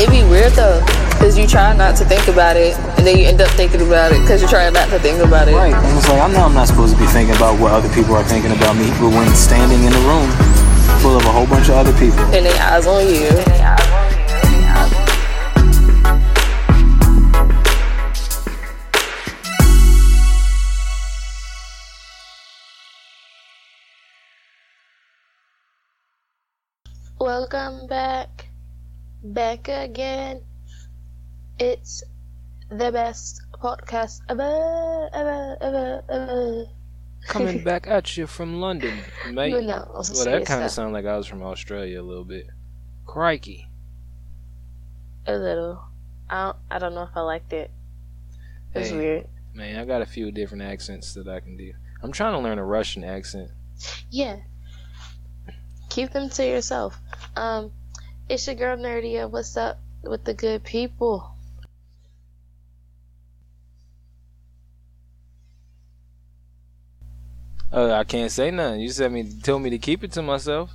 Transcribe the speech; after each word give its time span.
It'd 0.00 0.10
be 0.10 0.22
weird 0.28 0.52
though, 0.52 0.84
because 1.12 1.38
you 1.38 1.46
try 1.46 1.74
not 1.74 1.96
to 1.96 2.04
think 2.04 2.28
about 2.28 2.56
it, 2.56 2.76
and 2.98 3.06
then 3.06 3.16
you 3.16 3.24
end 3.24 3.40
up 3.40 3.48
thinking 3.50 3.80
about 3.80 4.12
it 4.12 4.20
because 4.20 4.42
you're 4.42 4.50
trying 4.50 4.74
not 4.74 4.90
to 4.90 4.98
think 4.98 5.18
about 5.18 5.48
it. 5.48 5.54
Right. 5.54 5.72
And 5.72 5.98
it's 5.98 6.08
like, 6.08 6.20
I 6.20 6.30
know 6.32 6.44
I'm 6.44 6.54
not 6.54 6.68
supposed 6.68 6.94
to 6.94 7.00
be 7.00 7.06
thinking 7.06 7.36
about 7.36 7.58
what 7.58 7.72
other 7.72 7.88
people 7.94 8.14
are 8.16 8.24
thinking 8.24 8.52
about 8.52 8.76
me, 8.76 8.90
but 9.00 9.08
when 9.08 9.34
standing 9.34 9.84
in 9.84 9.92
a 9.92 10.00
room 10.08 10.28
full 11.00 11.16
of 11.16 11.24
a 11.24 11.32
whole 11.32 11.46
bunch 11.46 11.68
of 11.70 11.76
other 11.76 11.92
people, 11.98 12.20
And 12.34 12.44
they 12.44 12.58
eyes 12.58 12.86
on 12.86 13.06
you. 13.06 13.99
Welcome 27.40 27.86
back. 27.86 28.50
Back 29.22 29.68
again. 29.68 30.42
It's 31.58 32.02
the 32.68 32.92
best 32.92 33.40
podcast 33.54 34.20
ever, 34.28 35.08
ever, 35.14 35.56
ever, 35.62 36.04
ever. 36.10 36.64
Coming 37.28 37.64
back 37.64 37.86
at 37.86 38.14
you 38.18 38.26
from 38.26 38.60
London, 38.60 38.94
mate. 39.32 39.52
No, 39.64 39.90
also 39.94 40.12
well, 40.12 40.38
that 40.38 40.46
kind 40.46 40.62
of 40.62 40.70
sounded 40.70 40.92
like 40.92 41.06
I 41.06 41.16
was 41.16 41.26
from 41.26 41.42
Australia 41.42 42.02
a 42.02 42.04
little 42.04 42.26
bit. 42.26 42.46
Crikey. 43.06 43.70
A 45.26 45.32
little. 45.34 45.82
I 46.28 46.44
don't, 46.44 46.56
I 46.70 46.78
don't 46.78 46.94
know 46.94 47.04
if 47.04 47.16
I 47.16 47.20
liked 47.22 47.54
it. 47.54 47.70
It's 48.74 48.90
Hey. 48.90 48.96
weird. 48.98 49.28
Man, 49.54 49.80
I 49.80 49.86
got 49.86 50.02
a 50.02 50.06
few 50.06 50.30
different 50.30 50.62
accents 50.62 51.14
that 51.14 51.26
I 51.26 51.40
can 51.40 51.56
do. 51.56 51.72
I'm 52.02 52.12
trying 52.12 52.34
to 52.34 52.38
learn 52.38 52.58
a 52.58 52.64
Russian 52.66 53.02
accent. 53.02 53.50
Yeah. 54.10 54.36
Keep 55.88 56.12
them 56.12 56.28
to 56.30 56.46
yourself. 56.46 57.00
Um, 57.36 57.72
it's 58.28 58.46
your 58.46 58.56
girl 58.56 58.76
Nerdia. 58.76 59.30
What's 59.30 59.56
up 59.56 59.78
with 60.02 60.24
the 60.24 60.34
good 60.34 60.64
people? 60.64 61.34
Oh, 67.72 67.92
I 67.92 68.04
can't 68.04 68.32
say 68.32 68.50
nothing. 68.50 68.80
You 68.80 68.88
said 68.88 69.12
me 69.12 69.30
told 69.42 69.62
me 69.62 69.70
to 69.70 69.78
keep 69.78 70.02
it 70.02 70.12
to 70.12 70.22
myself. 70.22 70.72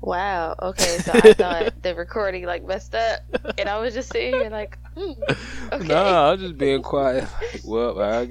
Wow. 0.00 0.56
Okay, 0.60 0.98
so 0.98 1.12
I 1.12 1.32
thought 1.32 1.82
the 1.82 1.94
recording 1.94 2.44
like 2.44 2.64
messed 2.64 2.94
up, 2.94 3.20
and 3.58 3.68
I 3.68 3.78
was 3.78 3.94
just 3.94 4.12
sitting 4.12 4.34
here 4.34 4.50
like, 4.50 4.78
hmm. 4.96 5.12
Okay. 5.72 5.86
No, 5.86 5.96
I 5.96 6.32
was 6.32 6.40
just 6.40 6.58
being 6.58 6.82
quiet. 6.82 7.24
Like, 7.40 7.60
well, 7.64 8.00
I 8.00 8.30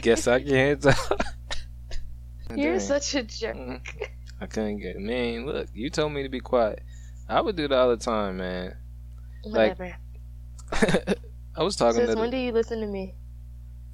guess 0.00 0.26
I 0.26 0.42
can't 0.42 0.82
talk. 0.82 1.26
You're 2.54 2.78
Dang. 2.78 2.80
such 2.80 3.14
a 3.14 3.22
jerk. 3.22 4.10
I 4.40 4.46
couldn't 4.46 4.78
get. 4.78 4.96
Man, 4.98 5.46
look, 5.46 5.68
you 5.74 5.90
told 5.90 6.12
me 6.12 6.22
to 6.22 6.28
be 6.28 6.40
quiet. 6.40 6.82
I 7.28 7.40
would 7.40 7.56
do 7.56 7.68
that 7.68 7.76
all 7.78 7.90
the 7.90 7.96
time, 7.96 8.38
man. 8.38 8.76
Like- 9.44 9.78
Whatever. 9.78 9.96
I 11.56 11.62
was 11.62 11.76
talking 11.76 12.00
Since 12.00 12.14
to 12.14 12.20
when 12.20 12.30
the, 12.30 12.36
do 12.36 12.42
you 12.42 12.52
listen 12.52 12.80
to 12.80 12.86
me? 12.86 13.14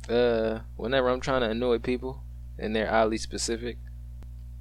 uh 0.08 0.60
whenever 0.76 1.08
I'm 1.08 1.20
trying 1.20 1.40
to 1.40 1.50
annoy 1.50 1.78
people 1.78 2.22
and 2.58 2.76
they're 2.76 2.92
oddly 2.92 3.18
specific. 3.18 3.78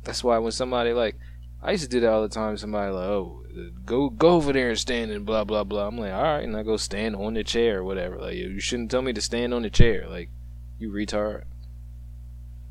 That's 0.03 0.23
why 0.23 0.37
when 0.39 0.51
somebody 0.51 0.93
like 0.93 1.17
I 1.61 1.71
used 1.71 1.83
to 1.83 1.89
do 1.89 1.99
that 2.01 2.11
all 2.11 2.21
the 2.21 2.29
time. 2.29 2.57
Somebody 2.57 2.91
like, 2.91 3.05
oh, 3.07 3.43
go 3.85 4.09
go 4.09 4.29
over 4.29 4.53
there 4.53 4.69
and 4.69 4.79
stand 4.79 5.11
and 5.11 5.25
blah 5.25 5.43
blah 5.43 5.63
blah. 5.63 5.87
I'm 5.87 5.97
like, 5.97 6.13
all 6.13 6.21
right, 6.23 6.43
and 6.43 6.55
I 6.55 6.63
go 6.63 6.77
stand 6.77 7.15
on 7.15 7.33
the 7.33 7.43
chair 7.43 7.79
or 7.79 7.83
whatever. 7.83 8.17
Like, 8.17 8.35
you 8.35 8.59
shouldn't 8.59 8.91
tell 8.91 9.01
me 9.01 9.13
to 9.13 9.21
stand 9.21 9.53
on 9.53 9.63
the 9.63 9.69
chair. 9.69 10.07
Like, 10.07 10.29
you 10.79 10.91
retard. 10.91 11.43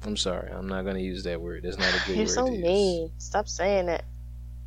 I'm 0.05 0.17
sorry, 0.17 0.51
I'm 0.53 0.67
not 0.69 0.85
gonna 0.85 0.99
use 1.01 1.25
that 1.25 1.41
word. 1.41 1.63
That's 1.65 1.79
not 1.79 1.89
a 1.89 1.99
good 2.07 2.09
word. 2.09 2.17
You're 2.17 2.27
word 2.27 2.29
so 2.29 2.47
to 2.47 2.53
use. 2.53 2.63
mean. 2.63 3.11
Stop 3.19 3.49
saying 3.49 3.87
that. 3.87 4.05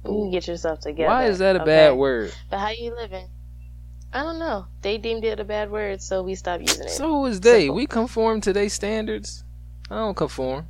You 0.06 0.30
get 0.32 0.48
yourself 0.48 0.80
together. 0.80 1.10
Why 1.10 1.26
is 1.26 1.40
that 1.40 1.56
a 1.58 1.62
okay? 1.62 1.66
bad 1.66 1.92
word? 1.92 2.34
But 2.50 2.60
how 2.60 2.70
you 2.70 2.96
living? 2.96 3.28
I 4.14 4.24
don't 4.24 4.40
know. 4.40 4.68
They 4.82 4.98
deemed 4.98 5.26
it 5.26 5.40
a 5.40 5.44
bad 5.44 5.70
word, 5.70 6.02
so 6.02 6.24
we 6.24 6.36
stopped 6.36 6.62
using 6.62 6.86
it. 6.86 6.92
So 6.92 7.26
is 7.26 7.42
they. 7.42 7.64
Simple. 7.64 7.76
We 7.76 7.86
conform 7.88 8.40
to 8.42 8.54
their 8.54 8.70
standards. 8.70 9.44
I 9.92 9.96
don't 9.96 10.16
conform. 10.16 10.68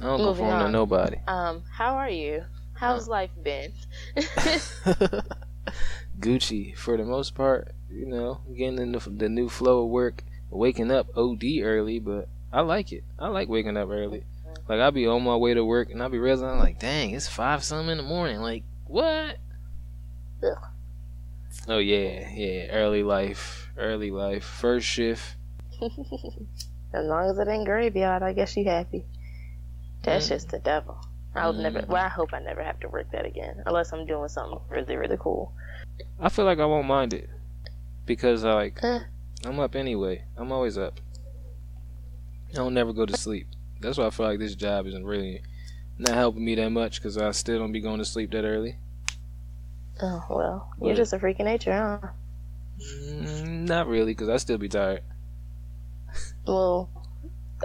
I 0.00 0.04
don't 0.04 0.20
Moving 0.20 0.44
conform 0.44 0.66
to 0.66 0.70
nobody. 0.70 1.16
um, 1.26 1.64
how 1.70 1.96
are 1.96 2.08
you? 2.10 2.44
How's 2.74 3.08
life 3.08 3.30
been? 3.42 3.72
Gucci 6.20 6.76
for 6.76 6.96
the 6.96 7.04
most 7.04 7.34
part. 7.34 7.72
You 7.90 8.06
know, 8.06 8.40
getting 8.56 8.78
in 8.78 8.92
the, 8.92 9.00
the 9.00 9.28
new 9.28 9.48
flow 9.48 9.82
of 9.84 9.88
work, 9.90 10.22
waking 10.50 10.90
up 10.92 11.08
OD 11.16 11.42
early, 11.62 11.98
but 11.98 12.28
I 12.52 12.60
like 12.62 12.92
it. 12.92 13.04
I 13.18 13.28
like 13.28 13.48
waking 13.48 13.76
up 13.76 13.88
early. 13.90 14.24
Like 14.68 14.80
I'll 14.80 14.90
be 14.90 15.06
on 15.06 15.22
my 15.22 15.36
way 15.36 15.54
to 15.54 15.64
work 15.64 15.90
and 15.90 16.02
I'll 16.02 16.08
be 16.08 16.18
realizing 16.18 16.58
like, 16.58 16.78
dang, 16.78 17.10
it's 17.12 17.28
five 17.28 17.62
something 17.64 17.90
in 17.90 17.96
the 17.98 18.02
morning. 18.02 18.40
Like 18.40 18.64
what? 18.86 19.36
Ugh. 20.42 20.58
Oh 21.68 21.78
yeah, 21.78 22.28
yeah. 22.32 22.66
Early 22.70 23.02
life, 23.02 23.70
early 23.76 24.10
life, 24.10 24.44
first 24.44 24.86
shift. 24.86 25.36
as 25.82 25.90
long 27.06 27.30
as 27.30 27.38
it 27.38 27.48
ain't 27.48 27.66
graveyard, 27.66 28.22
I 28.22 28.32
guess 28.32 28.56
you 28.56 28.64
happy. 28.64 29.04
That's 30.02 30.26
Mm. 30.26 30.28
just 30.28 30.48
the 30.50 30.58
devil. 30.58 30.98
I'll 31.34 31.52
never. 31.52 31.80
Mm. 31.80 31.88
Well, 31.88 32.04
I 32.04 32.08
hope 32.08 32.32
I 32.32 32.40
never 32.40 32.62
have 32.62 32.80
to 32.80 32.88
work 32.88 33.10
that 33.12 33.26
again, 33.26 33.62
unless 33.66 33.92
I'm 33.92 34.06
doing 34.06 34.28
something 34.28 34.58
really, 34.68 34.96
really 34.96 35.16
cool. 35.18 35.52
I 36.20 36.28
feel 36.28 36.44
like 36.44 36.58
I 36.58 36.64
won't 36.66 36.86
mind 36.86 37.12
it 37.14 37.28
because 38.06 38.44
I 38.44 38.52
like 38.54 38.78
Eh. 38.82 39.00
I'm 39.44 39.58
up 39.60 39.74
anyway. 39.76 40.24
I'm 40.36 40.50
always 40.52 40.78
up. 40.78 41.00
I 42.52 42.54
don't 42.56 42.74
never 42.74 42.92
go 42.92 43.06
to 43.06 43.16
sleep. 43.16 43.46
That's 43.80 43.98
why 43.98 44.06
I 44.06 44.10
feel 44.10 44.26
like 44.26 44.38
this 44.38 44.54
job 44.54 44.86
isn't 44.86 45.04
really 45.04 45.42
not 45.98 46.14
helping 46.14 46.44
me 46.44 46.54
that 46.56 46.70
much 46.70 47.00
because 47.00 47.18
I 47.18 47.30
still 47.32 47.58
don't 47.58 47.72
be 47.72 47.80
going 47.80 47.98
to 47.98 48.04
sleep 48.04 48.30
that 48.32 48.44
early. 48.44 48.76
Oh 50.00 50.24
well, 50.30 50.70
you're 50.80 50.90
What? 50.90 50.96
just 50.96 51.12
a 51.12 51.18
freak 51.18 51.40
of 51.40 51.46
nature, 51.46 51.72
huh? 51.72 52.08
Mm, 52.80 53.66
not 53.68 53.88
really 53.88 54.12
because 54.12 54.28
I 54.28 54.36
still 54.36 54.58
be 54.58 54.68
tired. 54.68 55.02
Well, 56.46 56.88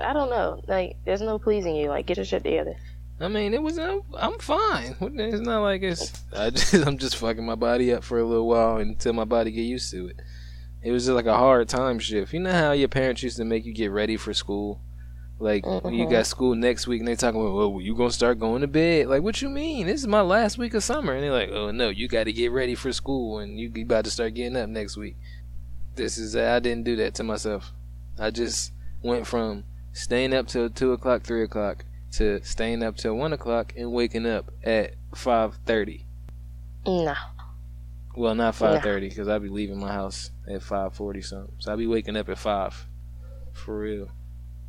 I 0.01 0.13
don't 0.13 0.29
know. 0.29 0.61
Like, 0.67 0.95
there's 1.05 1.21
no 1.21 1.37
pleasing 1.39 1.75
you. 1.75 1.89
Like, 1.89 2.05
get 2.07 2.17
your 2.17 2.25
shit 2.25 2.43
together. 2.43 2.75
I 3.19 3.27
mean, 3.27 3.53
it 3.53 3.61
was 3.61 3.77
I'm, 3.77 4.01
I'm 4.17 4.37
fine. 4.39 4.95
It's 4.99 5.39
not 5.39 5.61
like 5.61 5.83
it's 5.83 6.11
I 6.35 6.49
just 6.49 6.73
I'm 6.87 6.97
just 6.97 7.15
fucking 7.17 7.45
my 7.45 7.55
body 7.55 7.93
up 7.93 8.03
for 8.03 8.19
a 8.19 8.25
little 8.25 8.47
while 8.47 8.77
until 8.77 9.13
my 9.13 9.23
body 9.25 9.51
get 9.51 9.61
used 9.61 9.91
to 9.91 10.07
it. 10.07 10.17
It 10.83 10.91
was 10.91 11.05
just 11.05 11.15
like 11.15 11.25
a 11.25 11.37
hard 11.37 11.69
time 11.69 11.99
shift. 11.99 12.33
You 12.33 12.41
know 12.41 12.51
how 12.51 12.71
your 12.73 12.89
parents 12.89 13.23
used 13.23 13.37
to 13.37 13.45
make 13.45 13.65
you 13.65 13.73
get 13.73 13.91
ready 13.91 14.17
for 14.17 14.33
school. 14.33 14.81
Like 15.39 15.65
when 15.65 15.93
you 15.93 16.05
got 16.05 16.11
mm-hmm. 16.11 16.23
school 16.23 16.55
next 16.55 16.87
week 16.87 16.99
and 16.99 17.07
they 17.07 17.15
talking 17.15 17.41
about, 17.41 17.53
well, 17.53 17.81
you 17.81 17.95
gonna 17.95 18.11
start 18.11 18.39
going 18.39 18.61
to 18.61 18.67
bed. 18.67 19.07
Like, 19.07 19.23
what 19.23 19.41
you 19.41 19.49
mean? 19.49 19.87
This 19.87 20.01
is 20.01 20.07
my 20.07 20.21
last 20.21 20.57
week 20.57 20.73
of 20.73 20.83
summer, 20.83 21.13
and 21.13 21.23
they're 21.23 21.31
like, 21.31 21.49
oh 21.51 21.71
no, 21.71 21.89
you 21.89 22.07
got 22.07 22.25
to 22.25 22.33
get 22.33 22.51
ready 22.51 22.75
for 22.75 22.93
school, 22.93 23.39
and 23.39 23.59
you 23.59 23.71
about 23.83 24.05
to 24.05 24.11
start 24.11 24.35
getting 24.35 24.55
up 24.55 24.69
next 24.69 24.95
week. 24.95 25.15
This 25.95 26.17
is 26.17 26.35
I 26.35 26.59
didn't 26.59 26.83
do 26.83 26.95
that 26.97 27.15
to 27.15 27.23
myself. 27.23 27.71
I 28.19 28.29
just 28.29 28.71
went 29.01 29.27
from 29.27 29.65
staying 29.91 30.33
up 30.33 30.47
till 30.47 30.69
two 30.69 30.93
o'clock, 30.93 31.23
three 31.23 31.43
o'clock 31.43 31.83
to 32.13 32.43
staying 32.43 32.83
up 32.83 32.95
till 32.95 33.15
one 33.15 33.33
o'clock 33.33 33.73
and 33.75 33.91
waking 33.91 34.25
up 34.25 34.51
at 34.63 34.95
five 35.15 35.55
thirty. 35.65 36.05
No. 36.85 37.15
Well, 38.15 38.35
not 38.35 38.55
five 38.55 38.83
thirty 38.83 39.09
because 39.09 39.27
I'll 39.27 39.39
be 39.39 39.49
leaving 39.49 39.79
my 39.79 39.91
house 39.91 40.29
at 40.47 40.61
five 40.61 40.93
forty 40.93 41.21
something. 41.21 41.55
So 41.59 41.71
I'll 41.71 41.77
be 41.77 41.87
waking 41.87 42.15
up 42.15 42.29
at 42.29 42.37
five, 42.37 42.87
for 43.53 43.77
real. 43.79 44.09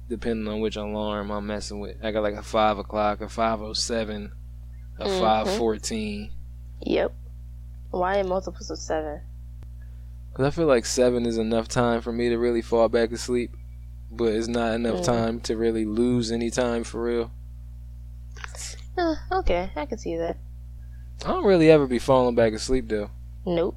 Depending 0.08 0.48
on 0.52 0.60
which 0.60 0.76
alarm 0.76 1.30
I'm 1.30 1.46
messing 1.46 1.80
with, 1.80 1.96
I 2.02 2.10
got 2.10 2.22
like 2.22 2.34
a 2.34 2.42
five 2.42 2.78
o'clock, 2.78 3.20
a 3.20 3.28
five 3.28 3.60
o 3.60 3.72
seven, 3.72 4.32
a 4.98 5.06
Mhm. 5.06 5.20
five 5.20 5.50
fourteen. 5.56 6.30
Yep. 6.80 7.12
Why 7.90 8.16
in 8.18 8.28
multiples 8.28 8.70
of 8.70 8.78
seven? 8.78 9.20
Cause 10.34 10.46
I 10.46 10.50
feel 10.50 10.66
like 10.66 10.84
seven 10.84 11.26
is 11.26 11.38
enough 11.38 11.68
time 11.68 12.00
for 12.00 12.12
me 12.12 12.28
to 12.30 12.36
really 12.38 12.60
fall 12.62 12.88
back 12.88 13.12
asleep, 13.12 13.54
but 14.10 14.32
it's 14.32 14.48
not 14.48 14.74
enough 14.74 15.00
Mm. 15.00 15.04
time 15.04 15.40
to 15.42 15.56
really 15.56 15.84
lose 15.84 16.32
any 16.32 16.50
time 16.50 16.82
for 16.82 17.02
real. 17.02 17.30
Uh, 18.98 19.14
okay, 19.32 19.70
I 19.76 19.86
can 19.86 19.98
see 19.98 20.16
that. 20.16 20.36
I 21.24 21.28
don't 21.28 21.44
really 21.44 21.70
ever 21.70 21.86
be 21.86 21.98
falling 21.98 22.34
back 22.34 22.52
asleep 22.52 22.88
though. 22.88 23.10
Nope. 23.46 23.76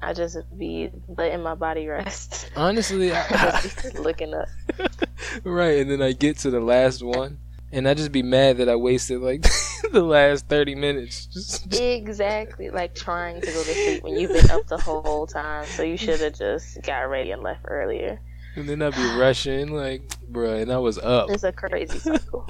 I 0.00 0.12
just 0.12 0.38
be 0.56 0.90
letting 1.08 1.42
my 1.42 1.54
body 1.56 1.88
rest. 1.88 2.50
Honestly, 2.54 3.12
I, 3.14 3.60
Just 3.62 3.98
looking 3.98 4.32
up. 4.32 4.46
right, 5.44 5.78
and 5.80 5.90
then 5.90 6.00
I 6.02 6.12
get 6.12 6.38
to 6.40 6.50
the 6.50 6.60
last 6.60 7.02
one, 7.02 7.38
and 7.72 7.88
I 7.88 7.94
just 7.94 8.12
be 8.12 8.22
mad 8.22 8.58
that 8.58 8.68
I 8.68 8.76
wasted 8.76 9.20
like 9.20 9.42
the 9.92 10.02
last 10.02 10.46
thirty 10.46 10.76
minutes. 10.76 11.26
Just, 11.26 11.74
Exactly, 11.80 12.70
like 12.70 12.94
trying 12.94 13.40
to 13.40 13.46
go 13.46 13.52
to 13.64 13.74
sleep 13.74 14.04
when 14.04 14.16
you've 14.20 14.32
been 14.32 14.50
up 14.52 14.68
the 14.68 14.78
whole 14.78 15.26
time. 15.26 15.64
So 15.66 15.82
you 15.82 15.96
should 15.96 16.20
have 16.20 16.34
just 16.38 16.80
got 16.82 17.00
ready 17.10 17.32
and 17.32 17.42
left 17.42 17.64
earlier. 17.66 18.20
and 18.54 18.68
then 18.68 18.80
I'd 18.82 18.94
be 18.94 19.18
rushing, 19.18 19.72
like, 19.72 20.02
bruh, 20.30 20.62
and 20.62 20.70
I 20.72 20.78
was 20.78 20.98
up 20.98 21.30
It's 21.30 21.42
a 21.42 21.50
crazy 21.52 21.98
cycle. 21.98 22.48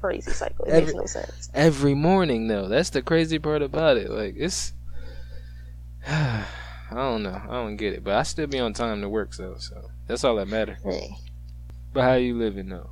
crazy 0.00 0.30
cycle. 0.30 0.66
It 0.66 0.70
Every- 0.74 0.94
makes 0.94 1.14
no 1.16 1.20
sense. 1.22 1.50
every 1.52 1.94
morning 1.94 2.46
though. 2.46 2.68
That's 2.68 2.90
the 2.90 3.02
crazy 3.02 3.40
part 3.40 3.62
about 3.62 3.96
it. 3.96 4.08
Like 4.08 4.34
it's, 4.38 4.72
I 6.08 6.44
don't 6.94 7.24
know, 7.24 7.42
I 7.48 7.52
don't 7.52 7.76
get 7.76 7.94
it, 7.94 8.04
but 8.04 8.14
I 8.14 8.22
still 8.22 8.46
be 8.46 8.60
on 8.60 8.72
time 8.72 9.00
to 9.00 9.08
work, 9.08 9.34
so 9.34 9.56
so 9.58 9.90
that's 10.06 10.22
all 10.22 10.36
that 10.36 10.46
matter. 10.46 10.78
Hey. 10.84 11.16
But 11.92 12.02
how 12.02 12.14
you 12.14 12.38
living 12.38 12.68
though? 12.68 12.90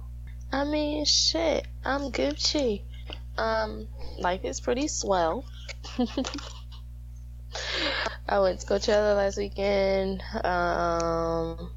I 0.51 0.65
mean, 0.65 1.05
shit. 1.05 1.67
I'm 1.85 2.11
Gucci. 2.11 2.83
Um, 3.39 3.87
life 4.19 4.45
is 4.45 4.61
pretty 4.61 4.89
swell. 4.89 5.45
I 8.29 8.39
went 8.41 8.61
to 8.61 8.67
Coachella 8.67 9.17
last 9.17 9.37
weekend. 9.37 10.23
Um, 10.43 11.71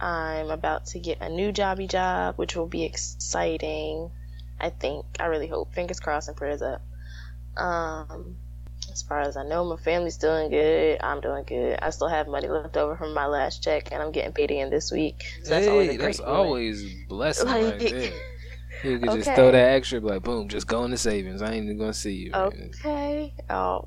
I'm 0.00 0.50
about 0.50 0.86
to 0.86 0.98
get 0.98 1.20
a 1.20 1.28
new 1.28 1.52
jobby 1.52 1.88
job, 1.88 2.36
which 2.36 2.56
will 2.56 2.66
be 2.68 2.84
exciting. 2.84 4.10
I 4.60 4.70
think. 4.70 5.04
I 5.18 5.26
really 5.26 5.48
hope. 5.48 5.74
Fingers 5.74 6.00
crossed 6.00 6.28
and 6.28 6.36
prayers 6.36 6.62
up. 6.62 6.82
Um, 7.56 8.36
as 8.92 9.02
far 9.02 9.20
as 9.20 9.36
I 9.36 9.44
know, 9.44 9.64
my 9.64 9.76
family's 9.76 10.18
doing 10.18 10.50
good. 10.50 10.98
I'm 11.02 11.20
doing 11.20 11.44
good. 11.44 11.78
I 11.80 11.90
still 11.90 12.08
have 12.08 12.28
money 12.28 12.48
left 12.48 12.76
over 12.76 12.96
from 12.96 13.14
my 13.14 13.26
last 13.26 13.62
check, 13.62 13.90
and 13.92 14.02
I'm 14.02 14.12
getting 14.12 14.32
paid 14.32 14.50
again 14.50 14.70
this 14.70 14.92
week. 14.92 15.24
So 15.42 15.50
that's 15.50 15.68
always 15.68 15.88
hey, 15.88 15.96
a 15.96 15.98
that's 15.98 16.18
feeling. 16.18 16.34
always 16.34 16.94
blessing 17.08 17.48
right 17.48 17.78
there. 17.78 18.12
You 18.84 18.98
could 18.98 19.12
just 19.12 19.30
throw 19.32 19.52
that 19.52 19.74
extra, 19.74 20.00
like, 20.00 20.24
boom, 20.24 20.48
just 20.48 20.66
go 20.66 20.82
into 20.82 20.96
savings. 20.96 21.40
I 21.40 21.52
ain't 21.52 21.66
even 21.66 21.78
gonna 21.78 21.92
see 21.92 22.14
you. 22.14 22.32
Okay. 22.34 23.32
Oh, 23.48 23.86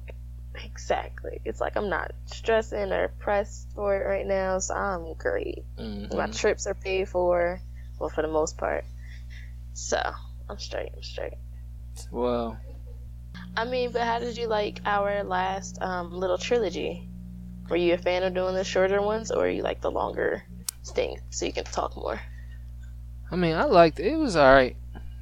exactly. 0.64 1.42
It's 1.44 1.60
like 1.60 1.76
I'm 1.76 1.90
not 1.90 2.14
stressing 2.28 2.94
or 2.94 3.10
pressed 3.20 3.68
for 3.76 3.94
it 3.94 4.08
right 4.08 4.26
now, 4.26 4.60
so 4.60 4.74
I'm 4.74 5.14
great. 5.16 5.66
Mhm. 5.78 6.16
My 6.16 6.28
trips 6.28 6.66
are 6.66 6.74
paid 6.74 7.10
for, 7.10 7.60
well, 8.00 8.10
for 8.10 8.22
the 8.22 8.30
most 8.30 8.58
part. 8.58 8.86
So 9.74 10.00
I'm 10.50 10.60
straight. 10.60 10.92
I'm 10.96 11.04
straight. 11.04 11.34
Well, 12.10 12.58
I 13.58 13.66
mean, 13.66 13.92
but 13.92 14.02
how 14.02 14.20
did 14.20 14.38
you 14.38 14.48
like 14.48 14.82
our 14.86 15.24
last 15.24 15.82
um, 15.82 16.12
little 16.12 16.38
trilogy? 16.38 17.08
Were 17.70 17.78
you 17.78 17.94
a 17.94 17.98
fan 17.98 18.24
of 18.24 18.34
doing 18.34 18.54
the 18.54 18.64
shorter 18.64 19.02
ones, 19.02 19.32
or 19.32 19.48
you 19.48 19.64
like 19.64 19.82
the 19.82 19.92
longer 19.92 20.44
thing 20.86 21.20
so 21.30 21.46
you 21.46 21.54
can 21.54 21.64
talk 21.64 21.96
more? 21.96 22.20
I 23.32 23.36
mean, 23.36 23.56
I 23.56 23.64
liked 23.64 24.00
it. 24.00 24.08
It 24.08 24.18
was 24.18 24.36
alright. 24.36 24.76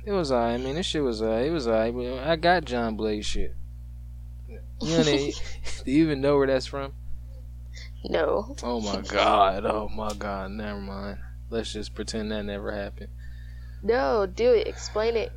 It 0.05 0.11
was 0.11 0.31
alright. 0.31 0.59
I 0.59 0.63
mean, 0.63 0.75
this 0.75 0.85
shit 0.85 1.03
was 1.03 1.21
alright. 1.21 1.45
It 1.45 1.51
was 1.51 1.67
alright. 1.67 1.95
I 1.95 2.35
got 2.35 2.65
John 2.65 2.95
Blaze 2.95 3.25
shit. 3.25 3.55
You 4.49 4.97
know, 4.97 5.03
do 5.85 5.91
you 5.91 6.03
even 6.03 6.19
know 6.19 6.37
where 6.37 6.47
that's 6.47 6.65
from? 6.65 6.93
No. 8.03 8.55
Oh 8.63 8.81
my 8.81 9.01
god. 9.01 9.65
Oh 9.65 9.87
my 9.87 10.11
god. 10.13 10.51
Never 10.51 10.79
mind. 10.79 11.19
Let's 11.49 11.71
just 11.71 11.95
pretend 11.95 12.31
that 12.31 12.43
never 12.43 12.71
happened. 12.71 13.09
No, 13.81 14.25
do 14.25 14.51
it. 14.53 14.67
Explain 14.67 15.15
it, 15.15 15.31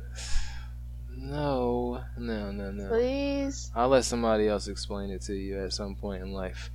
No, 1.19 2.03
no, 2.17 2.51
no, 2.51 2.71
no. 2.71 2.87
please. 2.89 3.71
I'll 3.75 3.89
let 3.89 4.05
somebody 4.05 4.47
else 4.47 4.67
explain 4.67 5.09
it 5.09 5.21
to 5.23 5.33
you 5.33 5.59
at 5.59 5.73
some 5.73 5.95
point 5.95 6.21
in 6.21 6.31
life. 6.31 6.69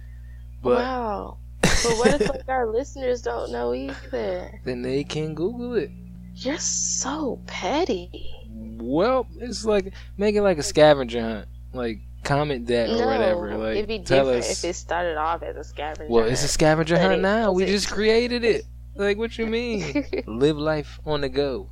But 0.63 0.79
wow. 0.79 1.39
But 1.61 1.97
what 1.99 2.21
if 2.21 2.29
like 2.29 2.49
our 2.49 2.67
listeners 2.67 3.23
don't 3.23 3.53
know 3.53 3.73
either? 3.73 4.61
then 4.65 4.83
they 4.83 5.05
can 5.05 5.35
Google 5.35 5.75
it. 5.75 5.91
You're 6.35 6.59
so 6.59 7.41
petty. 7.47 8.35
Well, 8.51 9.27
it's 9.39 9.65
like 9.65 9.93
make 10.17 10.35
it 10.35 10.43
like 10.43 10.59
a 10.59 10.63
scavenger 10.63 11.21
hunt. 11.21 11.49
Like 11.73 12.01
comment 12.25 12.67
that 12.67 12.91
or 12.91 13.07
whatever. 13.07 13.57
Like 13.57 13.77
it'd 13.77 13.89
be 13.89 14.01
tell 14.01 14.27
different 14.27 14.45
us. 14.45 14.65
if 14.65 14.71
it 14.71 14.75
started 14.75 15.17
off 15.17 15.43
as 15.43 15.57
a 15.57 15.65
scavenger. 15.65 16.13
well, 16.13 16.25
it's 16.25 16.43
a 16.43 16.49
scavenger 16.49 16.99
hunt 16.99 17.23
now. 17.23 17.53
We 17.53 17.67
just 17.67 17.91
created 17.91 18.45
it. 18.45 18.65
Like 18.95 19.19
what 19.19 19.39
you 19.39 19.47
mean? 19.47 20.05
Live 20.27 20.57
life 20.57 21.01
on 21.07 21.23
the 21.23 21.29
go. 21.29 21.69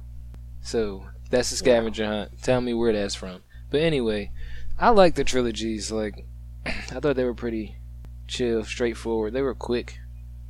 So 0.62 1.04
that's 1.30 1.52
a 1.52 1.56
scavenger 1.56 2.06
hunt. 2.06 2.42
Tell 2.42 2.60
me 2.60 2.74
where 2.74 2.92
that's 2.92 3.14
from. 3.14 3.40
But 3.70 3.80
anyway, 3.82 4.32
I 4.78 4.90
like 4.90 5.14
the 5.14 5.24
trilogies. 5.24 5.90
Like 5.92 6.26
I 6.66 6.70
thought 7.00 7.16
they 7.16 7.24
were 7.24 7.34
pretty 7.34 7.76
chill, 8.26 8.64
straightforward. 8.64 9.32
They 9.32 9.42
were 9.42 9.54
quick. 9.54 9.98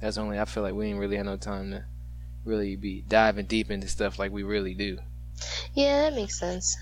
That's 0.00 0.18
only 0.18 0.38
I 0.38 0.44
feel 0.46 0.62
like 0.62 0.74
we 0.74 0.86
ain't 0.86 0.98
really 0.98 1.16
had 1.16 1.26
no 1.26 1.36
time 1.36 1.70
to 1.72 1.84
really 2.44 2.74
be 2.76 3.02
diving 3.06 3.46
deep 3.46 3.70
into 3.70 3.86
stuff 3.88 4.18
like 4.18 4.32
we 4.32 4.42
really 4.42 4.74
do. 4.74 4.98
yeah, 5.74 6.02
that 6.02 6.14
makes 6.14 6.38
sense. 6.38 6.76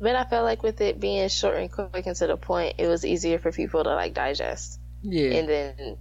But 0.00 0.16
I 0.16 0.24
felt 0.24 0.44
like 0.44 0.62
with 0.62 0.80
it 0.80 0.98
being 1.00 1.28
short 1.28 1.56
and 1.56 1.70
quick 1.70 2.06
and 2.06 2.16
to 2.16 2.26
the 2.26 2.36
point, 2.36 2.74
it 2.78 2.88
was 2.88 3.04
easier 3.04 3.38
for 3.38 3.52
people 3.52 3.84
to 3.84 3.90
like 3.90 4.14
digest 4.14 4.78
Yeah. 5.02 5.30
and 5.32 5.48
then 5.48 5.96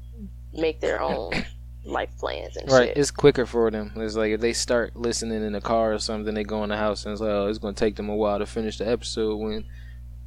make 0.53 0.79
their 0.81 1.01
own 1.01 1.31
life 1.83 2.09
plans 2.17 2.55
and 2.57 2.69
shit. 2.69 2.77
Right, 2.77 2.87
shit. 2.89 2.97
it's 2.97 3.11
quicker 3.11 3.45
for 3.45 3.71
them. 3.71 3.91
It's 3.95 4.15
like 4.15 4.31
if 4.31 4.41
they 4.41 4.53
start 4.53 4.95
listening 4.95 5.43
in 5.43 5.53
the 5.53 5.61
car 5.61 5.93
or 5.93 5.99
something, 5.99 6.33
they 6.33 6.43
go 6.43 6.63
in 6.63 6.69
the 6.69 6.77
house 6.77 7.05
and 7.05 7.13
it's 7.13 7.21
like, 7.21 7.31
oh, 7.31 7.47
it's 7.47 7.59
gonna 7.59 7.73
take 7.73 7.95
them 7.95 8.09
a 8.09 8.15
while 8.15 8.39
to 8.39 8.45
finish 8.45 8.77
the 8.77 8.87
episode. 8.87 9.37
When 9.37 9.65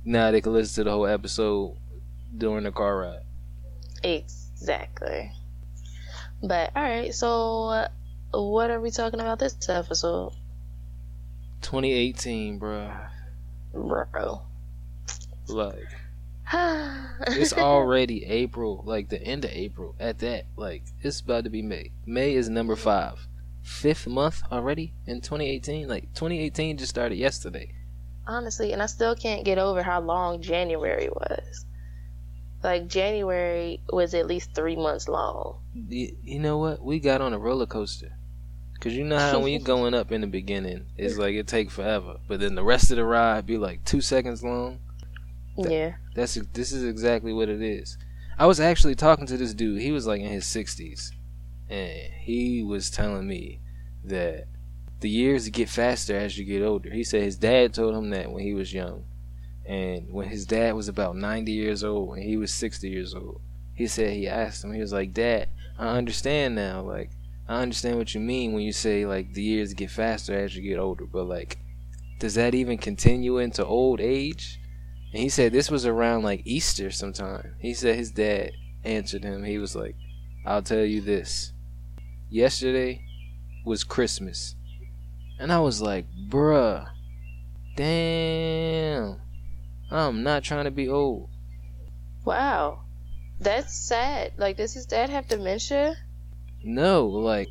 now 0.04 0.30
they 0.30 0.40
can 0.40 0.52
listen 0.52 0.84
to 0.84 0.90
the 0.90 0.96
whole 0.96 1.06
episode 1.06 1.76
during 2.36 2.64
the 2.64 2.72
car 2.72 2.98
ride. 2.98 3.22
Exactly. 4.02 5.30
But 6.42 6.72
all 6.76 6.82
right, 6.82 7.14
so 7.14 7.86
what 8.32 8.70
are 8.70 8.80
we 8.80 8.90
talking 8.90 9.20
about 9.20 9.38
this 9.38 9.56
episode, 9.68 10.32
2018, 11.62 12.58
bro. 12.58 12.92
bro? 13.72 14.42
Like 15.46 15.93
it's 16.52 17.52
already 17.56 18.24
April, 18.24 18.82
like 18.86 19.08
the 19.08 19.22
end 19.22 19.44
of 19.44 19.50
April. 19.52 19.94
At 19.98 20.18
that, 20.20 20.46
like 20.56 20.82
it's 21.02 21.20
about 21.20 21.44
to 21.44 21.50
be 21.50 21.62
May. 21.62 21.92
May 22.06 22.34
is 22.34 22.48
number 22.48 22.76
five, 22.76 23.26
fifth 23.62 24.06
month 24.06 24.42
already 24.52 24.94
in 25.06 25.20
2018. 25.20 25.88
Like 25.88 26.12
2018 26.14 26.76
just 26.78 26.90
started 26.90 27.16
yesterday. 27.16 27.72
honestly, 28.26 28.72
and 28.72 28.82
I 28.82 28.86
still 28.86 29.14
can't 29.14 29.44
get 29.44 29.58
over 29.58 29.82
how 29.82 30.00
long 30.00 30.40
January 30.40 31.08
was. 31.10 31.66
Like 32.62 32.88
January 32.88 33.80
was 33.92 34.14
at 34.14 34.26
least 34.26 34.54
three 34.54 34.76
months 34.76 35.06
long. 35.08 35.60
You, 35.74 36.16
you 36.22 36.38
know 36.40 36.56
what? 36.58 36.82
We 36.82 36.98
got 36.98 37.20
on 37.20 37.34
a 37.34 37.38
roller 37.38 37.66
coaster. 37.66 38.12
Cause 38.80 38.92
you 38.92 39.04
know 39.04 39.18
how 39.18 39.38
when 39.40 39.52
you're 39.52 39.60
going 39.74 39.94
up 39.94 40.12
in 40.12 40.20
the 40.20 40.26
beginning, 40.26 40.86
it's 40.98 41.16
like 41.16 41.34
it 41.34 41.46
take 41.46 41.70
forever, 41.70 42.18
but 42.28 42.40
then 42.40 42.54
the 42.54 42.64
rest 42.64 42.90
of 42.90 42.96
the 42.96 43.04
ride 43.04 43.46
be 43.46 43.56
like 43.56 43.84
two 43.84 44.00
seconds 44.02 44.42
long. 44.42 44.80
That- 45.56 45.70
yeah. 45.72 45.94
That's 46.14 46.34
this 46.52 46.72
is 46.72 46.84
exactly 46.84 47.32
what 47.32 47.48
it 47.48 47.62
is. 47.62 47.98
I 48.38 48.46
was 48.46 48.60
actually 48.60 48.94
talking 48.94 49.26
to 49.26 49.36
this 49.36 49.54
dude. 49.54 49.80
He 49.80 49.92
was 49.92 50.06
like 50.06 50.20
in 50.20 50.28
his 50.28 50.46
sixties, 50.46 51.12
and 51.68 52.12
he 52.20 52.62
was 52.62 52.90
telling 52.90 53.26
me 53.26 53.60
that 54.04 54.46
the 55.00 55.08
years 55.08 55.48
get 55.50 55.68
faster 55.68 56.16
as 56.16 56.36
you 56.38 56.44
get 56.44 56.62
older. 56.62 56.90
He 56.90 57.04
said 57.04 57.22
his 57.22 57.36
dad 57.36 57.74
told 57.74 57.94
him 57.94 58.10
that 58.10 58.30
when 58.32 58.42
he 58.42 58.54
was 58.54 58.72
young, 58.72 59.04
and 59.66 60.12
when 60.12 60.28
his 60.28 60.46
dad 60.46 60.74
was 60.74 60.88
about 60.88 61.16
ninety 61.16 61.52
years 61.52 61.84
old 61.84 62.16
and 62.16 62.24
he 62.24 62.36
was 62.36 62.52
sixty 62.52 62.90
years 62.90 63.14
old, 63.14 63.40
he 63.74 63.86
said 63.86 64.10
he 64.12 64.26
asked 64.28 64.64
him. 64.64 64.72
He 64.72 64.80
was 64.80 64.92
like, 64.92 65.12
"Dad, 65.12 65.48
I 65.78 65.96
understand 65.96 66.54
now. 66.56 66.82
Like, 66.82 67.10
I 67.48 67.62
understand 67.62 67.98
what 67.98 68.14
you 68.14 68.20
mean 68.20 68.52
when 68.52 68.62
you 68.64 68.72
say 68.72 69.06
like 69.06 69.34
the 69.34 69.42
years 69.42 69.74
get 69.74 69.90
faster 69.90 70.34
as 70.34 70.56
you 70.56 70.62
get 70.62 70.78
older, 70.78 71.06
but 71.06 71.24
like, 71.24 71.58
does 72.18 72.34
that 72.34 72.54
even 72.54 72.78
continue 72.78 73.38
into 73.38 73.64
old 73.64 74.00
age?" 74.00 74.60
And 75.14 75.22
he 75.22 75.28
said 75.28 75.52
this 75.52 75.70
was 75.70 75.86
around 75.86 76.24
like 76.24 76.42
Easter 76.44 76.90
sometime. 76.90 77.54
He 77.60 77.72
said 77.72 77.94
his 77.94 78.10
dad 78.10 78.50
answered 78.82 79.22
him. 79.22 79.44
He 79.44 79.58
was 79.58 79.76
like, 79.76 79.94
I'll 80.44 80.60
tell 80.60 80.84
you 80.84 81.00
this. 81.00 81.52
Yesterday 82.30 83.04
was 83.64 83.84
Christmas. 83.84 84.56
And 85.38 85.52
I 85.52 85.60
was 85.60 85.80
like, 85.80 86.06
bruh, 86.28 86.88
damn. 87.76 89.20
I'm 89.88 90.24
not 90.24 90.42
trying 90.42 90.64
to 90.64 90.72
be 90.72 90.88
old. 90.88 91.28
Wow. 92.24 92.80
That's 93.38 93.72
sad. 93.72 94.32
Like, 94.36 94.56
does 94.56 94.74
his 94.74 94.86
dad 94.86 95.10
have 95.10 95.28
dementia? 95.28 95.94
No, 96.64 97.06
like, 97.06 97.50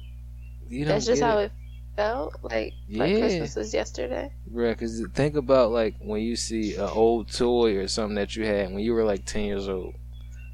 you 0.67 0.83
don't 0.83 0.95
That's 0.95 1.05
just 1.05 1.21
how 1.21 1.37
it. 1.37 1.45
it 1.45 1.51
felt. 1.95 2.35
Like, 2.41 2.73
like 2.89 3.17
Christmas 3.17 3.55
was 3.55 3.73
yesterday. 3.73 4.31
Right, 4.49 4.77
cause 4.77 5.03
think 5.13 5.35
about 5.35 5.71
like 5.71 5.95
when 5.99 6.21
you 6.21 6.35
see 6.35 6.75
an 6.75 6.89
old 6.89 7.31
toy 7.31 7.77
or 7.77 7.87
something 7.87 8.15
that 8.15 8.35
you 8.35 8.45
had 8.45 8.71
when 8.71 8.79
you 8.79 8.93
were 8.93 9.03
like 9.03 9.25
10 9.25 9.45
years 9.45 9.69
old. 9.69 9.95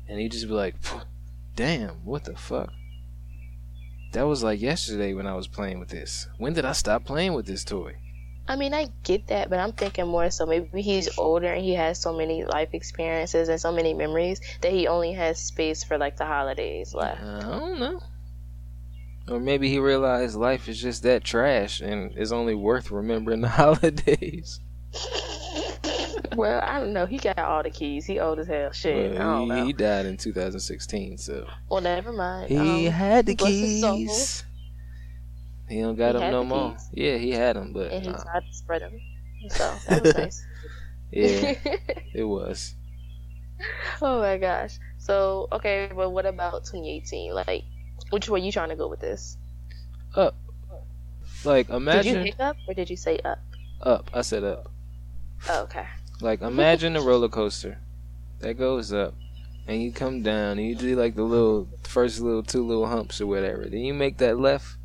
And 0.08 0.19
you 0.19 0.27
just 0.27 0.48
be 0.48 0.53
like, 0.53 0.75
damn, 1.55 2.03
what 2.03 2.24
the 2.24 2.36
fuck? 2.36 2.72
That 4.13 4.24
was 4.24 4.41
like 4.43 4.60
yesterday 4.60 5.13
when 5.13 5.27
I 5.27 5.36
was 5.36 5.48
playing 5.48 5.79
with 5.79 5.89
this. 5.89 6.27
When 6.38 6.53
did 6.53 6.65
I 6.65 6.72
stop 6.72 7.05
playing 7.05 7.34
with 7.34 7.46
this 7.46 7.63
toy? 7.63 7.98
I 8.48 8.55
mean, 8.55 8.74
I 8.74 8.88
get 9.03 9.27
that, 9.27 9.51
but 9.51 9.60
I'm 9.60 9.74
thinking 9.74 10.08
more 10.08 10.31
so 10.31 10.48
maybe 10.48 10.81
he's 10.81 11.19
older 11.19 11.53
and 11.53 11.63
he 11.63 11.75
has 11.75 12.01
so 12.01 12.12
many 12.12 12.43
life 12.43 12.69
experiences 12.74 13.48
and 13.48 13.62
so 13.62 13.72
many 13.72 13.93
memories 13.93 14.41
that 14.62 14.72
he 14.72 14.88
only 14.88 15.13
has 15.13 15.39
space 15.39 15.84
for 15.84 16.00
like 16.00 16.17
the 16.17 16.25
holidays 16.25 16.96
left. 16.96 17.22
Uh, 17.22 17.38
I 17.38 17.60
don't 17.60 17.79
know. 17.79 18.01
Or 19.30 19.40
maybe 19.40 19.70
he 19.70 19.80
realized 19.80 20.36
life 20.36 20.68
is 20.68 20.82
just 20.82 21.04
that 21.04 21.24
trash 21.24 21.82
and 21.82 22.18
is 22.18 22.32
only 22.32 22.56
worth 22.56 22.92
remembering 22.92 23.42
the 23.46 23.50
holidays. 23.50 24.60
well, 26.36 26.62
I 26.64 26.80
don't 26.80 26.94
know. 26.94 27.06
He 27.06 27.18
got 27.18 27.38
all 27.40 27.64
the 27.64 27.70
keys. 27.70 28.06
He 28.06 28.20
old 28.20 28.40
as 28.40 28.48
hell. 28.48 28.72
Shit, 28.72 29.16
I 29.16 29.24
don't 29.24 29.42
he, 29.42 29.48
know. 29.48 29.66
he 29.66 29.74
died 29.74 30.06
in 30.06 30.18
2016, 30.18 31.18
so 31.18 31.48
Well, 31.70 31.82
never 31.82 32.12
mind. 32.12 32.50
he 32.50 32.88
Um, 32.88 32.94
had 32.94 33.26
the 33.26 33.36
bless 33.36 33.52
his 33.52 33.82
soul. 33.82 33.96
keys. 33.98 34.44
He 35.68 35.82
don't 35.82 35.96
got 35.96 36.16
He 36.16 36.22
them 36.22 36.32
no 36.32 36.40
the 36.42 36.46
more. 36.46 36.72
keys. 36.72 36.90
Yeah, 36.94 37.18
he 37.18 37.32
had 37.32 37.56
them, 37.56 37.74
but 37.74 37.92
and 37.92 38.04
he 38.04 38.10
nah. 38.12 38.24
tried 38.24 38.40
to 38.48 38.54
spread 38.54 38.82
them. 38.82 39.00
So 39.50 39.76
that 39.90 40.04
was 40.04 40.16
nice. 40.16 40.46
yeah, 41.12 41.54
it 42.14 42.24
was. 42.24 42.76
oh 44.02 44.20
my 44.20 44.38
gosh. 44.38 44.80
So 44.98 45.48
okay, 45.52 45.90
but 45.96 46.10
what 46.10 46.26
about 46.26 46.66
2018? 46.66 47.34
Like, 47.34 47.64
which 48.10 48.30
way 48.30 48.39
you 48.39 48.51
trying 48.51 48.70
to 48.70 48.75
go 48.75 48.88
with 48.88 49.00
this? 49.00 49.38
Up. 50.16 50.36
Like 51.44 51.70
imagine. 51.70 52.04
Did 52.04 52.06
you 52.06 52.16
imagine 52.16 52.25
hiccup 52.25 52.58
or 52.68 52.74
did 52.74 52.89
you 52.89 52.98
say 52.98 53.20
up? 53.20 53.39
up. 53.82 54.10
I 54.13 54.22
said 54.22 54.44
up. 54.44 54.72
Oh, 55.48 55.62
okay. 55.63 55.86
Like 56.22 56.42
imagine 56.42 56.96
a 56.96 57.01
roller 57.01 57.30
coaster 57.30 57.78
that 58.39 58.56
goes 58.56 58.92
up 58.92 59.13
and 59.68 59.82
you 59.82 59.92
come 59.92 60.22
down 60.22 60.58
and 60.58 60.68
you 60.68 60.75
do 60.75 60.96
like 60.96 61.16
the 61.16 61.24
little 61.24 61.68
first 61.84 62.20
little 62.20 62.44
two 62.44 62.66
little 62.66 62.88
humps 62.88 63.22
or 63.22 63.28
whatever. 63.28 63.63
Then 63.63 63.82
you 63.82 63.94
make 63.94 64.18
that 64.18 64.39
left 64.39 64.78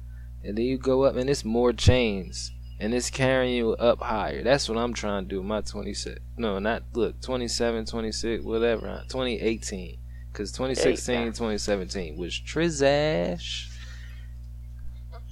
and 0.44 0.56
then 0.56 0.64
you 0.64 0.78
go 0.78 1.02
up 1.04 1.16
and 1.16 1.28
it's 1.28 1.44
more 1.44 1.72
chains 1.72 2.52
and 2.78 2.92
it's 2.94 3.10
carrying 3.10 3.56
you 3.56 3.72
up 3.72 4.00
higher. 4.02 4.42
That's 4.42 4.68
what 4.68 4.78
I'm 4.78 4.94
trying 4.94 5.24
to 5.24 5.28
do. 5.28 5.42
My 5.42 5.62
26, 5.62 6.20
no, 6.36 6.58
not 6.58 6.82
look 6.92 7.20
27, 7.20 7.86
26, 7.86 8.44
whatever. 8.44 9.02
2018, 9.08 9.96
because 10.34 10.50
2016, 10.50 11.26
2017 11.28 12.16
was 12.16 12.32
Trizash. 12.34 13.70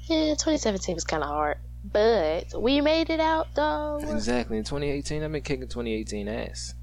Yeah, 0.05 0.31
2017 0.31 0.95
was 0.95 1.05
kind 1.05 1.25
of 1.25 1.29
hard, 1.29 1.59
but 1.85 2.55
we 2.57 2.81
made 2.81 3.11
it 3.11 3.19
out 3.19 3.49
though. 3.55 3.99
Exactly. 4.01 4.59
In 4.59 4.65
2018, 4.65 5.25
I've 5.25 5.33
been 5.33 5.43
kicking 5.43 5.67
2018 5.67 6.29
ass. 6.29 6.75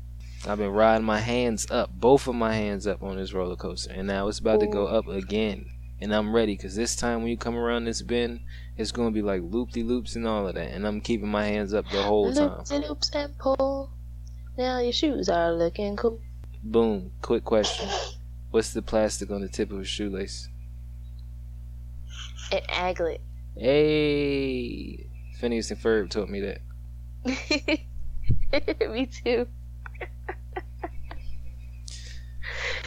I've 0.46 0.58
been 0.58 0.72
riding 0.72 1.06
my 1.06 1.20
hands 1.20 1.72
up, 1.72 1.92
both 1.94 2.28
of 2.28 2.36
my 2.36 2.54
hands 2.54 2.88
up 2.88 3.02
on 3.04 3.16
this 3.18 3.34
roller 3.34 3.56
coaster, 3.56 3.92
and 3.94 4.08
now 4.08 4.28
it's 4.28 4.40
about 4.40 4.60
to 4.60 4.68
go 4.68 4.86
up 4.88 5.08
again. 5.08 5.66
And 6.02 6.14
I'm 6.14 6.34
ready 6.34 6.56
because 6.56 6.76
this 6.76 6.96
time 6.96 7.22
when 7.22 7.30
you 7.30 7.38
come 7.38 7.56
around 7.56 7.86
this 7.86 8.02
bend, 8.02 8.42
it's 8.78 8.92
gonna 8.92 9.12
be 9.12 9.22
like 9.22 9.42
loop 9.44 9.72
de 9.72 9.84
loops 9.84 10.16
and 10.16 10.28
all 10.28 10.48
of 10.48 10.56
that. 10.56 10.72
And 10.72 10.86
I'm 10.86 11.00
keeping 11.02 11.30
my 11.30 11.46
hands 11.46 11.74
up 11.74 11.90
the 11.90 12.04
whole 12.04 12.34
time. 12.34 12.50
Loops 12.50 12.72
and 12.72 12.86
loops 12.86 13.12
and 13.14 13.38
pull. 13.38 13.92
Now 14.58 14.80
your 14.80 14.94
shoes 14.94 15.30
are 15.30 15.54
looking 15.54 15.96
cool. 15.96 16.20
Boom. 16.63 17.12
Quick 17.22 17.44
question: 17.44 17.89
What's 18.51 18.74
the 18.74 18.82
plastic 18.82 19.32
on 19.32 19.42
the 19.42 19.48
tip 19.48 19.72
of 19.72 19.80
a 19.80 19.86
shoelace? 19.86 20.50
An 22.51 22.62
aglet. 22.70 23.20
Hey, 23.56 25.08
Phineas 25.39 25.72
and 25.72 25.80
Ferb 25.80 26.10
told 26.10 26.30
me 26.30 26.42
that. 26.42 26.62
Me 28.92 29.06
too. 29.06 29.48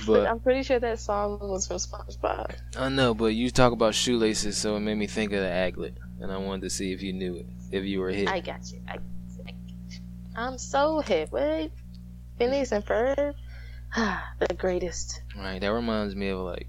But 0.06 0.26
I'm 0.26 0.40
pretty 0.40 0.62
sure 0.62 0.80
that 0.80 0.98
song 0.98 1.38
was 1.40 1.66
from 1.66 1.76
SpongeBob. 1.76 2.56
I 2.76 2.88
know, 2.88 3.14
but 3.14 3.26
you 3.26 3.50
talk 3.50 3.72
about 3.72 3.94
shoelaces, 3.94 4.56
so 4.56 4.76
it 4.76 4.80
made 4.80 4.96
me 4.96 5.06
think 5.06 5.32
of 5.32 5.40
the 5.40 5.46
aglet, 5.46 5.94
and 6.20 6.32
I 6.32 6.38
wanted 6.38 6.62
to 6.62 6.70
see 6.70 6.92
if 6.92 7.02
you 7.02 7.12
knew 7.12 7.36
it, 7.36 7.46
if 7.70 7.84
you 7.84 8.00
were 8.00 8.10
hit. 8.10 8.28
I 8.28 8.40
got 8.40 8.70
you. 8.72 8.80
I, 8.88 8.94
I 8.94 8.96
got 8.96 9.54
you. 9.88 10.00
I'm 10.34 10.58
so 10.58 11.00
hip. 11.00 11.30
Wait, 11.30 11.70
Phineas 12.38 12.72
and 12.72 12.84
Ferb, 12.84 13.34
the 13.96 14.54
greatest. 14.56 15.22
Right, 15.36 15.60
that 15.60 15.72
reminds 15.72 16.14
me 16.14 16.28
of 16.28 16.40
like 16.40 16.68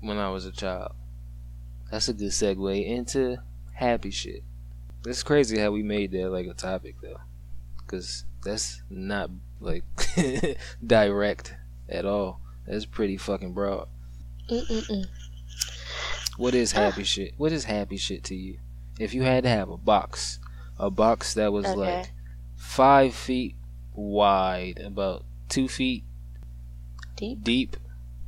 when 0.00 0.18
I 0.18 0.30
was 0.30 0.46
a 0.46 0.52
child. 0.52 0.92
That's 1.90 2.08
a 2.08 2.12
good 2.12 2.30
segue 2.30 2.86
into 2.86 3.38
happy 3.72 4.10
shit. 4.10 4.42
It's 5.06 5.22
crazy 5.22 5.58
how 5.58 5.70
we 5.70 5.82
made 5.82 6.12
that 6.12 6.30
like 6.30 6.46
a 6.46 6.54
topic 6.54 6.96
though, 7.00 7.20
because 7.78 8.24
that's 8.44 8.82
not 8.90 9.30
like 9.60 9.84
direct 10.86 11.54
at 11.88 12.04
all. 12.04 12.40
That's 12.66 12.84
pretty 12.84 13.16
fucking 13.16 13.54
broad. 13.54 13.88
Mm-mm-mm. 14.50 15.06
What 16.36 16.54
is 16.54 16.72
ah. 16.74 16.82
happy 16.82 17.04
shit? 17.04 17.34
What 17.36 17.52
is 17.52 17.64
happy 17.64 17.96
shit 17.96 18.22
to 18.24 18.34
you? 18.34 18.58
If 19.00 19.14
you 19.14 19.22
had 19.22 19.44
to 19.44 19.48
have 19.48 19.70
a 19.70 19.76
box, 19.76 20.38
a 20.78 20.90
box 20.90 21.34
that 21.34 21.52
was 21.52 21.66
Okay. 21.66 21.76
like 21.76 22.12
five 22.56 23.14
feet 23.14 23.56
wide, 23.94 24.78
about 24.78 25.24
two 25.48 25.68
feet 25.68 26.04
Deep. 27.18 27.42
deep, 27.42 27.76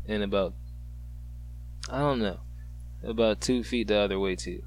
and 0.07 0.23
about 0.23 0.53
I 1.89 1.99
don't 2.01 2.19
know, 2.21 2.41
about 3.03 3.41
two 3.41 3.63
feet 3.65 3.89
the 3.89 3.97
other 3.99 4.19
way 4.19 4.37
too. 4.37 4.63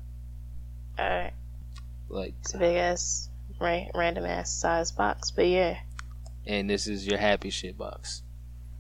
All 0.97 1.05
right. 1.07 1.33
Like, 2.09 2.33
It's 2.41 2.53
a 2.53 2.57
big 2.57 2.77
ass, 2.77 3.29
right, 3.59 3.89
random 3.95 4.25
ass 4.25 4.51
size 4.51 4.91
box, 4.91 5.31
but 5.31 5.47
yeah. 5.47 5.77
and 6.45 6.69
this 6.69 6.87
is 6.87 7.05
your 7.07 7.17
happy 7.17 7.49
shit 7.49 7.77
box. 7.77 8.23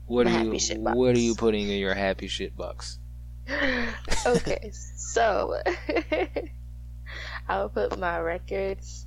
What 0.05 0.25
My 0.27 0.41
are 0.41 0.43
you? 0.43 0.59
shit 0.59 0.83
box. 0.83 0.95
What 0.97 1.15
are 1.15 1.19
you 1.19 1.35
putting 1.35 1.69
in 1.69 1.77
your 1.79 1.93
happy 1.93 2.27
shit 2.27 2.55
box? 2.57 2.99
okay, 4.25 4.71
so 4.95 5.55
I 7.47 7.59
will 7.61 7.69
put 7.69 7.97
my 7.99 8.19
records, 8.19 9.05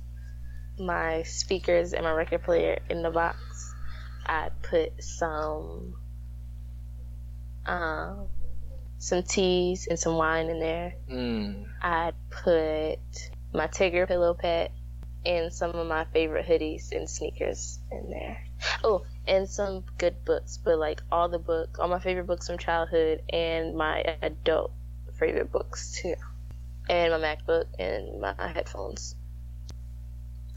my 0.79 1.23
speakers, 1.23 1.93
and 1.93 2.03
my 2.03 2.11
record 2.11 2.43
player 2.43 2.79
in 2.89 3.01
the 3.01 3.09
box. 3.11 3.37
I'd 4.25 4.51
put 4.61 5.01
some, 5.03 5.95
um, 7.67 8.27
some 8.97 9.23
teas 9.23 9.87
and 9.87 9.99
some 9.99 10.15
wine 10.15 10.47
in 10.49 10.59
there. 10.59 10.95
Mm, 11.09 11.65
I'd 11.81 12.13
put 12.29 12.99
my 13.53 13.67
Tigger 13.67 14.07
pillow 14.07 14.33
pet 14.33 14.71
and 15.25 15.53
some 15.53 15.71
of 15.71 15.87
my 15.87 16.05
favorite 16.05 16.45
hoodies 16.45 16.91
and 16.91 17.09
sneakers 17.09 17.79
in 17.91 18.09
there. 18.09 18.43
Oh, 18.83 19.03
and 19.27 19.47
some 19.47 19.83
good 19.97 20.23
books, 20.25 20.57
but 20.57 20.79
like 20.79 21.01
all 21.11 21.29
the 21.29 21.39
books, 21.39 21.79
all 21.79 21.87
my 21.87 21.99
favorite 21.99 22.25
books 22.25 22.47
from 22.47 22.57
childhood 22.57 23.21
and 23.31 23.75
my 23.75 24.17
adult 24.21 24.71
favorite 25.19 25.51
books 25.51 25.99
too. 26.01 26.15
And 26.89 27.11
my 27.11 27.19
MacBook 27.19 27.65
and 27.77 28.21
my 28.21 28.33
headphones. 28.37 29.15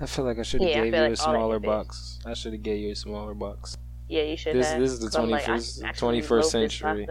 I 0.00 0.06
feel 0.06 0.24
like 0.24 0.38
I 0.38 0.42
should 0.42 0.62
have 0.62 0.70
Yeah, 0.70 0.84
gave 0.84 0.94
you 0.94 1.00
like 1.00 1.12
a 1.12 1.16
smaller 1.16 1.58
box. 1.58 2.20
I 2.24 2.34
should 2.34 2.52
have 2.52 2.62
gave 2.62 2.78
you 2.78 2.92
a 2.92 2.96
smaller 2.96 3.34
box. 3.34 3.76
Yeah, 4.10 4.22
you 4.22 4.36
should 4.36 4.56
This- 4.56 4.70
have. 4.70 4.80
this 4.80 4.90
is 4.90 5.00
the 5.00 5.20
I'm 5.20 5.30
like, 5.30 5.48
I 5.48 5.52
21st 5.56 5.78
can 5.80 5.86
actually 5.88 6.20
21st 6.20 6.30
load 6.30 6.42
this 6.42 6.50
century. 6.50 7.08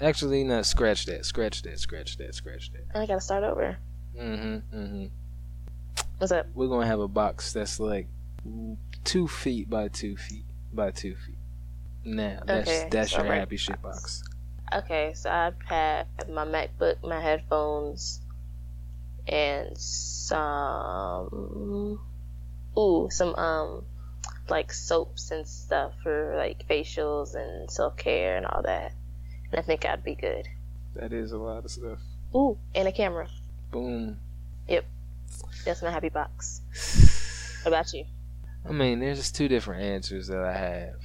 Actually, 0.00 0.44
not 0.44 0.66
scratch 0.66 1.06
that. 1.06 1.24
Scratch 1.24 1.62
that. 1.62 1.78
Scratch 1.78 2.16
that. 2.18 2.34
Scratch 2.34 2.70
that. 2.72 2.84
I 2.94 3.06
gotta 3.06 3.20
start 3.20 3.44
over. 3.44 3.78
Mm-hmm. 4.18 4.76
Mm-hmm. 4.76 5.04
What's 6.18 6.32
up? 6.32 6.46
We're 6.54 6.68
gonna 6.68 6.86
have 6.86 7.00
a 7.00 7.08
box 7.08 7.52
that's 7.52 7.80
like 7.80 8.06
two 9.04 9.26
feet 9.26 9.70
by 9.70 9.88
two 9.88 10.16
feet 10.16 10.44
by 10.72 10.90
two 10.90 11.14
feet. 11.16 11.38
Now 12.04 12.40
that's 12.44 12.68
Okay, 12.68 12.88
that's 12.90 13.12
so 13.12 13.18
your 13.22 13.30
right. 13.30 13.38
happy 13.38 13.56
shit 13.56 13.80
box. 13.80 14.22
Okay, 14.74 15.12
so 15.14 15.30
I'd 15.30 15.54
have 15.66 16.06
my 16.28 16.44
MacBook, 16.44 16.96
my 17.02 17.20
headphones, 17.20 18.20
and 19.26 19.76
some 19.78 21.30
ooh, 22.76 23.08
some 23.10 23.34
um 23.36 23.84
like 24.48 24.72
soaps 24.72 25.30
and 25.30 25.46
stuff 25.46 25.92
for 26.02 26.34
like 26.36 26.66
facials 26.68 27.34
and 27.34 27.70
self 27.70 27.96
care 27.96 28.36
and 28.36 28.46
all 28.46 28.62
that. 28.62 28.92
And 29.50 29.58
I 29.58 29.62
think 29.62 29.84
I'd 29.84 30.04
be 30.04 30.14
good. 30.14 30.48
That 30.94 31.12
is 31.12 31.32
a 31.32 31.38
lot 31.38 31.64
of 31.64 31.70
stuff. 31.70 31.98
Ooh, 32.34 32.58
and 32.74 32.88
a 32.88 32.92
camera. 32.92 33.28
Boom. 33.70 34.18
Yep. 34.68 34.84
That's 35.64 35.82
my 35.82 35.90
happy 35.90 36.08
box. 36.08 36.60
What 37.62 37.72
about 37.72 37.92
you? 37.92 38.04
I 38.68 38.72
mean, 38.72 39.00
there's 39.00 39.18
just 39.18 39.34
two 39.34 39.48
different 39.48 39.82
answers 39.82 40.28
that 40.28 40.42
I 40.42 40.56
have. 40.56 41.00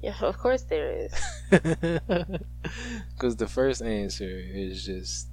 Yeah, 0.00 0.14
of 0.20 0.38
course 0.38 0.62
there 0.62 0.90
is. 0.90 1.12
Because 3.14 3.36
the 3.36 3.46
first 3.46 3.82
answer 3.82 4.28
is 4.28 4.84
just 4.84 5.28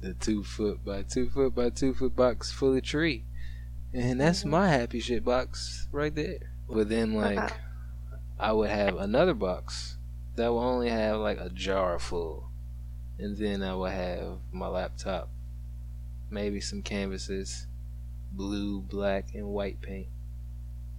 the 0.00 0.14
two 0.14 0.42
foot 0.42 0.84
by 0.84 1.02
two 1.02 1.30
foot 1.30 1.54
by 1.54 1.70
two 1.70 1.94
foot 1.94 2.16
box 2.16 2.50
full 2.50 2.76
of 2.76 2.82
tree. 2.82 3.24
And 3.92 4.20
that's 4.20 4.44
Mhm. 4.44 4.50
my 4.50 4.68
happy 4.68 5.00
shit 5.00 5.24
box 5.24 5.88
right 5.92 6.14
there. 6.14 6.52
But 6.68 6.88
then, 6.88 7.14
like, 7.14 7.38
Uh-huh. 7.38 7.56
I 8.38 8.52
would 8.52 8.70
have 8.70 8.96
another 8.96 9.34
box 9.34 9.98
that 10.36 10.48
will 10.48 10.60
only 10.60 10.88
have 10.88 11.18
like 11.18 11.38
a 11.38 11.50
jar 11.50 11.98
full. 11.98 12.50
And 13.18 13.36
then 13.36 13.62
I 13.62 13.74
would 13.74 13.92
have 13.92 14.38
my 14.52 14.68
laptop, 14.68 15.28
maybe 16.30 16.60
some 16.60 16.82
canvases, 16.82 17.66
blue, 18.32 18.80
black, 18.80 19.34
and 19.34 19.48
white 19.48 19.80
paint, 19.82 20.08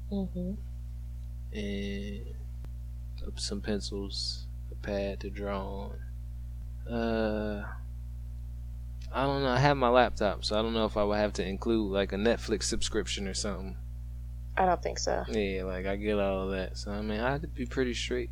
hmm 0.10 0.54
and 1.54 2.36
some 3.36 3.62
pencils, 3.62 4.48
a 4.72 4.76
pad 4.76 5.20
to 5.22 5.30
draw 5.30 5.92
on. 6.88 6.94
Uh, 6.94 7.74
I 9.14 9.24
don't 9.24 9.44
know. 9.44 9.50
I 9.50 9.58
have 9.58 9.78
my 9.78 9.90
laptop, 9.90 10.46
so 10.46 10.58
I 10.58 10.62
don't 10.62 10.74
know 10.74 10.86
if 10.86 10.96
I 10.96 11.04
would 11.04 11.18
have 11.18 11.34
to 11.34 11.46
include 11.46 11.92
like 11.92 12.14
a 12.14 12.18
Netflix 12.18 12.64
subscription 12.64 13.28
or 13.28 13.34
something. 13.34 13.76
I 14.58 14.66
don't 14.66 14.82
think 14.82 15.00
so. 15.00 15.24
Yeah, 15.30 15.64
like 15.64 15.86
I 15.86 15.96
get 15.96 16.20
all 16.20 16.46
of 16.46 16.52
that. 16.52 16.78
So 16.78 16.92
I 16.92 17.02
mean, 17.02 17.20
I 17.20 17.32
had 17.32 17.42
to 17.42 17.48
be 17.48 17.66
pretty 17.66 17.94
straight, 17.94 18.30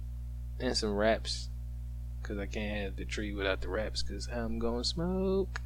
and 0.60 0.76
some 0.76 0.96
wraps, 0.96 1.50
cause 2.24 2.38
I 2.38 2.46
can't 2.46 2.84
have 2.84 2.96
the 2.96 3.06
tree 3.06 3.34
without 3.34 3.62
the 3.62 3.70
wraps, 3.70 4.02
cause 4.02 4.30
I'm 4.34 4.60
gonna 4.60 4.84
smoke. 4.84 5.62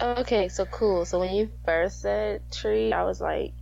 Okay, 0.00 0.48
so 0.48 0.64
cool. 0.66 1.04
So 1.04 1.20
when 1.20 1.34
you 1.34 1.50
first 1.64 2.00
said 2.00 2.42
tree, 2.50 2.92
I 2.92 3.04
was 3.04 3.20
like, 3.20 3.52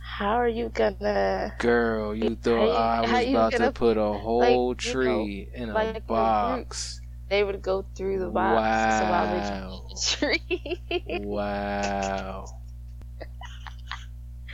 how 0.00 0.40
are 0.40 0.48
you 0.48 0.70
gonna 0.70 1.54
Girl, 1.58 2.14
you 2.14 2.36
thought 2.36 2.70
I 2.70 3.00
was 3.00 3.28
about 3.28 3.52
to 3.52 3.72
put 3.72 3.96
a 3.96 4.12
whole 4.12 4.70
you 4.70 4.74
tree 4.74 5.48
in 5.52 5.70
a 5.70 5.74
like 5.74 6.06
box. 6.06 7.00
They 7.28 7.44
would 7.44 7.62
go 7.62 7.84
through 7.94 8.20
the 8.20 8.28
box. 8.28 8.98
So 8.98 9.04
would 9.04 9.42
Wow. 9.42 9.86
a 9.90 10.00
tree? 10.00 11.20
Wow. 11.24 12.46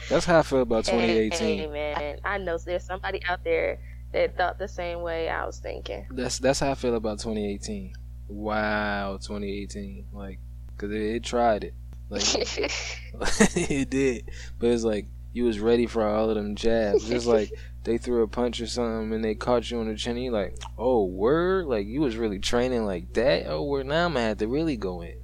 That's 0.08 0.26
how 0.26 0.40
I 0.40 0.42
feel 0.42 0.60
about 0.62 0.84
2018. 0.84 1.58
hey, 1.58 1.66
man, 1.66 2.18
I 2.24 2.38
know 2.38 2.58
there's 2.58 2.84
somebody 2.84 3.20
out 3.28 3.44
there 3.44 3.78
that 4.12 4.36
thought 4.36 4.58
the 4.58 4.68
same 4.68 5.00
way 5.00 5.28
I 5.28 5.46
was 5.46 5.58
thinking. 5.58 6.06
That's 6.10 6.38
that's 6.38 6.60
how 6.60 6.72
I 6.72 6.74
feel 6.74 6.94
about 6.96 7.18
2018. 7.20 7.94
Wow, 8.28 9.18
2018. 9.22 10.06
Like, 10.12 10.38
cause 10.76 10.90
it, 10.90 11.00
it 11.00 11.24
tried 11.24 11.64
it. 11.64 11.74
Like, 12.10 12.22
it 13.56 13.88
did. 13.90 14.30
But 14.58 14.70
it's 14.70 14.84
like 14.84 15.06
you 15.32 15.44
was 15.44 15.60
ready 15.60 15.86
for 15.86 16.02
all 16.06 16.28
of 16.28 16.36
them 16.36 16.56
jabs. 16.56 17.08
Just 17.08 17.26
like 17.26 17.50
they 17.84 17.98
threw 17.98 18.22
a 18.22 18.28
punch 18.28 18.60
or 18.60 18.66
something 18.66 19.12
and 19.12 19.24
they 19.24 19.34
caught 19.34 19.70
you 19.70 19.80
on 19.80 19.88
the 19.88 19.96
chin. 19.96 20.16
You 20.16 20.30
like, 20.30 20.56
oh 20.78 21.04
word, 21.04 21.66
like 21.66 21.86
you 21.86 22.00
was 22.00 22.16
really 22.16 22.38
training 22.38 22.84
like 22.86 23.12
that. 23.14 23.46
Oh 23.46 23.64
word, 23.64 23.86
now 23.86 24.06
I'm 24.06 24.14
gonna 24.14 24.26
have 24.26 24.38
to 24.38 24.48
really 24.48 24.76
go 24.76 25.02
in. 25.02 25.20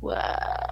Wow. 0.00 0.70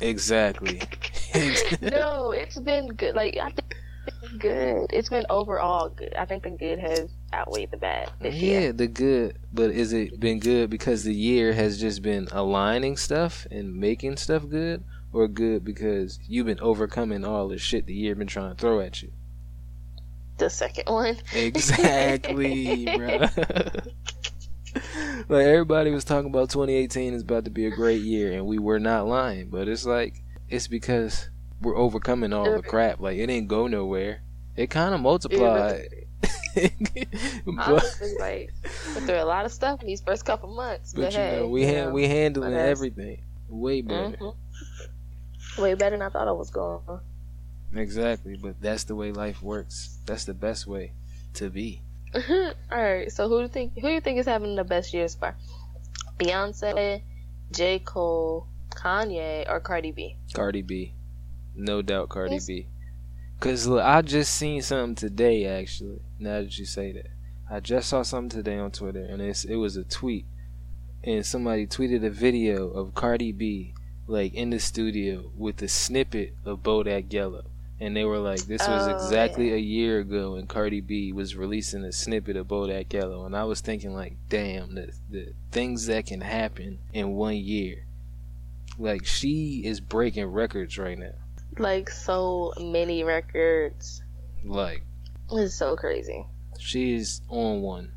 Exactly. 0.00 0.80
no, 1.80 2.32
it's 2.32 2.58
been 2.58 2.88
good. 2.88 3.14
Like 3.14 3.36
I 3.36 3.50
think 3.50 3.76
it's 4.22 4.32
good. 4.34 4.86
It's 4.90 5.08
been 5.08 5.26
overall 5.30 5.90
good. 5.90 6.14
I 6.14 6.24
think 6.24 6.42
the 6.42 6.50
good 6.50 6.78
has 6.80 7.10
outweighed 7.32 7.70
the 7.70 7.76
bad 7.76 8.10
this 8.20 8.34
yeah, 8.34 8.60
year. 8.60 8.72
the 8.72 8.88
good, 8.88 9.38
but 9.52 9.70
is 9.70 9.92
it 9.92 10.18
been 10.18 10.40
good 10.40 10.70
because 10.70 11.04
the 11.04 11.14
year 11.14 11.52
has 11.52 11.80
just 11.80 12.02
been 12.02 12.28
aligning 12.32 12.96
stuff 12.96 13.46
and 13.50 13.76
making 13.76 14.16
stuff 14.16 14.48
good, 14.48 14.82
or 15.12 15.28
good 15.28 15.64
because 15.64 16.18
you've 16.26 16.46
been 16.46 16.60
overcoming 16.60 17.24
all 17.24 17.48
the 17.48 17.58
shit 17.58 17.86
the 17.86 17.94
year 17.94 18.14
been 18.14 18.26
trying 18.26 18.54
to 18.54 18.60
throw 18.60 18.80
at 18.80 19.02
you? 19.02 19.12
The 20.40 20.48
second 20.48 20.90
one. 20.90 21.18
Exactly, 21.34 22.86
bro. 22.96 23.18
like 25.28 25.46
everybody 25.46 25.90
was 25.90 26.02
talking 26.02 26.30
about 26.30 26.48
2018 26.48 27.12
is 27.12 27.20
about 27.20 27.44
to 27.44 27.50
be 27.50 27.66
a 27.66 27.70
great 27.70 28.00
year, 28.00 28.32
and 28.32 28.46
we 28.46 28.58
were 28.58 28.80
not 28.80 29.06
lying. 29.06 29.50
But 29.50 29.68
it's 29.68 29.84
like 29.84 30.22
it's 30.48 30.66
because 30.66 31.28
we're 31.60 31.76
overcoming 31.76 32.32
all 32.32 32.50
the 32.50 32.62
crap. 32.62 33.00
Like 33.00 33.18
it 33.18 33.26
didn't 33.26 33.48
go 33.48 33.66
nowhere. 33.66 34.22
It 34.56 34.70
kind 34.70 34.94
of 34.94 35.02
multiplied. 35.02 36.06
but, 36.54 37.58
Honestly, 37.58 38.14
like 38.18 38.50
went 38.94 39.06
through 39.06 39.20
a 39.20 39.24
lot 39.24 39.44
of 39.44 39.52
stuff 39.52 39.82
in 39.82 39.88
these 39.88 40.00
first 40.00 40.24
couple 40.24 40.54
months. 40.54 40.94
But, 40.94 41.02
but 41.02 41.12
you 41.12 41.18
hey, 41.18 41.36
know, 41.36 41.48
we 41.48 41.60
you 41.60 41.66
hand 41.66 41.88
know, 41.88 41.94
we 41.94 42.08
handling 42.08 42.54
everything 42.54 43.24
way 43.50 43.82
better. 43.82 44.16
mhm. 44.16 44.34
way 45.58 45.74
better 45.74 45.98
than 45.98 46.06
I 46.06 46.08
thought 46.08 46.28
I 46.28 46.32
was 46.32 46.50
going. 46.50 46.80
Exactly, 47.74 48.36
but 48.36 48.60
that's 48.60 48.84
the 48.84 48.94
way 48.94 49.12
life 49.12 49.42
works. 49.42 49.98
That's 50.06 50.24
the 50.24 50.34
best 50.34 50.66
way 50.66 50.92
to 51.34 51.50
be. 51.50 51.82
All 52.14 52.52
right. 52.70 53.10
So 53.10 53.28
who 53.28 53.36
do 53.38 53.42
you 53.42 53.48
think 53.48 53.74
who 53.74 53.82
do 53.82 53.88
you 53.92 54.00
think 54.00 54.18
is 54.18 54.26
having 54.26 54.56
the 54.56 54.64
best 54.64 54.92
year 54.92 55.06
so 55.06 55.18
far? 55.20 55.36
Beyonce, 56.18 57.02
J. 57.52 57.78
Cole, 57.78 58.46
Kanye, 58.70 59.48
or 59.48 59.60
Cardi 59.60 59.92
B? 59.92 60.16
Cardi 60.34 60.62
B, 60.62 60.94
no 61.54 61.82
doubt 61.82 62.08
Cardi 62.08 62.34
Yes. 62.34 62.46
B. 62.46 62.66
Cause 63.38 63.66
look, 63.66 63.82
I 63.82 64.02
just 64.02 64.34
seen 64.34 64.60
something 64.60 64.96
today. 64.96 65.46
Actually, 65.46 66.00
now 66.18 66.42
that 66.42 66.58
you 66.58 66.66
say 66.66 66.92
that, 66.92 67.06
I 67.50 67.60
just 67.60 67.88
saw 67.88 68.02
something 68.02 68.38
today 68.38 68.58
on 68.58 68.70
Twitter, 68.70 69.04
and 69.04 69.22
it's 69.22 69.44
it 69.44 69.56
was 69.56 69.76
a 69.76 69.84
tweet, 69.84 70.26
and 71.04 71.24
somebody 71.24 71.66
tweeted 71.66 72.04
a 72.04 72.10
video 72.10 72.68
of 72.68 72.94
Cardi 72.94 73.32
B 73.32 73.72
like 74.06 74.34
in 74.34 74.50
the 74.50 74.58
studio 74.58 75.30
with 75.36 75.62
a 75.62 75.68
snippet 75.68 76.34
of 76.44 76.62
Bodak 76.64 77.12
Yellow, 77.12 77.44
and 77.80 77.96
they 77.96 78.04
were 78.04 78.18
like, 78.18 78.40
"This 78.40 78.60
was 78.66 78.86
Oh, 78.88 78.94
exactly 78.94 79.48
yeah. 79.48 79.54
a 79.54 79.58
year 79.58 79.98
ago," 80.00 80.32
when 80.34 80.46
Cardi 80.46 80.80
B 80.80 81.12
was 81.12 81.34
releasing 81.36 81.82
a 81.84 81.92
snippet 81.92 82.36
of 82.36 82.46
Bodak 82.48 82.92
Yellow, 82.92 83.24
and 83.26 83.34
I 83.36 83.44
was 83.44 83.60
thinking 83.60 83.94
like, 83.94 84.16
"Damn, 84.28 84.74
the 84.74 84.92
the 85.10 85.32
things 85.50 85.86
that 85.86 86.06
can 86.06 86.20
happen 86.20 86.78
in 86.92 87.12
one 87.12 87.36
year." 87.36 87.86
Like 88.78 89.04
she 89.04 89.62
is 89.64 89.80
breaking 89.80 90.26
records 90.26 90.78
right 90.78 90.98
now. 90.98 91.12
Like 91.58 91.90
so 91.90 92.52
many 92.60 93.02
records. 93.04 94.02
Like 94.44 94.84
It's 95.32 95.54
so 95.54 95.76
crazy. 95.76 96.24
she's 96.58 97.20
on 97.28 97.60
one. 97.60 97.92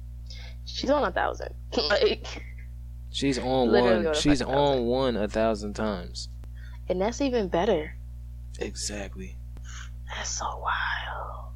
She's 0.66 0.90
on 0.90 1.04
a 1.04 1.12
thousand. 1.12 1.54
like, 1.90 2.44
She's 3.12 3.38
on 3.38 3.72
one. 3.72 4.14
She's 4.16 4.42
on 4.42 4.48
thousand. 4.54 4.86
one 4.86 5.16
a 5.18 5.28
thousand 5.28 5.74
times. 5.76 6.30
and 6.90 7.00
that's 7.00 7.22
even 7.22 7.48
better. 7.48 7.96
Exactly. 8.60 9.38
That's 10.16 10.30
so 10.30 10.46
wild. 10.46 11.52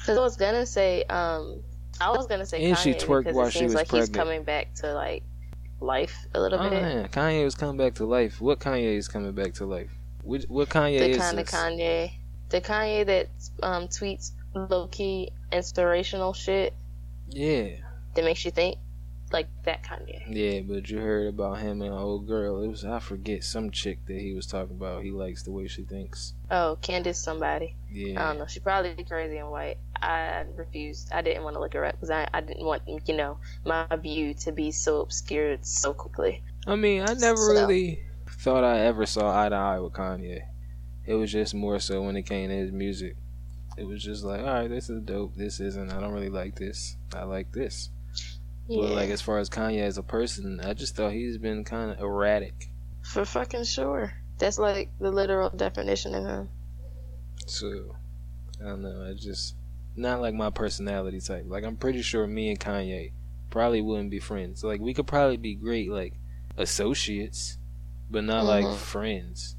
Because 0.00 0.18
I 0.18 0.20
was 0.20 0.36
gonna 0.36 0.66
say, 0.66 1.04
um, 1.04 1.62
I 2.00 2.10
was 2.10 2.26
gonna 2.26 2.46
say, 2.46 2.64
And 2.64 2.76
Kanye 2.76 2.82
she 2.82 2.94
twerked 2.94 3.32
while 3.32 3.46
it 3.46 3.52
she 3.52 3.64
was 3.64 3.74
like 3.74 3.90
he's 3.90 4.08
coming 4.08 4.42
back 4.44 4.74
to 4.76 4.92
like 4.94 5.22
life 5.80 6.16
a 6.34 6.40
little 6.40 6.58
Oh 6.58 6.70
bit. 6.70 6.82
man, 6.82 7.08
Kanye 7.08 7.44
was 7.44 7.54
coming 7.54 7.76
back 7.76 7.94
to 7.94 8.04
life. 8.06 8.40
What 8.40 8.58
Kanye 8.58 8.96
is 8.96 9.08
coming 9.08 9.32
back 9.32 9.54
to 9.54 9.66
life? 9.66 9.90
Which, 10.22 10.44
what 10.48 10.68
Kanye 10.68 10.98
the 10.98 11.10
is 11.10 11.18
kind 11.18 11.38
of? 11.38 11.46
Kanye, 11.46 12.12
the 12.48 12.60
Kanye 12.60 13.06
that 13.06 13.28
um, 13.62 13.88
tweets 13.88 14.32
low 14.54 14.88
key 14.88 15.30
inspirational 15.52 16.32
shit 16.32 16.74
Yeah, 17.28 17.68
that 18.14 18.24
makes 18.24 18.44
you 18.44 18.50
think, 18.50 18.78
like 19.32 19.48
that 19.64 19.82
Kanye. 19.82 20.22
yeah. 20.28 20.60
But 20.60 20.88
you 20.90 20.98
heard 20.98 21.28
about 21.28 21.58
him 21.58 21.82
and 21.82 21.92
an 21.92 21.98
old 21.98 22.26
girl. 22.26 22.62
It 22.62 22.68
was 22.68 22.84
I 22.84 22.98
forget 22.98 23.44
some 23.44 23.70
chick 23.70 23.98
that 24.06 24.20
he 24.20 24.32
was 24.34 24.46
talking 24.46 24.76
about. 24.76 25.02
He 25.02 25.10
likes 25.10 25.42
the 25.42 25.52
way 25.52 25.66
she 25.68 25.82
thinks. 25.82 26.34
Oh, 26.50 26.78
Candace 26.80 27.18
somebody. 27.22 27.76
Yeah. 27.90 28.22
I 28.24 28.28
don't 28.28 28.38
know. 28.38 28.46
She 28.46 28.60
probably 28.60 29.04
crazy 29.04 29.38
and 29.38 29.50
white. 29.50 29.78
I 30.00 30.44
refused. 30.56 31.10
I 31.12 31.22
didn't 31.22 31.42
want 31.44 31.54
to 31.56 31.60
look 31.60 31.74
her 31.74 31.84
up 31.84 31.94
because 31.94 32.10
I, 32.10 32.28
I 32.32 32.40
didn't 32.40 32.64
want 32.64 32.82
you 33.06 33.16
know 33.16 33.38
my 33.64 33.86
view 33.96 34.34
to 34.34 34.52
be 34.52 34.70
so 34.70 35.00
obscured 35.00 35.64
so 35.66 35.92
quickly. 35.92 36.42
I 36.66 36.76
mean, 36.76 37.02
I 37.02 37.14
never 37.14 37.36
So- 37.36 37.52
really 37.52 38.04
thought 38.40 38.62
I 38.64 38.80
ever 38.80 39.06
saw 39.06 39.44
eye 39.44 39.48
to 39.48 39.54
eye 39.56 39.80
with 39.80 39.94
Kanye. 39.94 40.42
It 41.06 41.14
was 41.14 41.32
just 41.32 41.54
more 41.54 41.80
so 41.80 42.02
when 42.02 42.16
it 42.16 42.22
came 42.22 42.50
to 42.50 42.54
his 42.54 42.70
music. 42.72 43.16
It 43.78 43.84
was 43.86 44.02
just 44.02 44.24
like, 44.24 44.40
all 44.40 44.46
right, 44.46 44.68
this 44.68 44.90
is 44.90 45.00
dope. 45.02 45.34
This 45.36 45.60
isn't. 45.60 45.92
I 45.92 46.00
don't 46.00 46.12
really 46.12 46.28
like 46.28 46.56
this. 46.56 46.96
I 47.14 47.22
like 47.22 47.52
this. 47.52 47.90
Yeah, 48.68 48.82
But 48.82 48.90
like 48.92 49.10
as 49.10 49.22
far 49.22 49.38
as 49.38 49.48
Kanye 49.48 49.80
as 49.82 49.98
a 49.98 50.02
person, 50.02 50.60
I 50.60 50.74
just 50.74 50.94
thought 50.94 51.12
he's 51.12 51.38
been 51.38 51.64
kind 51.64 51.90
of 51.90 51.98
erratic. 52.00 52.70
for 53.02 53.24
fucking 53.24 53.64
sure. 53.64 54.12
That's 54.38 54.58
like 54.58 54.90
the 55.00 55.10
literal 55.10 55.50
definition 55.50 56.14
of 56.14 56.24
him. 56.24 56.48
So 57.46 57.96
I 58.60 58.64
don't 58.68 58.82
know. 58.82 59.08
I 59.10 59.14
just 59.14 59.56
not 59.96 60.20
like 60.20 60.34
my 60.34 60.50
personality 60.50 61.20
type. 61.20 61.44
Like 61.48 61.64
I'm 61.64 61.76
pretty 61.76 62.02
sure 62.02 62.26
me 62.26 62.50
and 62.50 62.60
Kanye 62.60 63.12
probably 63.50 63.80
wouldn't 63.80 64.10
be 64.10 64.18
friends. 64.20 64.62
Like 64.62 64.80
we 64.80 64.92
could 64.94 65.06
probably 65.06 65.38
be 65.38 65.54
great 65.54 65.90
like 65.90 66.14
associates, 66.58 67.56
but 68.10 68.24
not 68.24 68.44
like 68.44 68.66
Mhm. 68.66 68.76
friends. 68.76 69.56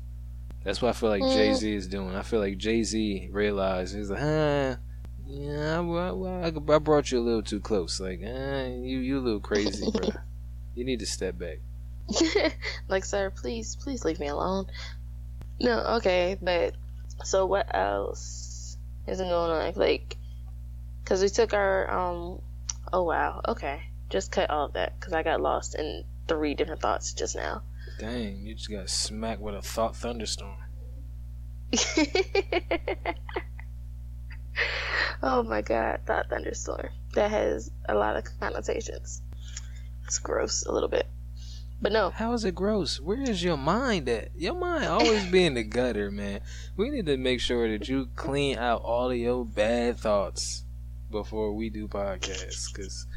That's 0.63 0.81
what 0.81 0.89
I 0.89 0.93
feel 0.93 1.09
like 1.09 1.23
Mm. 1.23 1.31
Jay 1.33 1.53
Z 1.53 1.73
is 1.73 1.87
doing. 1.87 2.15
I 2.15 2.21
feel 2.21 2.39
like 2.39 2.57
Jay 2.57 2.83
Z 2.83 3.29
realized 3.31 3.95
he's 3.95 4.09
like, 4.11 4.19
huh, 4.19 4.75
yeah, 5.29 5.79
I, 5.79 6.47
I, 6.47 6.47
I 6.47 6.79
brought 6.79 7.11
you 7.11 7.19
a 7.19 7.21
little 7.21 7.43
too 7.43 7.59
close. 7.59 7.99
Like, 7.99 8.21
uh, 8.23 8.65
you 8.81 8.99
you 8.99 9.19
a 9.19 9.21
little 9.21 9.39
crazy, 9.39 9.89
bro. 9.91 10.09
You 10.75 10.85
need 10.85 10.99
to 10.99 11.05
step 11.05 11.37
back. 11.37 11.59
like, 12.87 13.03
sir, 13.03 13.31
please, 13.31 13.75
please 13.75 14.05
leave 14.05 14.17
me 14.17 14.27
alone. 14.27 14.67
No, 15.59 15.77
okay, 15.97 16.37
but 16.41 16.73
so 17.25 17.45
what 17.45 17.75
else 17.75 18.77
isn't 19.05 19.27
going 19.27 19.51
on? 19.51 19.73
Like, 19.75 20.15
because 21.03 21.21
we 21.21 21.27
took 21.27 21.53
our 21.53 21.91
um. 21.91 22.41
Oh 22.93 23.03
wow. 23.03 23.41
Okay, 23.45 23.81
just 24.09 24.31
cut 24.31 24.49
all 24.49 24.65
of 24.65 24.73
that 24.73 24.97
because 24.97 25.11
I 25.11 25.21
got 25.21 25.41
lost 25.41 25.75
in 25.75 26.05
three 26.29 26.53
different 26.53 26.81
thoughts 26.81 27.11
just 27.13 27.35
now. 27.35 27.63
Dang, 27.99 28.45
you 28.45 28.55
just 28.55 28.71
got 28.71 28.89
smacked 28.89 29.41
with 29.41 29.55
a 29.55 29.61
thought 29.61 29.97
thunderstorm. 29.97 30.55
oh 35.23 35.43
my 35.43 35.61
god, 35.61 36.01
thought 36.05 36.29
thunderstorm. 36.29 36.89
That 37.13 37.31
has 37.31 37.71
a 37.87 37.95
lot 37.95 38.15
of 38.15 38.25
connotations. 38.39 39.21
It's 40.05 40.19
gross 40.19 40.65
a 40.65 40.71
little 40.71 40.89
bit, 40.89 41.07
but 41.81 41.91
no. 41.91 42.09
How 42.09 42.33
is 42.33 42.45
it 42.45 42.55
gross? 42.55 42.99
Where 42.99 43.21
is 43.21 43.43
your 43.43 43.57
mind 43.57 44.09
at? 44.09 44.29
Your 44.35 44.55
mind 44.55 44.85
always 44.85 45.25
be 45.25 45.45
in 45.45 45.53
the 45.53 45.63
gutter, 45.63 46.11
man. 46.11 46.41
We 46.75 46.89
need 46.89 47.05
to 47.05 47.17
make 47.17 47.41
sure 47.41 47.69
that 47.69 47.87
you 47.87 48.09
clean 48.15 48.57
out 48.57 48.81
all 48.81 49.11
of 49.11 49.17
your 49.17 49.45
bad 49.45 49.97
thoughts 49.97 50.63
before 51.11 51.53
we 51.53 51.69
do 51.69 51.87
podcasts, 51.87 52.73
cause 52.73 53.07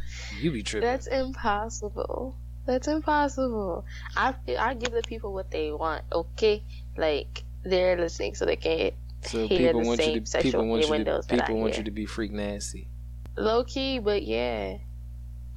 you 0.40 0.52
be 0.52 0.62
tripping. 0.62 0.88
That's 0.88 1.06
impossible. 1.06 2.36
That's 2.66 2.88
impossible. 2.88 3.84
I 4.16 4.34
I 4.58 4.74
give 4.74 4.92
the 4.92 5.02
people 5.02 5.32
what 5.32 5.50
they 5.50 5.72
want. 5.72 6.04
Okay, 6.12 6.62
like 6.96 7.42
they're 7.64 7.96
listening, 7.96 8.34
so 8.34 8.46
they 8.46 8.56
can 8.56 8.92
so 9.22 9.46
hear 9.46 9.58
people 9.72 9.82
the 9.82 9.86
want 9.88 10.00
you 10.00 10.06
same 10.06 10.24
to 10.24 10.26
sexual 10.30 10.52
people 10.52 10.66
want 10.68 10.82
you 10.82 10.88
to 10.88 10.94
innuendos 10.94 11.26
that 11.26 11.38
I 11.42 11.46
people 11.46 11.60
want 11.60 11.74
hear. 11.74 11.80
you 11.80 11.84
to 11.86 11.90
be 11.90 12.06
freak 12.06 12.32
nasty. 12.32 12.88
low 13.36 13.64
key. 13.64 13.98
But 13.98 14.22
yeah, 14.24 14.78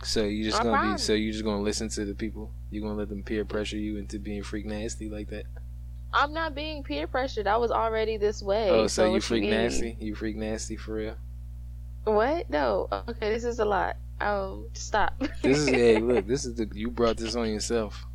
So 0.04 0.24
you 0.24 0.44
just 0.44 0.58
No 0.60 0.64
gonna 0.66 0.78
problem. 0.78 0.96
be 0.96 1.02
so 1.02 1.14
you 1.14 1.32
just 1.32 1.44
gonna 1.44 1.62
listen 1.62 1.90
to 1.90 2.06
the 2.06 2.14
people. 2.16 2.52
You 2.72 2.82
gonna 2.82 2.96
let 2.96 3.10
them 3.10 3.24
peer 3.24 3.46
pressure 3.46 3.78
you 3.78 3.98
into 3.98 4.20
being 4.20 4.44
freak 4.44 4.66
nasty 4.66 5.10
like 5.10 5.30
that? 5.30 5.46
I'm 6.14 6.32
not 6.34 6.56
being 6.56 6.84
peer 6.84 7.08
pressured. 7.08 7.46
I 7.48 7.58
was 7.58 7.72
already 7.72 8.18
this 8.18 8.42
way. 8.42 8.70
oh, 8.70 8.88
so, 8.88 9.06
you 9.06 9.12
what 9.14 9.24
freak 9.24 9.42
mean? 9.42 9.52
nasty? 9.52 9.98
You 10.00 10.16
freak 10.16 10.38
nasty 10.38 10.78
for 10.78 10.94
real? 10.94 11.16
What? 12.06 12.50
No. 12.50 12.88
Okay, 13.10 13.30
this 13.34 13.44
is 13.44 13.60
a 13.60 13.66
lot. 13.66 13.98
Um, 14.22 14.70
stop. 14.74 15.20
This 15.42 15.58
is 15.58 15.68
hey, 15.70 15.98
look, 16.00 16.26
this 16.28 16.46
is 16.46 16.56
the 16.56 16.70
you 16.74 16.90
brought 16.90 17.18
this 17.18 17.36
on 17.36 17.50
yourself. 17.50 18.06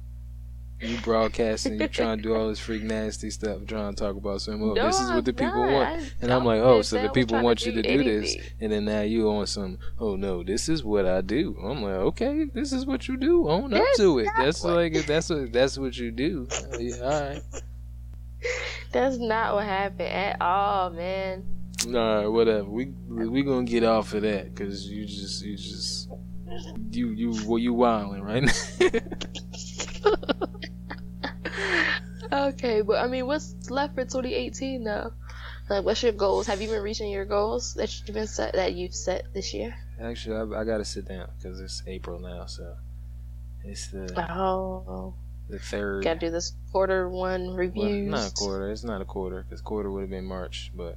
You 0.80 0.96
broadcasting, 1.02 1.78
you 1.80 1.88
trying 1.88 2.18
to 2.18 2.22
do 2.22 2.34
all 2.34 2.48
this 2.48 2.58
freak 2.58 2.82
nasty 2.82 3.28
stuff, 3.30 3.66
trying 3.66 3.94
to 3.94 4.02
talk 4.02 4.16
about 4.16 4.40
some. 4.40 4.62
Oh, 4.62 4.72
No, 4.72 4.86
this 4.86 4.98
is 5.00 5.10
what 5.10 5.24
the 5.26 5.32
people 5.34 5.66
not. 5.66 5.72
want, 5.72 6.14
and 6.22 6.32
I'm 6.32 6.44
like, 6.44 6.60
oh, 6.62 6.80
so 6.82 7.00
the 7.02 7.10
people 7.10 7.42
want 7.42 7.66
you 7.66 7.72
to 7.72 7.82
do 7.82 8.02
this, 8.02 8.34
and 8.60 8.72
then 8.72 8.86
now 8.86 9.02
you 9.02 9.28
on 9.30 9.46
some. 9.46 9.78
Oh 9.98 10.16
no, 10.16 10.42
this 10.42 10.68
is 10.70 10.82
what 10.82 11.04
I 11.04 11.20
do. 11.20 11.54
I'm 11.62 11.82
like, 11.82 11.92
okay, 11.94 12.44
this 12.46 12.72
is 12.72 12.86
what 12.86 13.08
you 13.08 13.18
do. 13.18 13.48
Own 13.48 13.74
up 13.74 13.82
That's 13.82 13.98
to 13.98 14.18
it. 14.20 14.28
That's 14.38 14.64
what- 14.64 14.74
like 14.76 14.94
that's 15.06 15.28
what 15.28 15.52
that's 15.52 15.76
what 15.78 15.96
you 15.98 16.10
do. 16.10 16.48
Oh, 16.50 16.78
yeah, 16.78 16.96
all 17.02 17.10
right. 17.30 17.42
That's 18.92 19.18
not 19.18 19.54
what 19.54 19.64
happened 19.66 20.08
at 20.08 20.40
all, 20.40 20.88
man. 20.90 21.44
Nah, 21.86 22.28
whatever. 22.30 22.64
We 22.68 22.86
we 23.06 23.42
gonna 23.42 23.64
get 23.64 23.84
off 23.84 24.14
of 24.14 24.22
that 24.22 24.54
because 24.54 24.88
you 24.88 25.04
just 25.06 25.44
you 25.44 25.56
just 25.56 26.08
you 26.90 27.10
you 27.10 27.34
well 27.46 27.58
you 27.58 27.72
wilding 27.74 28.22
right 28.22 28.42
Okay, 32.32 32.82
but 32.82 33.02
I 33.02 33.06
mean, 33.08 33.26
what's 33.26 33.70
left 33.70 33.94
for 33.94 34.04
2018 34.04 34.84
though? 34.84 35.12
Like, 35.68 35.84
what's 35.84 36.02
your 36.02 36.12
goals? 36.12 36.46
Have 36.46 36.60
you 36.60 36.68
been 36.68 36.82
reaching 36.82 37.10
your 37.10 37.24
goals 37.24 37.74
that 37.74 37.96
you've 38.06 38.14
been 38.14 38.26
set 38.26 38.54
that 38.54 38.74
you've 38.74 38.94
set 38.94 39.32
this 39.32 39.54
year? 39.54 39.74
Actually, 40.00 40.54
I, 40.54 40.60
I 40.60 40.64
gotta 40.64 40.84
sit 40.84 41.06
down 41.06 41.30
because 41.36 41.60
it's 41.60 41.82
April 41.86 42.18
now, 42.18 42.46
so 42.46 42.76
it's 43.64 43.88
the 43.88 44.32
Oh, 44.32 45.14
the 45.48 45.58
third. 45.58 46.04
gotta 46.04 46.18
do 46.18 46.30
this 46.30 46.54
quarter 46.72 47.08
one 47.08 47.48
well, 47.48 47.56
reviews. 47.56 48.10
not 48.10 48.30
a 48.30 48.34
quarter. 48.34 48.70
It's 48.70 48.84
not 48.84 49.00
a 49.00 49.04
quarter 49.04 49.44
because 49.48 49.60
quarter 49.60 49.90
would 49.90 50.02
have 50.02 50.10
been 50.10 50.24
March, 50.24 50.72
but 50.74 50.96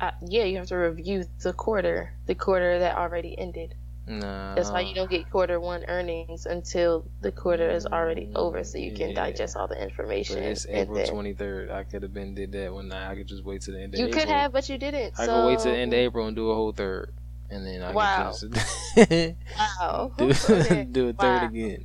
Uh, 0.00 0.12
yeah, 0.26 0.44
you 0.44 0.56
have 0.56 0.68
to 0.68 0.76
review 0.76 1.24
the 1.42 1.52
quarter, 1.52 2.14
the 2.26 2.34
quarter 2.34 2.78
that 2.78 2.96
already 2.96 3.38
ended. 3.38 3.74
Nah. 4.06 4.54
That's 4.54 4.70
why 4.70 4.80
you 4.80 4.94
don't 4.94 5.10
get 5.10 5.30
quarter 5.30 5.60
one 5.60 5.84
earnings 5.88 6.46
until 6.46 7.06
the 7.20 7.30
quarter 7.32 7.68
is 7.70 7.86
already 7.86 8.30
over, 8.34 8.64
so 8.64 8.78
you 8.78 8.92
can 8.92 9.10
Yeah. 9.10 9.14
digest 9.26 9.56
all 9.56 9.68
the 9.68 9.74
But 9.76 9.82
information. 9.84 10.42
it's 10.42 10.66
April 10.66 11.04
twenty 11.06 11.32
third. 11.34 11.70
I 11.70 11.84
could 11.84 12.02
have 12.02 12.12
been 12.14 12.34
did 12.34 12.52
that 12.52 12.72
one. 12.72 12.90
I 12.92 13.14
could 13.14 13.28
just 13.28 13.44
wait 13.44 13.62
to 13.62 13.72
the 13.72 13.82
end 13.82 13.94
of 13.94 14.00
You 14.00 14.06
April. 14.06 14.20
could 14.20 14.28
have, 14.28 14.52
but 14.52 14.68
you 14.68 14.78
didn't. 14.78 15.14
I 15.18 15.26
so... 15.26 15.34
could 15.34 15.46
wait 15.46 15.58
to 15.60 15.68
the 15.70 15.76
end 15.76 15.92
of 15.92 15.98
April 15.98 16.26
and 16.26 16.34
do 16.36 16.50
a 16.50 16.54
whole 16.54 16.72
third, 16.72 17.12
and 17.50 17.66
then 17.66 17.82
I 17.82 17.92
Wow. 17.92 18.32
could 18.32 18.52
just 18.52 19.36
Wow. 19.68 20.12
do, 20.18 20.24
Okay. 20.64 20.84
do 20.92 21.08
a 21.08 21.12
third 21.12 21.42
Wow. 21.42 21.48
again. 21.48 21.84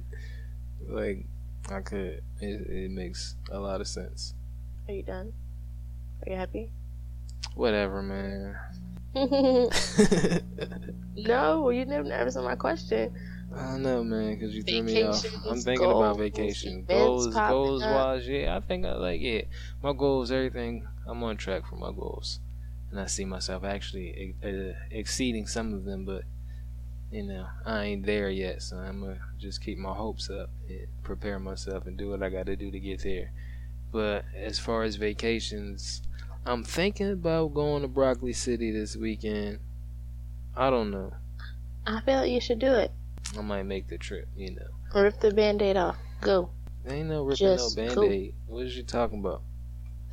Like 0.87 1.25
I 1.71 1.81
could. 1.81 2.21
It, 2.41 2.67
it 2.67 2.91
makes 2.91 3.35
a 3.51 3.59
lot 3.59 3.81
of 3.81 3.87
sense. 3.87 4.33
Are 4.87 4.93
you 4.93 5.03
done? 5.03 5.33
Are 6.25 6.31
you 6.31 6.37
happy? 6.37 6.69
Whatever, 7.55 8.01
man. 8.01 8.55
no, 11.15 11.69
you 11.69 11.85
never 11.85 12.11
answered 12.11 12.41
my 12.41 12.55
question. 12.55 13.15
I 13.55 13.71
don't 13.71 13.83
know, 13.83 14.03
man, 14.03 14.33
because 14.33 14.53
you 14.53 14.63
threw 14.63 14.83
me 14.83 15.03
off. 15.03 15.25
I'm 15.49 15.59
thinking 15.59 15.89
about 15.89 16.17
vacation. 16.17 16.83
Goals, 16.83 17.33
goals 17.33 17.81
wise, 17.81 18.27
yeah, 18.27 18.57
I 18.57 18.59
think 18.59 18.85
I 18.85 18.95
like 18.95 19.21
it. 19.21 19.47
My 19.81 19.93
goals, 19.93 20.31
everything. 20.31 20.85
I'm 21.07 21.23
on 21.23 21.37
track 21.37 21.65
for 21.67 21.77
my 21.77 21.91
goals, 21.91 22.41
and 22.91 22.99
I 22.99 23.05
see 23.05 23.23
myself 23.23 23.63
actually 23.63 24.35
uh, 24.43 24.77
exceeding 24.91 25.47
some 25.47 25.73
of 25.73 25.85
them. 25.85 26.03
But 26.03 26.23
you 27.09 27.23
know, 27.23 27.47
I 27.65 27.83
ain't 27.83 28.05
there 28.05 28.29
yet, 28.29 28.61
so 28.61 28.75
I'm 28.75 28.99
gonna 28.99 29.19
just 29.37 29.63
keep 29.63 29.77
my 29.77 29.93
hopes 29.93 30.29
up 30.29 30.49
and 30.67 30.87
prepare 31.03 31.39
myself 31.39 31.85
and 31.85 31.97
do 31.97 32.09
what 32.09 32.21
I 32.21 32.29
got 32.29 32.47
to 32.47 32.57
do 32.57 32.69
to 32.69 32.79
get 32.79 33.03
there. 33.03 33.31
But 33.93 34.25
as 34.35 34.59
far 34.59 34.83
as 34.83 34.97
vacations, 34.97 36.01
I'm 36.45 36.63
thinking 36.63 37.11
about 37.11 37.53
going 37.53 37.81
to 37.81 37.87
Broccoli 37.87 38.33
City 38.33 38.71
this 38.71 38.95
weekend. 38.95 39.59
I 40.55 40.69
don't 40.69 40.91
know. 40.91 41.11
I 41.87 42.01
feel 42.01 42.19
like 42.19 42.31
you 42.31 42.39
should 42.39 42.59
do 42.59 42.71
it. 42.73 42.91
I 43.37 43.41
might 43.41 43.63
make 43.63 43.87
the 43.87 43.97
trip, 43.97 44.27
you 44.35 44.51
know. 44.55 45.01
Rip 45.01 45.19
the 45.19 45.31
band-aid 45.33 45.75
off. 45.77 45.97
Go. 46.21 46.49
Ain't 46.87 47.09
no 47.09 47.23
ripping 47.23 47.47
no 47.47 47.55
Just 47.55 47.75
band 47.75 47.95
go. 47.95 48.03
aid. 48.03 48.33
What 48.47 48.65
is 48.65 48.77
you 48.77 48.83
talking 48.83 49.19
about? 49.19 49.41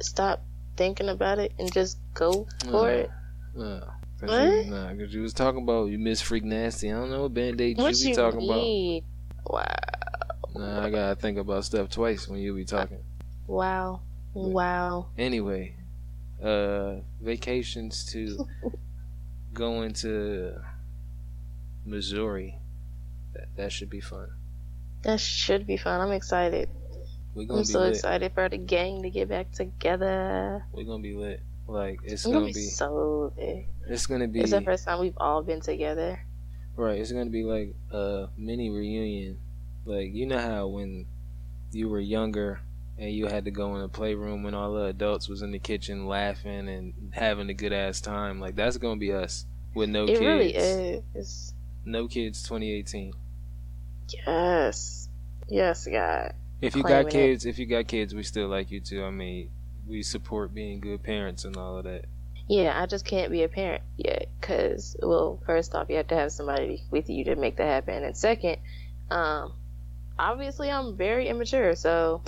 Stop 0.01 0.43
thinking 0.77 1.11
about 1.11 1.39
it 1.39 1.53
and 1.59 1.71
just 1.73 1.99
go 2.15 2.47
for 2.71 2.89
Uh, 2.89 2.93
it. 2.93 3.11
Nah. 3.55 3.81
Cause 4.19 4.31
What? 4.31 4.43
You, 4.65 4.71
nah, 4.71 4.95
cause 4.95 5.13
you 5.13 5.21
was 5.23 5.35
talking 5.35 5.63
about 5.63 5.91
you 5.91 5.99
miss 5.99 6.23
freak 6.23 6.45
nasty. 6.45 6.91
I 6.91 6.95
don't 6.95 7.11
know 7.11 7.23
what 7.23 7.35
band 7.35 7.61
aid 7.61 7.79
you 7.79 7.85
be 7.91 8.09
you 8.09 8.15
talking 8.15 8.41
need? 8.41 9.05
Wow. 9.47 9.67
Nah, 10.55 10.85
I 10.87 10.91
gotta 10.91 11.17
think 11.17 11.39
about 11.39 11.65
stuff 11.65 11.91
twice 11.91 12.27
when 12.29 12.41
you 12.41 12.55
be 12.55 12.65
talking. 12.65 13.03
Wow. 13.47 14.01
Wow. 14.33 15.09
Anyway, 15.19 15.75
uh, 16.43 16.97
vacations 17.21 18.05
to 18.13 18.47
going 19.53 19.93
to 19.95 20.61
Missouri. 21.85 22.59
That 23.35 23.49
that 23.57 23.73
should 23.73 23.91
be 23.91 24.01
fun. 24.01 24.29
That 25.03 25.21
should 25.21 25.67
be 25.67 25.77
fun. 25.77 26.01
I'm 26.01 26.13
excited. 26.13 26.69
We're 27.35 27.47
gonna 27.47 27.61
I'm 27.61 27.63
be 27.63 27.73
so 27.73 27.81
lit. 27.81 27.95
excited 27.95 28.33
for 28.35 28.49
the 28.49 28.59
gang 28.59 29.03
to 29.03 29.11
get 29.11 29.29
back 29.29 29.53
together. 29.53 30.65
We're 30.73 30.85
gonna 30.85 31.03
be 31.03 31.15
lit. 31.15 31.41
Like 31.67 32.01
it's 32.05 32.25
gonna 32.25 32.41
gonna 32.41 32.47
be 32.47 32.53
be. 32.55 32.61
so 32.67 33.33
big. 33.37 33.67
It's 33.89 34.07
gonna 34.07 34.29
be. 34.29 34.41
It's 34.41 34.51
the 34.51 34.61
first 34.61 34.85
time 34.85 35.01
we've 35.01 35.17
all 35.17 35.43
been 35.43 35.61
together. 35.61 36.21
Right, 36.77 36.99
it's 36.99 37.13
gonna 37.13 37.31
be 37.31 37.45
like 37.45 37.75
a 37.91 38.29
mini 38.37 38.71
reunion. 38.71 39.39
Like 39.85 40.13
you 40.13 40.27
know 40.27 40.39
how 40.39 40.67
when 40.69 41.07
you 41.71 41.89
were 41.89 42.01
younger 42.01 42.61
and 43.03 43.13
you 43.13 43.27
had 43.27 43.47
to 43.47 43.51
go 43.51 43.75
in 43.75 43.83
the 43.83 43.89
playroom 43.89 44.45
when 44.45 44.55
all 44.55 44.75
the 44.75 44.85
adults 44.85 45.29
was 45.29 45.43
in 45.43 45.51
the 45.51 45.59
kitchen 45.59 46.07
laughing 46.07 46.69
and 46.69 46.95
having 47.11 47.51
a 47.51 47.55
good 47.55 47.73
ass 47.73 48.01
time. 48.01 48.39
Like 48.39 48.55
that's 48.55 48.77
gonna 48.77 49.01
be 49.01 49.13
us 49.13 49.45
with 49.75 49.89
no 49.91 50.05
it 50.05 50.19
kids. 50.19 50.21
really 50.21 50.55
is. 50.55 51.53
No 51.85 52.07
kids 52.07 52.45
2018. 52.45 53.13
Yes. 54.25 55.09
Yes, 55.49 55.85
God. 55.87 56.35
If 56.61 56.77
you 56.77 56.83
Claiming 56.85 57.03
got 57.03 57.09
it. 57.09 57.13
kids, 57.13 57.45
if 57.45 57.59
you 57.59 57.67
got 57.67 57.89
kids, 57.89 58.15
we 58.15 58.23
still 58.23 58.47
like 58.47 58.71
you 58.71 58.79
too. 58.79 59.03
I 59.03 59.11
mean, 59.11 59.51
we 59.89 60.03
support 60.03 60.55
being 60.55 60.79
good 60.79 61.03
parents 61.03 61.45
and 61.45 61.57
all 61.57 61.79
of 61.79 61.85
that. 61.85 62.05
Yeah, 62.49 62.81
I 62.81 62.87
just 62.87 63.05
can't 63.05 63.33
be 63.33 63.43
a 63.43 63.49
parent 63.49 63.83
yet 63.97 64.29
because, 64.41 64.97
well, 65.03 65.41
first 65.45 65.75
off, 65.75 65.89
you 65.89 65.97
have 65.97 66.07
to 66.09 66.15
have 66.15 66.31
somebody 66.31 66.85
with 66.93 67.11
you 67.11 67.25
to 67.25 67.35
make 67.35 67.57
that 67.57 67.67
happen, 67.67 68.05
and 68.05 68.17
second, 68.17 68.59
um, 69.11 69.55
obviously 70.19 70.71
I'm 70.71 70.97
very 70.97 71.29
immature, 71.29 71.75
so 71.75 72.23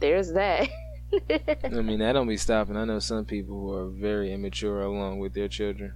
there's 0.00 0.32
that. 0.32 0.68
I 1.64 1.68
mean, 1.80 2.00
that 2.00 2.12
don't 2.12 2.28
be 2.28 2.36
stopping. 2.36 2.76
I 2.76 2.84
know 2.84 2.98
some 2.98 3.24
people 3.24 3.54
who 3.58 3.72
are 3.74 3.86
very 3.88 4.32
immature 4.32 4.82
along 4.82 5.20
with 5.20 5.32
their 5.34 5.48
children. 5.48 5.92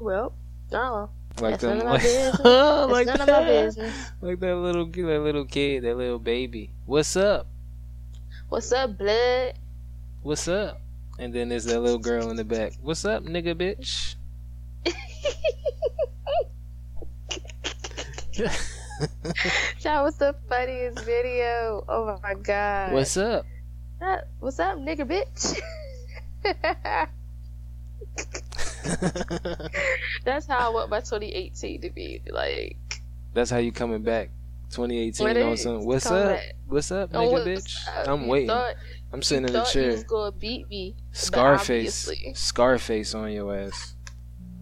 well, 0.00 0.34
no, 0.72 1.10
Like 1.40 1.60
That's 1.60 1.62
them, 1.62 1.78
none 1.78 1.80
of 1.80 1.84
my 1.86 1.92
like, 1.92 2.02
business. 2.02 2.40
like 2.44 3.06
none 3.06 3.20
of 3.20 3.26
that. 3.26 3.40
my 3.42 3.46
business. 3.46 3.94
Like 4.20 4.40
that 4.40 4.56
little 4.56 4.86
that 4.86 5.20
little 5.20 5.44
kid, 5.44 5.84
that 5.84 5.96
little 5.96 6.18
baby. 6.18 6.70
What's 6.86 7.16
up? 7.16 7.46
What's 8.48 8.72
up, 8.72 8.98
blood? 8.98 9.54
What's 10.22 10.48
up? 10.48 10.80
And 11.18 11.32
then 11.32 11.48
there's 11.48 11.64
that 11.66 11.80
little 11.80 11.98
girl 11.98 12.30
in 12.30 12.36
the 12.36 12.44
back. 12.44 12.72
What's 12.82 13.04
up, 13.04 13.24
nigga 13.24 13.54
bitch? 13.54 14.16
that 19.82 20.02
was 20.02 20.16
the 20.16 20.34
funniest 20.48 21.04
video. 21.04 21.84
Oh 21.88 22.18
my 22.22 22.34
god. 22.34 22.92
What's 22.92 23.16
up? 23.16 23.44
that? 24.00 24.28
What's 24.40 24.58
up, 24.60 24.78
nigga, 24.78 25.06
bitch? 25.06 25.58
That's 30.24 30.46
how 30.46 30.58
I 30.58 30.68
want 30.70 30.90
my 30.90 31.00
2018 31.00 31.80
to 31.82 31.90
be. 31.90 32.22
Like, 32.30 32.76
That's 33.34 33.50
how 33.50 33.58
you 33.58 33.72
coming 33.72 34.02
back. 34.02 34.30
2018 34.70 35.26
What 35.26 35.36
on. 35.66 35.84
What's 35.84 36.06
up? 36.06 36.28
back? 36.36 36.52
What's 36.66 36.90
up, 36.92 37.10
oh, 37.14 37.18
nigga 37.20 37.32
what's 37.32 37.44
bitch? 37.46 37.88
up? 37.98 38.08
I'm 38.08 38.22
You 38.24 38.28
waiting. 38.28 38.48
thought- 38.48 38.74
I'm 39.10 39.22
sitting 39.22 39.44
you 39.44 39.46
in 39.46 39.52
the 39.54 39.60
You 39.60 39.64
chair. 39.66 39.90
was 39.92 40.04
gonna 40.04 40.32
beat 40.32 40.68
me. 40.68 40.94
Scarface. 41.12 42.10
Scarface 42.34 43.14
on 43.14 43.32
your 43.32 43.56
ass. 43.56 43.94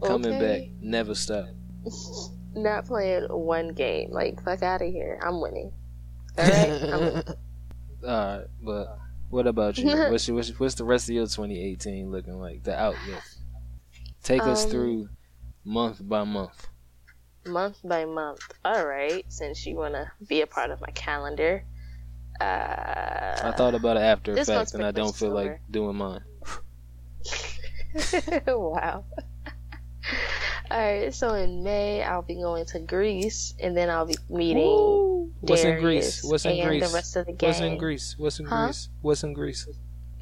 Coming 0.05 0.35
Okay. 0.35 0.61
back. 0.61 0.69
Never 0.81 1.15
stop. 1.17 1.49
Not 2.57 2.87
playing 2.87 3.25
one 3.31 3.69
game. 3.75 4.11
Like, 4.13 4.43
fuck 4.43 4.63
out 4.63 4.81
of 4.83 4.89
here. 4.91 5.21
I'm 5.25 5.41
winning. 5.41 5.73
Alright? 6.39 6.83
I'm- 6.83 7.23
Alright, 8.05 8.47
but 8.63 8.99
what 9.31 9.47
about 9.47 9.77
you? 9.79 9.91
What's, 10.11 10.27
your, 10.27 10.37
what's, 10.37 10.59
what's 10.59 10.75
the 10.75 10.85
rest 10.85 11.09
of 11.09 11.15
your 11.15 11.25
2018 11.27 12.11
looking 12.11 12.39
like? 12.41 12.63
The 12.65 12.79
outlook. 12.79 13.23
Take 14.23 14.43
us 14.43 14.65
Um, 14.65 14.71
through 14.71 15.09
month 15.65 15.99
by 16.07 16.25
month. 16.25 16.67
month 17.47 17.79
by 17.85 18.05
month. 18.07 18.41
Alright, 18.65 19.25
since 19.33 19.65
you 19.67 19.77
wanna 19.77 20.11
be 20.27 20.41
a 20.41 20.47
part 20.47 20.71
of 20.71 20.81
my 20.81 20.91
calendar. 20.95 21.65
Uh, 22.41 22.45
I 22.45 23.53
thought 23.57 23.75
about 23.75 23.97
it 23.97 24.01
after 24.01 24.35
this 24.35 24.49
effect, 24.49 24.75
and 24.75 24.85
I 24.85 24.91
don't 24.91 25.07
much 25.07 25.17
feel 25.17 25.31
like 25.31 25.61
doing 25.71 25.97
mine. 25.97 26.21
wow. 28.47 29.05
Alright, 30.71 31.15
so 31.15 31.35
in 31.35 31.63
May 31.63 32.03
I'll 32.03 32.23
be 32.23 32.35
going 32.35 32.65
to 32.67 32.81
Greece 32.81 33.55
and 33.61 33.77
then 33.77 33.89
I'll 33.89 34.07
be 34.07 34.17
meeting 34.29 34.65
Woo! 34.65 35.33
What's 35.41 35.63
in 35.63 35.81
Greece? 35.81 36.25
What's 36.25 36.45
in 36.45 36.67
Greece? 36.67 36.89
the 36.89 36.95
rest 36.95 37.15
of 37.17 37.27
the 37.27 37.33
gang. 37.33 37.49
What's 37.49 37.61
in 37.61 37.79
Greece? 37.79 38.15
What's 38.19 38.41
in 38.41 38.47
Huh? 38.47 38.65
Greece? 38.65 38.89
What's 39.01 39.23
in 39.23 39.33
Greece? 39.33 39.69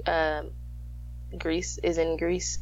Um, 0.07 0.50
Greece 1.38 1.78
is 1.83 1.96
in 1.98 2.16
Greece. 2.18 2.59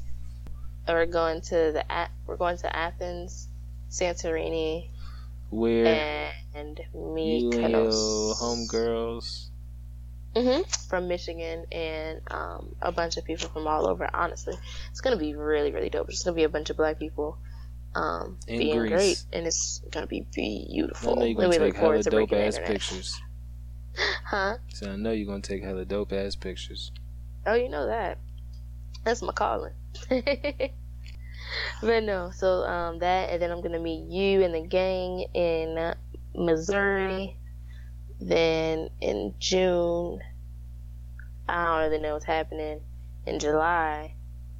We're 0.86 1.06
going 1.06 1.40
to 1.42 1.54
the 1.72 1.84
we're 2.26 2.36
going 2.36 2.56
to 2.58 2.74
Athens, 2.76 3.48
Santorini, 3.90 4.90
Where 5.50 6.32
and 6.54 6.78
you 6.94 7.50
and 7.52 7.70
your 7.72 7.82
Mykonos. 7.90 8.36
homegirls? 8.40 9.48
hmm 10.36 10.62
from 10.88 11.08
Michigan 11.08 11.66
and 11.72 12.20
um, 12.30 12.74
a 12.80 12.90
bunch 12.92 13.16
of 13.18 13.24
people 13.24 13.48
from 13.48 13.66
all 13.66 13.86
over. 13.88 14.08
Honestly, 14.14 14.54
it's 14.90 15.00
gonna 15.00 15.16
be 15.16 15.34
really, 15.34 15.72
really 15.72 15.90
dope. 15.90 16.08
It's 16.08 16.22
gonna 16.22 16.36
be 16.36 16.44
a 16.44 16.48
bunch 16.48 16.70
of 16.70 16.76
black 16.76 16.98
people 16.98 17.38
um, 17.94 18.38
In 18.46 18.59
being 18.59 18.78
Greece. 18.78 18.90
great, 18.90 19.24
and 19.33 19.46
it's 19.46 19.81
gonna 19.90 20.07
be 20.07 20.20
I 20.20 20.26
beautiful. 20.35 21.16
know 21.16 21.24
you're 21.24 21.35
gonna 21.35 21.59
take 21.59 21.76
hella 21.76 22.02
dope 22.02 22.33
ass 22.33 22.59
pictures. 22.59 23.20
Huh? 24.24 24.57
So 24.72 24.90
I 24.90 24.96
know 24.96 25.12
you're 25.12 25.26
gonna 25.26 25.42
take 25.42 25.62
hella 25.62 25.85
dope 25.85 26.14
ass 26.14 26.35
pictures. 26.35 26.92
Oh, 27.46 27.52
you 27.52 27.68
know 27.68 27.87
that. 27.87 28.16
That's 29.05 29.20
my 29.20 29.33
calling. 29.33 29.74
but 30.09 32.02
no, 32.02 32.31
so 32.35 32.62
um, 32.62 32.98
that, 33.00 33.28
and 33.31 33.42
then 33.42 33.50
I'm 33.50 33.61
gonna 33.61 33.78
meet 33.81 34.09
you 34.09 34.42
and 34.42 34.55
the 34.55 34.66
gang 34.66 35.26
in 35.35 35.94
Missouri. 36.35 37.37
Then 38.20 38.88
in 39.00 39.35
June, 39.38 40.20
I 41.48 41.64
don't 41.66 41.90
really 41.90 42.02
know 42.02 42.14
what's 42.14 42.24
happening. 42.24 42.81
In 43.26 43.38
July, 43.38 44.14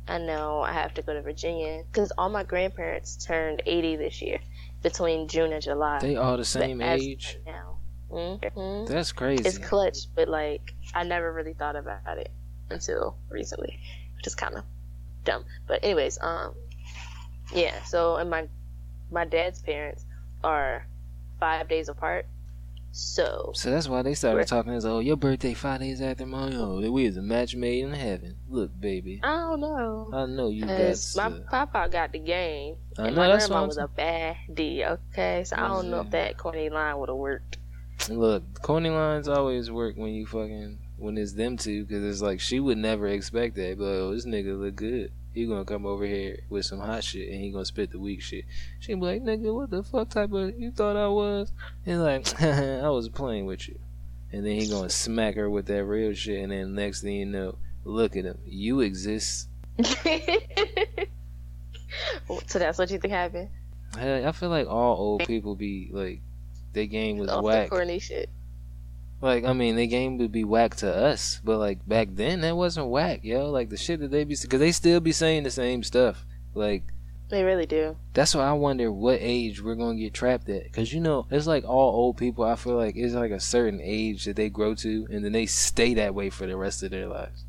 I 0.09 0.19
know 0.19 0.61
I 0.61 0.73
have 0.73 0.95
to 0.95 1.03
go 1.03 1.15
to 1.15 1.23
Virginia 1.23 1.83
because 1.91 2.13
all 2.19 2.29
my 2.29 2.43
grandparents 2.43 3.25
turned 3.25 3.63
80 3.65 3.97
this 3.97 4.21
year 4.21 4.39
between 4.83 5.29
June 5.29 5.53
and 5.53 5.63
July. 5.63 6.01
They 6.01 6.17
all 6.17 6.37
the 6.37 6.45
same 6.45 6.79
But 6.79 6.89
age. 6.89 7.39
of 7.47 7.55
Now. 7.55 8.49
hmm 8.55 8.85
That's 8.85 9.13
crazy. 9.13 9.49
It's 9.49 9.59
clutch, 9.59 9.99
but 10.15 10.29
like 10.29 10.75
I 10.95 11.05
never 11.05 11.33
really 11.33 11.55
thought 11.55 11.77
about 11.77 12.19
it 12.19 12.31
until 12.69 13.17
recently, 13.31 13.79
which 14.17 14.27
is 14.27 14.35
kind 14.35 14.57
of 14.57 14.65
dumb. 15.25 15.45
But 15.67 15.81
anyways, 15.85 16.19
um, 16.21 16.55
yeah. 17.55 17.83
So 17.85 18.17
and 18.17 18.29
my 18.29 18.49
my 19.11 19.25
dad's 19.25 19.63
parents 19.63 20.05
are 20.43 20.87
five 21.39 21.69
days 21.69 21.89
apart, 21.89 22.27
so 22.93 23.51
So 23.55 23.71
that's 23.71 23.89
why 23.89 24.03
they 24.03 24.15
started 24.15 24.39
Right. 24.39 24.47
talking 24.47 24.73
as, 24.73 24.85
oh, 24.85 24.99
your 25.01 25.17
birthday 25.17 25.55
five 25.55 25.81
days 25.81 26.01
after 26.01 26.27
mine. 26.27 26.53
Oh, 26.55 26.79
we 26.91 27.07
was 27.07 27.17
a 27.17 27.23
match 27.23 27.57
made 27.57 27.83
in 27.85 27.93
heaven. 27.93 28.37
Look, 28.49 28.71
baby. 28.79 29.21
I 29.23 29.29
don't 29.29 29.61
know. 29.61 30.11
I 30.13 30.27
know 30.27 30.51
you 30.51 30.67
got 30.67 30.77
'Cause 30.77 31.17
my 31.17 31.29
to. 31.31 31.41
papa 31.51 31.89
got 31.91 32.13
the 32.13 32.19
game, 32.19 32.77
I 32.99 33.07
and 33.09 33.17
know 33.17 33.23
my 33.29 33.37
grandma 33.37 33.67
was 33.67 33.79
a 33.79 33.89
baddie. 33.89 34.87
Okay, 34.87 35.43
so 35.45 35.57
I 35.57 35.69
don't 35.69 35.91
know 35.91 36.01
if 36.03 36.11
that 36.11 36.37
corny 36.37 36.69
line 36.69 36.99
would 36.99 37.09
have 37.09 37.17
worked. 37.19 37.59
Look, 38.09 38.61
corny 38.63 38.91
lines 38.91 39.29
always 39.29 39.71
work 39.71 39.97
when 39.97 40.11
you 40.13 40.27
fucking 40.27 40.79
when 40.99 41.17
it's 41.19 41.33
them 41.33 41.57
two, 41.57 41.85
because 41.85 42.05
it's 42.05 42.23
like 42.23 42.41
she 42.41 42.61
would 42.61 42.79
never 42.79 43.09
expect 43.09 43.57
that. 43.57 43.77
But 43.79 43.85
oh, 43.85 44.15
this 44.15 44.27
nigga 44.27 44.59
look 44.59 44.77
good. 44.77 45.13
He 45.35 45.47
gonna 45.47 45.65
come 45.65 45.87
over 45.87 46.05
here 46.05 46.41
with 46.51 46.67
some 46.67 46.79
hot 46.81 47.03
shit, 47.05 47.29
and 47.31 47.41
he 47.41 47.51
gonna 47.51 47.65
spit 47.65 47.91
the 47.91 47.99
weak 47.99 48.21
shit. 48.21 48.45
She 48.81 48.95
be 48.95 49.01
like, 49.01 49.23
nigga, 49.23 49.55
what 49.55 49.71
the 49.71 49.83
fuck 49.83 50.11
type 50.11 50.33
of 50.33 50.59
you 50.59 50.71
thought 50.71 50.97
I 50.97 51.09
was? 51.09 51.53
And 51.87 52.03
like, 52.03 52.43
I 52.43 52.91
was 52.91 53.09
playing 53.09 53.47
with 53.47 53.67
you. 53.69 53.79
And 54.33 54.45
then 54.47 54.59
he 54.59 54.69
gonna 54.69 54.91
smack 54.91 55.35
her 55.37 55.49
with 55.49 55.67
that 55.67 55.85
real 55.85 56.13
shit, 56.15 56.43
and 56.43 56.53
then 56.53 56.75
next 56.75 57.01
thing 57.03 57.17
you 57.17 57.27
know, 57.27 57.57
look 57.85 58.17
at 58.17 58.25
him, 58.25 58.39
you 58.45 58.81
exist. 58.81 59.49
so 62.47 62.59
that's 62.59 62.79
what 62.79 62.91
you 62.91 62.99
think 62.99 63.13
happened? 63.13 63.49
I 63.95 64.33
feel 64.33 64.49
like 64.49 64.67
all 64.69 64.97
old 64.97 65.27
people 65.27 65.55
be 65.55 65.91
like, 65.93 66.21
their 66.73 66.87
game 66.87 67.19
was 67.19 67.29
Off 67.29 67.39
the 67.43 67.43
whack. 67.43 67.69
corny 67.71 67.99
shit. 67.99 68.31
Like, 69.23 69.45
I 69.45 69.53
mean, 69.53 69.77
the 69.77 69.87
game 69.87 70.19
would 70.19 70.33
be 70.33 70.45
whack 70.45 70.75
to 70.77 70.93
us, 70.95 71.41
but 71.45 71.59
like 71.59 71.87
back 71.89 72.09
then, 72.13 72.41
that 72.43 72.57
wasn't 72.57 72.89
whack, 72.89 73.21
yo. 73.23 73.51
Like 73.51 73.71
the 73.71 73.77
shit 73.77 74.01
that 74.01 74.11
they 74.11 74.25
be, 74.25 74.37
because 74.41 74.61
they 74.61 74.73
still 74.73 75.01
be 75.01 75.13
saying 75.13 75.45
the 75.45 75.51
same 75.51 75.83
stuff. 75.85 76.25
Like 76.55 76.83
They 77.31 77.45
really 77.45 77.65
do. 77.67 77.97
that's 78.15 78.35
why 78.35 78.43
I 78.49 78.53
wonder 78.53 78.91
what 78.93 79.19
age 79.21 79.63
we're 79.63 79.77
gonna 79.77 79.99
get 79.99 80.13
trapped 80.13 80.49
at. 80.49 80.65
Because 80.65 80.93
you 80.93 81.01
know, 81.01 81.27
it's 81.31 81.47
like 81.47 81.65
all 81.65 81.95
old 81.95 82.17
people. 82.17 82.45
I 82.45 82.57
feel 82.57 82.75
like 82.77 82.97
it's 82.97 83.15
like 83.15 83.31
a 83.31 83.39
certain 83.41 83.81
age 83.81 84.25
that 84.25 84.35
they 84.37 84.49
grow 84.51 84.75
to, 84.75 85.07
and 85.09 85.25
then 85.25 85.33
they 85.33 85.47
stay 85.47 85.95
that 85.95 86.15
way 86.17 86.29
for 86.29 86.47
the 86.49 86.57
rest 86.57 86.83
of 86.83 86.91
their 86.91 87.07
lives. 87.07 87.45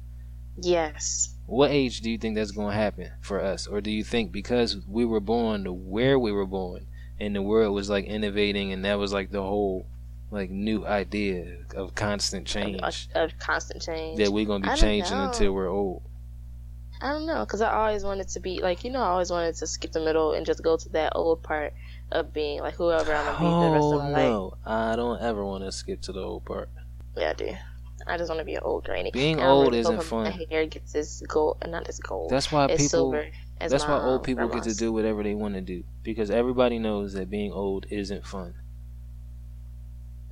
Yes. 0.61 1.33
What 1.47 1.71
age 1.71 2.01
do 2.01 2.09
you 2.11 2.17
think 2.19 2.35
that's 2.35 2.51
gonna 2.51 2.75
happen 2.75 3.11
for 3.21 3.41
us, 3.41 3.65
or 3.67 3.81
do 3.81 3.89
you 3.91 4.03
think 4.03 4.31
because 4.31 4.77
we 4.87 5.05
were 5.05 5.19
born 5.19 5.63
to 5.65 5.73
where 5.73 6.17
we 6.19 6.31
were 6.31 6.45
born, 6.45 6.85
and 7.19 7.35
the 7.35 7.41
world 7.41 7.73
was 7.73 7.89
like 7.89 8.05
innovating, 8.05 8.71
and 8.71 8.85
that 8.85 8.99
was 8.99 9.11
like 9.11 9.31
the 9.31 9.41
whole 9.41 9.87
like 10.33 10.49
new 10.49 10.85
idea 10.85 11.57
of 11.75 11.95
constant 11.95 12.47
change? 12.47 12.81
Of, 13.15 13.31
a 13.31 13.33
constant 13.39 13.81
change. 13.81 14.17
that 14.17 14.31
we're 14.31 14.45
gonna 14.45 14.69
be 14.71 14.77
changing 14.77 15.17
know. 15.17 15.27
until 15.27 15.53
we're 15.53 15.69
old. 15.69 16.03
I 17.01 17.11
don't 17.11 17.25
know, 17.25 17.45
cause 17.45 17.61
I 17.61 17.73
always 17.73 18.03
wanted 18.03 18.29
to 18.29 18.39
be 18.39 18.61
like 18.61 18.83
you 18.83 18.91
know 18.91 19.01
I 19.01 19.07
always 19.07 19.29
wanted 19.29 19.55
to 19.55 19.67
skip 19.67 19.91
the 19.91 19.99
middle 19.99 20.33
and 20.33 20.45
just 20.45 20.63
go 20.63 20.77
to 20.77 20.89
that 20.89 21.13
old 21.15 21.43
part 21.43 21.73
of 22.11 22.33
being 22.33 22.61
like 22.61 22.75
whoever 22.75 23.13
I'm 23.13 23.25
gonna 23.25 23.39
be 23.39 23.67
the 23.67 23.71
rest 23.73 23.83
Oh 23.83 23.99
of 23.99 24.03
my 24.03 24.07
oh, 24.07 24.11
life. 24.11 24.15
no, 24.15 24.57
I 24.65 24.95
don't 24.95 25.21
ever 25.21 25.45
want 25.45 25.63
to 25.65 25.71
skip 25.71 26.01
to 26.03 26.13
the 26.13 26.21
old 26.21 26.45
part. 26.45 26.69
Yeah, 27.17 27.31
I 27.31 27.33
do. 27.33 27.55
I 28.07 28.17
just 28.17 28.29
want 28.29 28.39
to 28.39 28.45
be 28.45 28.55
an 28.55 28.63
old 28.63 28.83
granny. 28.83 29.11
Being 29.11 29.39
old 29.39 29.67
really 29.67 29.79
isn't 29.79 30.03
fun. 30.03 30.23
My 30.23 30.45
hair 30.49 30.65
gets 30.65 30.91
this 30.91 31.21
gold, 31.27 31.57
not 31.67 31.87
as 31.87 31.99
gold. 31.99 32.29
That's 32.29 32.51
why 32.51 32.65
as 32.67 32.81
people. 32.81 33.11
That's 33.59 33.85
why 33.85 34.01
old 34.01 34.23
people 34.23 34.47
get 34.49 34.63
to 34.63 34.75
do 34.75 34.91
whatever 34.91 35.23
they 35.23 35.35
want 35.35 35.55
to 35.55 35.61
do 35.61 35.83
because 36.03 36.29
everybody 36.29 36.79
knows 36.79 37.13
that 37.13 37.29
being 37.29 37.51
old 37.51 37.85
isn't 37.89 38.25
fun. 38.25 38.55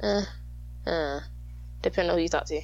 Uh, 0.02 0.24
uh, 0.86 1.20
depending 1.82 2.12
on 2.12 2.18
who 2.18 2.24
you 2.24 2.30
talk 2.30 2.46
to. 2.46 2.62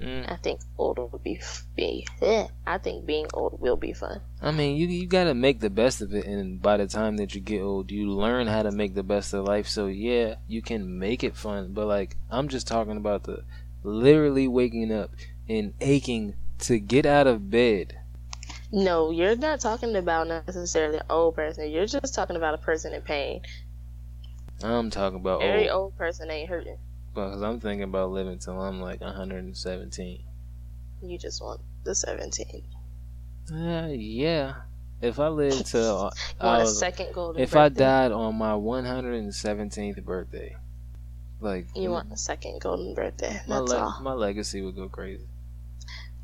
Mm. 0.00 0.32
I 0.32 0.36
think 0.36 0.60
old 0.78 0.98
would 1.12 1.22
be 1.22 1.40
be. 1.76 2.06
Yeah, 2.22 2.48
I 2.66 2.78
think 2.78 3.04
being 3.04 3.26
old 3.34 3.60
will 3.60 3.76
be 3.76 3.92
fun. 3.92 4.22
I 4.40 4.50
mean, 4.50 4.76
you 4.76 4.88
you 4.88 5.06
gotta 5.06 5.34
make 5.34 5.60
the 5.60 5.68
best 5.68 6.00
of 6.00 6.14
it, 6.14 6.24
and 6.24 6.60
by 6.60 6.78
the 6.78 6.86
time 6.86 7.18
that 7.18 7.34
you 7.34 7.40
get 7.42 7.60
old, 7.60 7.90
you 7.90 8.08
learn 8.08 8.46
how 8.46 8.62
to 8.62 8.70
make 8.70 8.94
the 8.94 9.02
best 9.02 9.34
of 9.34 9.44
life. 9.44 9.68
So 9.68 9.86
yeah, 9.86 10.36
you 10.48 10.62
can 10.62 10.98
make 10.98 11.22
it 11.22 11.36
fun. 11.36 11.74
But 11.74 11.86
like, 11.86 12.16
I'm 12.30 12.48
just 12.48 12.66
talking 12.66 12.96
about 12.96 13.24
the 13.24 13.44
literally 13.82 14.48
waking 14.48 14.90
up 14.90 15.10
and 15.48 15.74
aching 15.80 16.34
to 16.60 16.78
get 16.78 17.04
out 17.04 17.26
of 17.26 17.50
bed. 17.50 17.98
No, 18.72 19.10
you're 19.10 19.36
not 19.36 19.60
talking 19.60 19.96
about 19.96 20.28
necessarily 20.28 20.98
an 20.98 21.06
old 21.10 21.34
person. 21.34 21.70
You're 21.70 21.86
just 21.86 22.14
talking 22.14 22.36
about 22.36 22.54
a 22.54 22.58
person 22.58 22.94
in 22.94 23.02
pain. 23.02 23.42
I'm 24.62 24.90
talking 24.90 25.18
about 25.20 25.42
Every 25.42 25.68
old. 25.70 25.82
old 25.92 25.96
person 25.98 26.30
ain't 26.30 26.48
hurting. 26.48 26.78
Because 27.14 27.42
I'm 27.42 27.58
thinking 27.60 27.82
about 27.84 28.10
living 28.10 28.38
till 28.38 28.60
I'm 28.60 28.80
like 28.80 29.00
117. 29.00 30.22
You 31.02 31.18
just 31.18 31.42
want 31.42 31.60
the 31.84 31.94
17. 31.94 32.62
Uh, 33.52 33.88
yeah. 33.92 34.54
If 35.00 35.18
I 35.18 35.28
lived 35.28 35.66
till 35.70 36.12
I 36.38 36.58
was, 36.58 36.78
second 36.78 37.12
golden 37.14 37.42
if 37.42 37.56
I 37.56 37.68
died 37.70 38.12
on 38.12 38.36
my 38.36 38.52
117th 38.52 40.04
birthday, 40.04 40.56
like 41.40 41.66
You 41.74 41.90
want 41.90 42.12
a 42.12 42.16
second 42.18 42.60
golden 42.60 42.94
birthday. 42.94 43.40
my 43.48 43.58
That's 43.60 43.70
le- 43.70 43.78
all. 43.78 43.98
my 44.02 44.12
legacy 44.12 44.60
would 44.60 44.76
go 44.76 44.88
crazy. 44.88 45.26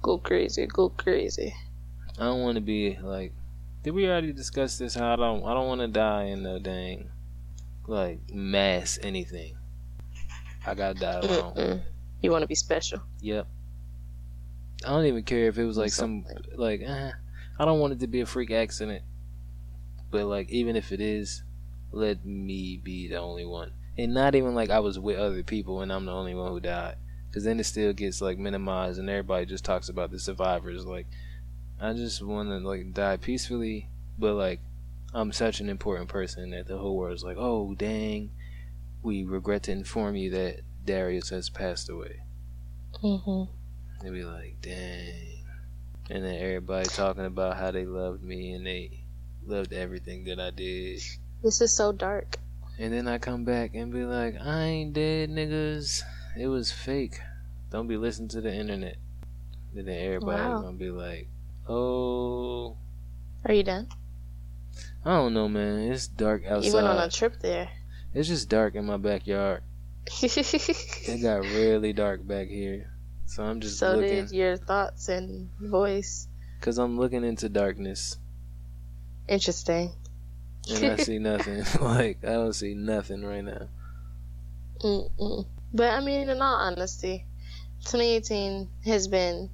Go 0.03 0.19
crazy, 0.19 0.67
go 0.67 0.91
crazy. 0.91 1.55
I 2.19 2.25
don't 2.25 2.43
want 2.43 2.57
to 2.57 2.61
be 2.61 2.99
like. 3.03 3.33
Did 3.83 3.95
we 3.95 4.07
already 4.09 4.33
discuss 4.33 4.79
this? 4.79 4.95
How 4.95 5.13
I 5.13 5.17
don't 5.17 5.45
I 5.45 5.55
don't 5.55 5.69
want 5.69 5.81
to 5.81 5.89
die 5.89 6.25
in 6.25 6.43
no 6.43 6.59
dang 6.59 7.09
like 7.87 8.31
mass 8.31 8.99
anything. 9.03 9.57
I 10.67 10.75
gotta 10.75 10.99
die 10.99 11.21
alone. 11.21 11.55
Mm-mm. 11.55 11.83
You 12.23 12.31
want 12.31 12.43
to 12.43 12.49
be 12.49 12.55
special. 12.55 13.01
Yep. 13.21 13.47
I 14.85 14.89
don't 14.89 15.07
even 15.07 15.23
care 15.23 15.49
if 15.49 15.59
it 15.59 15.65
was 15.65 15.79
like 15.79 15.91
some 15.91 16.25
like 16.55 16.81
eh, 16.83 17.11
I 17.59 17.65
don't 17.65 17.81
want 17.81 17.95
it 17.95 18.01
to 18.01 18.07
be 18.07 18.21
a 18.21 18.27
freak 18.27 18.51
accident. 18.51 19.03
But 20.11 20.27
like 20.27 20.51
even 20.51 20.77
if 20.77 20.93
it 20.93 21.01
is, 21.01 21.43
let 21.93 22.25
me 22.25 22.81
be 22.83 23.09
the 23.09 23.17
only 23.17 23.45
one. 23.45 23.73
And 23.99 24.13
not 24.13 24.35
even 24.35 24.55
like 24.55 24.71
I 24.71 24.81
was 24.81 24.99
with 24.99 25.19
other 25.19 25.43
people 25.43 25.81
and 25.81 25.93
I'm 25.93 26.05
the 26.05 26.13
only 26.13 26.35
one 26.35 26.51
who 26.51 26.61
died. 26.61 26.97
Cuz 27.33 27.45
then 27.45 27.61
it 27.61 27.65
still 27.65 27.93
gets 27.93 28.21
like 28.21 28.39
minimized 28.39 28.99
and 28.99 29.09
everybody 29.09 29.47
just 29.47 29.65
talks 29.65 29.89
about 29.89 30.11
the 30.11 30.19
survivors 30.19 30.87
like 30.87 31.07
I 31.81 31.93
just 31.93 32.23
want 32.23 32.49
to 32.49 32.59
like 32.67 32.93
die 32.95 33.19
peacefully, 33.19 33.91
but 34.19 34.35
like 34.35 34.61
I'm 35.17 35.33
such 35.33 35.61
an 35.61 35.69
important 35.69 36.09
person 36.09 36.51
that 36.51 36.67
the 36.67 36.77
whole 36.79 36.97
world's 36.97 37.25
like, 37.25 37.37
"Oh, 37.39 37.75
dang. 37.75 38.31
We 39.03 39.25
regret 39.25 39.63
to 39.65 39.73
inform 39.73 40.17
you 40.17 40.31
that 40.31 40.61
Darius 40.85 41.31
has 41.31 41.49
passed 41.49 41.89
away." 41.89 42.21
Mm-hmm. 43.03 43.53
They'd 44.03 44.13
be 44.13 44.25
like, 44.25 44.57
dang. 44.61 45.45
And 46.11 46.25
then 46.25 46.35
everybody 46.37 46.89
talking 46.89 47.25
about 47.25 47.57
how 47.57 47.71
they 47.71 47.85
loved 47.85 48.23
me 48.23 48.53
and 48.53 48.67
they 48.67 49.05
loved 49.47 49.73
everything 49.73 50.25
that 50.25 50.39
I 50.39 50.51
did. 50.51 51.01
This 51.43 51.61
is 51.61 51.75
so 51.75 51.93
dark. 51.93 52.37
And 52.79 52.93
then 52.93 53.09
I 53.09 53.19
come 53.19 53.45
back 53.45 53.75
and 53.75 53.93
be 53.93 54.05
like, 54.05 54.37
I 54.41 54.65
ain't 54.65 54.93
dead, 54.93 55.31
niggas. 55.31 56.03
It 56.39 56.49
was 56.49 56.71
fake. 56.71 57.19
Don't 57.71 57.87
be 57.89 57.97
listening 57.97 58.29
to 58.29 58.41
the 58.41 58.55
internet. 58.55 58.97
And 59.75 59.89
then 59.89 59.99
everybody 59.99 60.43
Wow. 60.43 60.61
gonna 60.61 60.77
be 60.77 60.91
like, 60.91 61.29
oh, 61.69 62.77
Are 63.45 63.55
you 63.55 63.63
done? 63.63 63.89
I 65.07 65.11
don't 65.11 65.35
know, 65.35 65.49
man. 65.49 65.93
It's 65.93 66.09
dark 66.09 66.45
outside. 66.47 66.67
You 66.67 66.75
went 66.75 66.89
on 66.89 66.99
a 66.99 67.09
trip 67.09 67.39
there. 67.41 67.69
It's 68.13 68.27
just 68.27 68.49
dark 68.49 68.75
in 68.75 68.87
my 68.87 68.97
backyard. 68.97 69.63
It 70.23 71.23
got 71.23 71.43
really 71.43 71.93
dark 71.93 72.27
back 72.27 72.49
here. 72.49 72.91
So 73.27 73.45
I'm 73.45 73.61
just 73.61 73.79
so 73.79 73.95
looking. 73.95 74.27
did 74.27 74.33
your 74.33 74.57
thoughts 74.57 75.09
and 75.09 75.49
voice. 75.61 76.27
Because 76.59 76.79
I'm 76.79 76.99
looking 76.99 77.23
into 77.23 77.49
darkness. 77.49 78.19
Interesting. 79.29 79.93
and 80.69 80.85
I 80.85 80.97
see 80.97 81.19
nothing. 81.21 81.63
like 81.81 82.25
I 82.25 82.33
don't 82.33 82.53
see 82.53 82.75
nothing 82.75 83.25
right 83.25 83.45
now. 83.45 83.69
Mm-mm. 84.83 85.47
But 85.73 85.93
I 85.93 86.01
mean, 86.01 86.29
in 86.29 86.43
all 86.43 86.57
honesty, 86.57 87.25
2018 87.85 88.69
has 88.87 89.07
been 89.07 89.51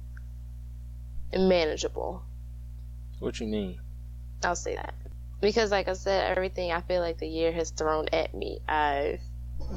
manageable. 1.31 2.23
What 3.19 3.39
you 3.39 3.45
mean? 3.45 3.79
I'll 4.43 4.55
say 4.55 4.75
that. 4.77 4.95
Because, 5.43 5.71
like 5.71 5.89
I 5.89 5.93
said, 5.93 6.31
everything 6.31 6.71
I 6.71 6.79
feel 6.79 7.01
like 7.01 7.17
the 7.17 7.27
year 7.27 7.51
has 7.51 7.71
thrown 7.71 8.07
at 8.13 8.33
me, 8.33 8.61
I've 8.65 9.19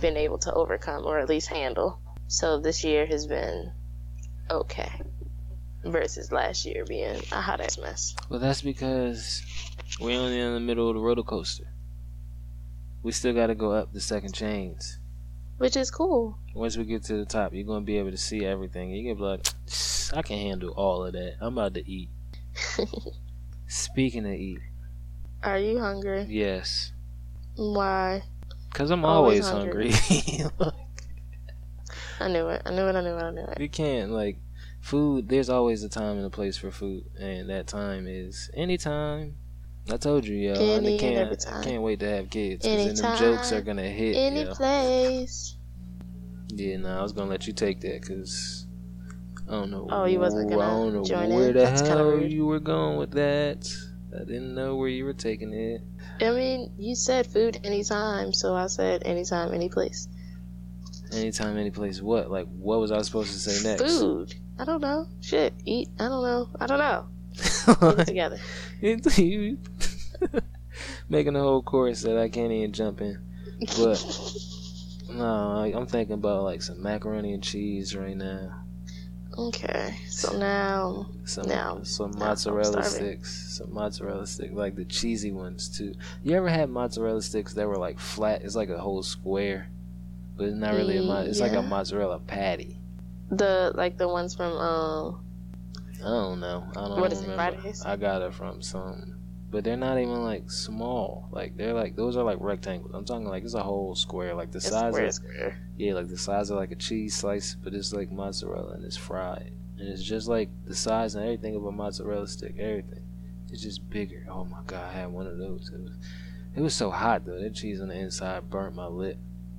been 0.01 0.17
able 0.17 0.39
to 0.39 0.55
overcome 0.55 1.05
or 1.05 1.19
at 1.19 1.29
least 1.29 1.49
handle. 1.49 1.99
So 2.29 2.61
this 2.61 2.85
year 2.85 3.05
has 3.07 3.27
been 3.27 3.73
okay. 4.49 5.03
versus 5.85 6.31
last 6.31 6.67
year 6.67 6.85
being 6.85 7.21
a 7.33 7.41
hot 7.41 7.61
ass 7.61 7.79
mess. 7.79 8.15
Well, 8.31 8.39
that's 8.39 8.63
because 8.63 9.43
we're 10.01 10.21
only 10.21 10.39
in 10.39 10.55
the 10.55 10.61
middle 10.61 10.89
of 10.89 10.95
the 10.95 11.01
roller 11.01 11.25
coaster. 11.25 11.67
We 13.03 13.11
still 13.11 13.35
got 13.35 13.49
to 13.49 13.57
go 13.57 13.73
up 13.73 13.93
the 13.93 14.01
second 14.01 14.35
chains. 14.35 15.01
Which 15.59 15.77
is 15.77 15.91
cool. 15.91 16.39
Once 16.55 16.77
we 16.77 16.85
get 16.85 17.03
to 17.07 17.17
the 17.17 17.25
top, 17.25 17.53
you're 17.53 17.67
gonna 17.67 17.85
be 17.85 17.99
able 17.99 18.13
to 18.13 18.17
see 18.17 18.45
everything. 18.45 18.91
You 18.91 19.11
can 19.11 19.17
be 19.17 19.23
like, 19.25 19.49
I 20.15 20.23
can 20.23 20.39
handle 20.39 20.71
all 20.77 21.05
of 21.05 21.15
that. 21.15 21.39
I'm 21.41 21.59
about 21.59 21.75
to 21.75 21.91
eat. 21.91 22.11
Speaking 23.67 24.27
of 24.27 24.33
eat, 24.33 24.61
Are 25.43 25.59
you 25.59 25.79
hungry? 25.79 26.27
yes, 26.29 26.93
Why? 27.57 28.23
cause 28.75 28.91
I'm 28.91 29.05
always, 29.05 29.47
Always 29.47 29.65
hungry. 29.65 29.93
I 32.21 32.29
knew 32.29 32.49
it. 32.49 32.63
I 32.65 32.71
knew 32.71 32.87
it. 32.87 32.97
I 32.97 33.01
knew 33.01 33.15
it. 33.17 33.23
I 33.23 33.31
knew 33.31 33.45
it. 33.45 33.61
you 33.61 33.69
can't 33.69 34.11
like 34.11 34.39
food. 34.81 35.29
There's 35.29 35.51
always 35.51 35.83
a 35.83 35.89
time 35.89 36.17
and 36.17 36.27
a 36.27 36.31
place 36.31 36.57
for 36.57 36.71
food, 36.71 37.05
and 37.19 37.51
that 37.51 37.67
time 37.67 38.07
is 38.09 38.51
anytime. 38.55 39.37
I 39.93 39.97
told 39.99 40.25
you, 40.27 40.35
yo, 40.35 40.55
Any 40.55 40.97
I 40.97 40.99
can't, 40.99 41.47
can't 41.63 41.83
wait 41.83 42.01
to 42.01 42.09
have 42.09 42.29
kids 42.29 42.67
because 42.67 43.01
then 43.01 43.13
them 43.13 43.19
jokes 43.19 43.53
are 43.53 43.61
gonna 43.61 43.89
hit. 43.89 44.17
Any 44.17 44.43
yo. 44.43 44.53
place. 44.55 45.57
Yeah, 46.49 46.79
no, 46.79 46.99
I 46.99 47.03
was 47.03 47.13
gonna 47.13 47.31
let 47.31 47.47
you 47.47 47.53
take 47.53 47.81
that 47.83 48.01
because 48.01 48.67
I 49.47 49.53
don't 49.53 49.71
know. 49.71 49.87
Oh, 49.91 50.05
you 50.07 50.19
wasn't 50.19 50.51
gonna 50.51 50.63
don't 50.63 50.95
know 50.95 51.05
join 51.05 51.29
where 51.31 51.49
in? 51.49 51.55
the 51.55 51.61
That's 51.61 51.83
hell 51.83 52.19
you 52.19 52.47
were 52.47 52.59
going 52.59 52.97
with 52.99 53.13
that. 53.13 53.71
I 54.15 54.21
didn't 54.21 54.55
know 54.55 54.77
where 54.77 54.89
you 54.89 55.05
were 55.05 55.13
taking 55.13 55.53
it. 55.53 55.83
I 56.25 56.31
mean, 56.31 56.73
you 56.79 56.95
said 56.95 57.27
food 57.27 57.61
anytime, 57.65 58.33
so 58.33 58.55
I 58.55 58.67
said 58.67 59.03
anytime, 59.05 59.53
any 59.53 59.69
place. 59.69 60.09
Anytime, 61.13 61.57
any 61.57 61.71
place. 61.71 62.01
What? 62.01 62.31
Like, 62.31 62.47
what 62.49 62.81
was 62.81 62.91
I 62.93 63.01
supposed 63.03 63.33
to 63.33 63.39
say 63.39 63.69
next? 63.69 63.83
Food. 63.83 64.35
I 64.59 64.65
don't 64.65 64.81
know. 64.81 65.07
Shit. 65.21 65.55
Eat. 65.65 65.89
I 66.01 66.05
don't 66.09 66.23
know. 66.23 66.49
I 66.61 66.67
don't 66.67 66.79
know. 66.79 67.07
It 67.99 68.07
together. 68.07 68.39
Making 71.09 71.37
a 71.37 71.41
whole 71.41 71.63
chorus 71.63 72.03
that 72.03 72.17
I 72.19 72.29
can't 72.29 72.53
even 72.53 72.73
jump 72.73 73.01
in. 73.01 73.19
But 73.77 74.03
no, 75.11 75.25
I- 75.59 75.73
I'm 75.77 75.87
thinking 75.87 76.15
about 76.15 76.43
like 76.45 76.63
some 76.63 76.83
macaroni 76.83 77.33
and 77.35 77.43
cheese 77.43 77.95
right 77.97 78.17
now. 78.17 78.63
Okay. 79.39 79.95
So 80.09 80.37
now, 80.39 81.07
Some 81.25 81.49
Now- 81.49 81.83
some 81.83 82.13
mozzarella 82.19 82.83
sticks, 82.85 83.57
some 83.59 83.73
mozzarella 83.73 84.27
stick, 84.27 84.51
like 84.53 84.75
the 84.77 84.85
cheesy 84.85 85.33
ones 85.33 85.69
too. 85.77 85.95
You 86.23 86.37
ever 86.37 86.49
had 86.49 86.71
mozzarella 86.71 87.23
sticks 87.23 87.55
that 87.55 87.67
were 87.69 87.77
like 87.79 87.99
flat? 87.99 88.43
It's 88.43 88.55
like 88.57 88.69
a 88.71 88.79
whole 88.79 89.03
square, 89.03 89.69
but 90.37 90.47
it's 90.47 90.57
not 90.57 90.75
really 90.75 90.99
a 90.99 91.03
mo- 91.03 91.23
It's 91.23 91.41
like 91.41 91.53
a 91.53 91.63
mozzarella 91.63 92.19
patty. 92.21 92.79
the 93.31 93.73
like 93.75 93.99
the 93.99 94.09
ones 94.09 94.35
from 94.35 94.53
um. 94.53 95.23
I 95.99 96.09
don't 96.09 96.41
know. 96.41 96.65
I 96.71 96.73
don't 96.75 96.91
know. 96.91 96.97
What 97.01 97.13
is 97.13 97.21
it, 97.23 97.29
remember. 97.29 97.57
Fridays? 97.59 97.83
I 97.85 97.97
got 97.97 98.21
it 98.23 98.35
from 98.35 98.61
some, 98.63 99.19
but 99.51 99.65
they're 99.65 99.79
not 99.79 99.99
even 99.99 100.23
like 100.23 100.51
small. 100.51 101.29
Like 101.33 101.57
they're 101.57 101.73
like 101.73 101.97
those 101.97 102.17
are 102.17 102.23
like 102.23 102.37
rectangles. 102.41 102.93
I'm 102.95 103.05
talking 103.07 103.27
like 103.27 103.43
it's 103.45 103.55
a 103.55 103.63
whole 103.63 103.95
square, 103.97 104.35
like 104.35 104.53
the 104.53 104.59
It's 104.59 104.69
size 104.69 104.97
of 104.97 105.13
square. 105.15 105.59
Yeah, 105.77 105.95
like 105.95 106.09
the 106.09 106.17
size 106.17 106.51
of 106.51 106.57
like 106.57 106.71
a 106.71 106.77
cheese 106.77 107.17
slice, 107.17 107.55
but 107.55 107.75
it's 107.75 107.93
like 107.93 108.11
mozzarella 108.11 108.75
and 108.75 108.85
it's 108.85 108.97
fried, 108.97 109.53
and 109.79 109.89
it's 109.89 110.03
just 110.03 110.29
like 110.29 110.49
the 110.65 110.75
size 110.75 111.15
and 111.15 111.25
everything 111.25 111.55
of 111.57 111.65
a 111.65 111.73
mozzarella 111.73 112.27
stick. 112.27 112.57
Everything, 112.59 113.05
it's 113.51 113.63
just 113.63 113.89
bigger. 113.91 114.27
Oh 114.31 114.45
my 114.45 114.61
god, 114.67 114.85
I 114.85 114.93
had 114.93 115.13
one 115.13 115.27
of 115.27 115.39
those. 115.39 115.71
It 115.73 115.81
was, 115.81 115.97
it 116.57 116.61
was 116.61 116.75
so 116.75 116.91
hot 116.91 117.25
though. 117.25 117.41
That 117.41 117.55
cheese 117.55 117.81
on 117.81 117.89
the 117.89 117.95
inside 117.95 118.49
burnt 118.49 118.75
my 118.75 118.87
lip. 118.87 119.19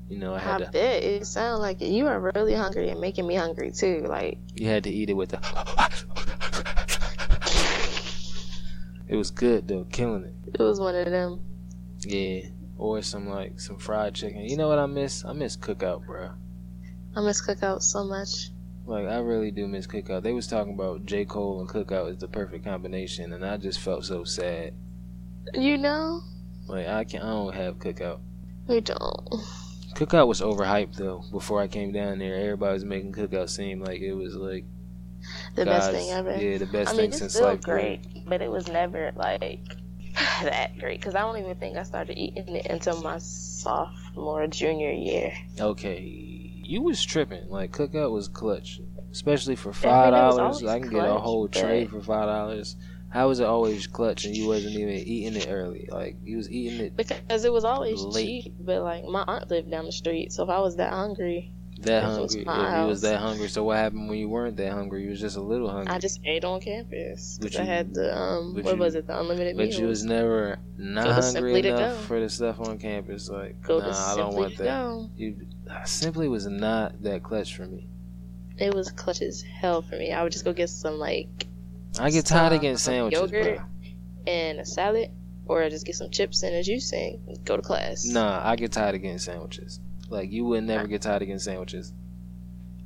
You 0.09 0.19
know, 0.19 0.33
I 0.33 0.37
I 0.37 0.39
had 0.39 0.57
to, 0.59 0.71
bet 0.71 1.03
it 1.03 1.27
sounds 1.27 1.59
like 1.59 1.81
it. 1.81 1.89
you 1.89 2.07
are 2.07 2.31
really 2.33 2.53
hungry 2.53 2.89
and 2.89 3.01
making 3.01 3.27
me 3.27 3.35
hungry 3.35 3.71
too. 3.71 4.05
Like 4.07 4.37
you 4.55 4.67
had 4.67 4.83
to 4.85 4.89
eat 4.89 5.09
it 5.09 5.13
with 5.13 5.29
the. 5.29 5.39
It 9.09 9.15
was 9.15 9.31
good 9.31 9.67
though, 9.69 9.85
killing 9.85 10.25
it. 10.25 10.59
it 10.59 10.61
was 10.61 10.81
one 10.81 10.93
of 10.93 11.05
them. 11.05 11.39
Yeah, 11.99 12.41
or 12.77 13.01
some 13.01 13.27
like 13.29 13.59
some 13.59 13.77
fried 13.77 14.13
chicken. 14.15 14.41
You 14.41 14.57
know 14.57 14.67
what 14.67 14.79
I 14.79 14.85
miss? 14.85 15.25
I 15.25 15.33
miss 15.33 15.57
cookout, 15.57 16.05
bro. 16.05 16.31
I 17.15 17.21
miss 17.21 17.41
cookout 17.45 17.81
so 17.81 18.03
much. 18.03 18.49
Like 18.85 19.07
I 19.07 19.17
really 19.17 19.51
do 19.51 19.67
miss 19.67 19.87
cookout. 19.87 20.23
They 20.23 20.33
was 20.33 20.47
talking 20.47 20.73
about 20.73 21.05
J 21.05 21.25
Cole 21.25 21.59
and 21.59 21.69
cookout 21.69 22.11
is 22.11 22.17
the 22.19 22.27
perfect 22.27 22.63
combination, 22.63 23.33
and 23.33 23.45
I 23.45 23.57
just 23.57 23.79
felt 23.79 24.05
so 24.05 24.23
sad. 24.23 24.73
You 25.53 25.77
know, 25.77 26.21
Like 26.67 26.87
I 26.87 27.03
can 27.03 27.21
I 27.21 27.29
don't 27.29 27.53
have 27.55 27.75
cookout. 27.79 28.19
we 28.67 28.81
don't. 28.81 29.27
Cookout 29.95 30.27
was 30.27 30.41
overhyped 30.41 30.95
though. 30.95 31.23
Before 31.31 31.61
I 31.61 31.67
came 31.67 31.91
down 31.91 32.19
there, 32.19 32.35
everybody 32.35 32.73
was 32.73 32.85
making 32.85 33.13
cookout 33.13 33.49
seem 33.49 33.81
like 33.81 33.99
it 34.01 34.13
was 34.13 34.35
like 34.35 34.63
The 35.55 35.65
best 35.65 35.91
thing 35.91 36.11
ever. 36.11 36.35
Yeah, 36.37 36.57
the 36.59 36.65
best 36.67 36.89
I 36.89 36.93
mean, 36.93 37.01
thing 37.09 37.11
since 37.13 37.33
still 37.33 37.45
sliced 37.47 37.63
bread. 37.63 38.01
great, 38.13 38.25
but 38.27 38.41
it 38.41 38.51
was 38.51 38.67
never 38.67 39.11
like 39.15 39.61
that 40.43 40.77
great. 40.79 40.99
Because 40.99 41.15
I 41.15 41.19
don't 41.21 41.37
even 41.37 41.55
think 41.57 41.77
I 41.77 41.83
started 41.83 42.17
eating 42.17 42.55
it 42.55 42.65
until 42.67 43.01
my 43.01 43.17
sophomore, 43.19 44.47
junior 44.47 44.91
year. 44.91 45.33
Okay, 45.59 45.99
you 46.01 46.81
was 46.81 47.03
tripping. 47.03 47.49
Like 47.49 47.71
cookout 47.71 48.11
was 48.11 48.27
clutch, 48.27 48.79
especially 49.11 49.55
for 49.55 49.73
five 49.73 50.13
mean, 50.13 50.21
it 50.21 50.25
was 50.25 50.37
dollars. 50.37 50.63
I 50.63 50.79
can 50.79 50.89
get 50.89 51.07
a 51.07 51.13
whole 51.17 51.47
tray 51.47 51.85
but- 51.85 51.91
for 51.91 52.01
five 52.01 52.27
dollars. 52.27 52.75
How 53.09 53.29
was 53.29 53.39
it 53.39 53.45
always 53.45 53.87
clutch 53.87 54.25
and 54.25 54.35
you 54.35 54.47
wasn't 54.47 54.75
even 54.75 54.89
eating 54.89 55.41
it 55.41 55.47
early? 55.49 55.87
Like 55.89 56.17
you 56.23 56.35
was 56.35 56.51
eating 56.51 56.81
it 56.81 56.97
Because 56.97 57.45
it 57.45 57.53
was 57.53 57.63
always 57.63 58.01
Late. 58.01 58.43
cheap, 58.43 58.55
but 58.59 58.81
like 58.83 59.05
my 59.05 59.23
aunt 59.25 59.49
lived 59.49 59.71
down 59.71 59.85
the 59.85 59.93
street, 59.93 60.33
so 60.33 60.43
if 60.43 60.49
I 60.49 60.59
was 60.59 60.75
that 60.75 60.91
hungry, 60.91 61.53
that 61.81 62.03
hungry. 62.03 62.41
If 62.41 62.45
you 62.45 62.87
was 62.87 63.01
that 63.01 63.19
hungry, 63.19 63.47
so 63.49 63.63
what 63.63 63.77
happened 63.77 64.09
when 64.09 64.17
you 64.19 64.29
weren't 64.29 64.57
that 64.57 64.71
hungry? 64.71 65.03
You 65.03 65.09
was 65.09 65.19
just 65.19 65.37
a 65.37 65.41
little 65.41 65.69
hungry. 65.69 65.93
I 65.93 65.99
just 65.99 66.19
ate 66.25 66.43
on 66.43 66.61
campus. 66.61 67.37
Because 67.41 67.59
I 67.59 67.63
had 67.63 67.93
the 67.93 68.15
um, 68.17 68.53
what 68.53 68.65
you- 68.65 68.75
was 68.77 68.95
it, 68.95 69.07
the 69.07 69.19
unlimited 69.19 69.57
but 69.57 69.67
meals. 69.67 69.79
you 69.79 69.87
was 69.87 70.03
never 70.03 70.59
not 70.77 71.05
Go 71.05 71.13
hungry 71.13 71.59
enough 71.59 72.05
for 72.05 72.19
the 72.19 72.29
stuff 72.29 72.59
on 72.59 72.77
campus. 72.77 73.29
Like 73.29 73.61
Go 73.61 73.79
nah, 73.79 73.85
to 73.85 73.91
I 73.91 74.15
don't 74.15 74.35
want 74.35 74.57
that. 74.57 74.63
Go. 74.65 75.09
You 75.15 75.47
simply 75.85 76.27
was 76.27 76.47
not 76.47 77.01
that 77.03 77.23
clutch 77.23 77.55
for 77.55 77.65
me. 77.65 77.87
It 78.57 78.73
was 78.73 78.91
clutch 78.91 79.21
as 79.21 79.41
hell 79.41 79.81
for 79.81 79.97
me. 79.97 80.11
I 80.11 80.23
would 80.23 80.31
just 80.31 80.45
go 80.45 80.53
get 80.53 80.69
some 80.69 80.95
like 80.95 81.27
I 81.99 82.09
get 82.09 82.25
tired 82.25 82.53
of 82.53 82.61
getting 82.61 82.77
sandwiches, 82.77 83.19
yogurt. 83.19 83.57
bro. 83.57 83.65
and 84.25 84.59
a 84.59 84.65
salad, 84.65 85.11
or 85.45 85.63
I 85.63 85.69
just 85.69 85.85
get 85.85 85.95
some 85.95 86.09
chips 86.09 86.43
and 86.43 86.55
a 86.55 86.63
juice 86.63 86.91
and 86.91 87.43
go 87.45 87.55
to 87.55 87.61
class. 87.61 88.05
Nah, 88.05 88.41
I 88.43 88.55
get 88.55 88.71
tired 88.71 88.95
of 88.95 89.01
getting 89.01 89.19
sandwiches. 89.19 89.79
Like 90.09 90.31
you 90.31 90.45
would 90.45 90.63
never 90.63 90.87
get 90.87 91.01
tired 91.01 91.21
of 91.21 91.27
getting 91.27 91.39
sandwiches. 91.39 91.93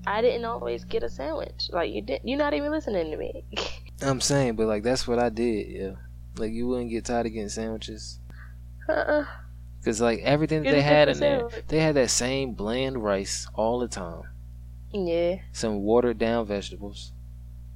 I 0.06 0.22
didn't 0.22 0.46
always 0.46 0.84
get 0.84 1.04
a 1.04 1.10
sandwich. 1.10 1.70
Like 1.72 1.92
you 1.92 2.02
didn't. 2.02 2.28
You're 2.28 2.38
not 2.38 2.54
even 2.54 2.72
listening 2.72 3.12
to 3.12 3.18
me. 3.18 3.46
I'm 4.02 4.22
saying, 4.22 4.56
but 4.56 4.68
like 4.68 4.84
that's 4.84 5.08
what 5.08 5.20
I 5.20 5.30
did. 5.30 5.68
Yeah, 5.70 5.92
like 6.38 6.52
you 6.52 6.68
wouldn't 6.68 6.90
get 6.90 7.06
tired 7.06 7.28
of 7.28 7.34
getting 7.34 7.50
sandwiches 7.50 8.20
uh-uh. 8.90 9.26
because 9.80 10.02
like 10.02 10.20
everything 10.22 10.64
that 10.64 10.72
they 10.72 10.82
had 10.82 11.10
in 11.10 11.20
there, 11.20 11.48
they 11.68 11.80
had 11.80 11.96
that 11.96 12.10
same 12.10 12.54
bland 12.54 13.04
rice 13.04 13.48
all 13.54 13.80
the 13.80 13.88
time. 13.88 14.24
Yeah. 14.92 15.38
Some 15.52 15.82
watered 15.84 16.18
down 16.18 16.48
vegetables. 16.48 17.14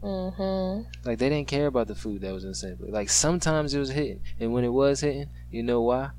Mhm. 0.02 0.86
Like 1.04 1.20
they 1.20 1.30
didn't 1.30 1.48
care 1.48 1.68
about 1.68 1.88
the 1.88 1.96
food 1.96 2.22
that 2.22 2.34
was 2.34 2.44
in 2.44 2.54
Simply. 2.54 2.92
Like 2.92 3.10
sometimes 3.10 3.74
it 3.74 3.80
was 3.80 3.90
hitting, 3.90 4.22
and 4.40 4.54
when 4.54 4.64
it 4.64 4.74
was 4.74 5.02
hitting, 5.02 5.30
you 5.50 5.64
know 5.64 5.82
why? 5.82 6.12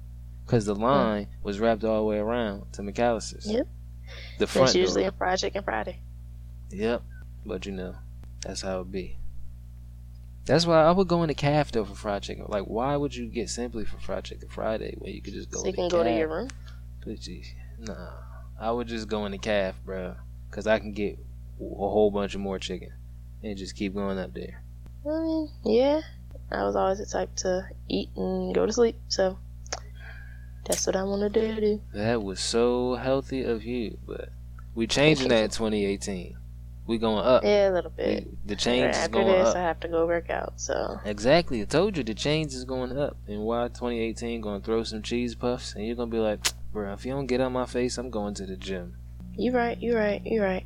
Because 0.47 0.65
the 0.65 0.75
hmm. 0.75 0.83
line 0.83 1.29
was 1.43 1.59
wrapped 1.59 1.85
all 1.85 1.99
the 1.99 2.05
way 2.05 2.19
around 2.19 2.73
to 2.75 2.83
McAlister's. 2.83 3.51
Yep. 3.51 3.67
The 4.39 4.47
front 4.47 4.69
That's 4.69 4.77
usually 4.77 5.03
door. 5.03 5.11
a 5.11 5.19
fried 5.19 5.39
chicken 5.39 5.63
Friday. 5.63 5.99
Yep. 6.71 7.03
But 7.45 7.67
you 7.67 7.73
know, 7.73 7.97
that's 8.43 8.63
how 8.63 8.81
it 8.81 8.91
be. 8.91 9.19
That's 10.45 10.65
why 10.65 10.85
I 10.85 10.93
would 10.93 11.09
go 11.09 11.23
into 11.23 11.35
calf 11.35 11.73
though 11.73 11.85
for 11.85 11.95
fried 11.95 12.23
chicken. 12.23 12.47
Like, 12.49 12.65
why 12.65 12.97
would 12.97 13.15
you 13.15 13.27
get 13.27 13.51
simply 13.51 13.85
for 13.85 13.99
fried 13.99 14.25
chicken 14.25 14.49
Friday 14.49 14.95
when 14.99 15.13
you 15.13 15.21
could 15.21 15.35
just 15.35 15.51
go? 15.51 15.61
So 15.61 15.67
you 15.67 15.73
can 15.73 15.89
go 15.89 16.05
to 16.05 16.11
your 16.11 16.29
room. 16.29 16.49
But 17.05 17.21
geez, 17.21 17.53
nah, 17.79 18.11
I 18.61 18.71
would 18.71 18.87
just 18.87 19.09
go 19.09 19.27
into 19.27 19.39
calf, 19.39 19.75
bro, 19.85 20.15
because 20.49 20.69
I 20.69 20.79
can 20.79 20.93
get 20.93 21.19
a 21.61 21.65
whole 21.65 22.13
bunch 22.13 22.35
of 22.35 22.41
more 22.41 22.59
chicken 22.61 22.93
and 23.43 23.57
just 23.57 23.75
keep 23.75 23.95
going 23.95 24.19
up 24.19 24.35
there. 24.35 24.63
I 25.05 25.21
mean, 25.21 25.51
yeah. 25.65 26.01
I 26.51 26.65
was 26.65 26.77
always 26.77 26.99
the 26.99 27.07
type 27.07 27.35
to 27.37 27.69
eat 27.89 28.11
and 28.17 28.55
go 28.55 28.67
to 28.67 28.73
sleep, 28.73 28.97
so 29.09 29.39
that's 30.67 30.87
what 30.87 30.97
I 30.97 31.03
want 31.05 31.33
to 31.33 31.57
do. 31.61 31.81
That 31.95 32.23
was 32.23 32.41
so 32.41 32.95
healthy 32.97 33.43
of 33.43 33.65
you, 33.65 33.99
but 34.07 34.31
we 34.75 34.87
changing 34.87 35.29
that 35.29 35.45
in 35.45 35.51
2018. 35.51 36.37
We 36.87 36.99
going 36.99 37.25
up. 37.25 37.43
Yeah, 37.43 37.71
a 37.71 37.73
little 37.73 37.91
bit. 37.91 38.27
We- 38.27 38.39
the 38.47 38.55
change 38.57 38.91
is 38.95 38.97
After 38.97 39.11
going 39.13 39.27
this, 39.27 39.49
up. 39.49 39.57
I 39.57 39.61
have 39.63 39.81
to 39.81 39.89
go 39.89 40.07
work 40.07 40.31
out. 40.31 40.61
So 40.61 41.01
Exactly. 41.05 41.61
I 41.61 41.65
told 41.65 41.97
you 41.97 42.05
the 42.05 42.15
change 42.15 42.55
is 42.55 42.65
going 42.65 42.97
up. 42.97 43.17
And 43.27 43.41
why 43.41 43.67
2018 43.67 44.41
going 44.41 44.61
to 44.61 44.65
throw 44.65 44.85
some 44.85 45.03
cheese 45.03 45.35
puffs 45.35 45.75
and 45.75 45.85
you're 45.85 45.97
going 45.97 46.11
to 46.11 46.17
be 46.17 46.21
like, 46.21 46.47
bro, 46.73 46.93
if 46.93 47.05
you 47.05 47.13
don't 47.13 47.27
get 47.27 47.41
on 47.41 47.53
my 47.53 47.67
face, 47.67 47.99
I'm 47.99 48.11
going 48.11 48.35
to 48.35 48.47
the 48.47 48.57
gym. 48.57 48.95
you 49.37 49.51
right, 49.53 49.77
you 49.81 49.97
right, 49.97 50.25
you 50.25 50.41
right. 50.43 50.65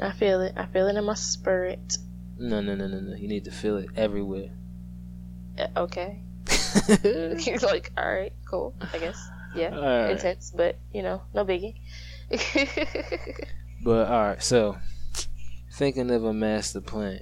I 0.00 0.12
feel 0.12 0.40
it. 0.40 0.54
I 0.56 0.64
feel 0.66 0.88
it 0.88 0.96
in 0.96 1.04
my 1.04 1.14
spirit. 1.14 1.98
No, 2.38 2.60
no, 2.62 2.74
no, 2.74 2.86
no, 2.88 2.98
no. 3.00 3.14
You 3.14 3.28
need 3.28 3.44
to 3.44 3.50
feel 3.52 3.76
it 3.76 3.90
everywhere. 3.96 4.50
Uh, 5.58 5.66
okay. 5.76 6.22
like, 7.62 7.92
all 7.96 8.12
right, 8.12 8.32
cool. 8.48 8.74
I 8.92 8.98
guess. 8.98 9.28
Yeah. 9.54 9.74
Alright. 9.74 10.10
Intense, 10.12 10.52
but 10.54 10.76
you 10.92 11.02
know, 11.02 11.22
no 11.34 11.44
biggie. 11.44 11.76
But 13.84 14.08
all 14.10 14.22
right, 14.28 14.42
so 14.42 14.78
thinking 15.74 16.10
of 16.10 16.24
a 16.24 16.32
master 16.32 16.80
plan. 16.80 17.20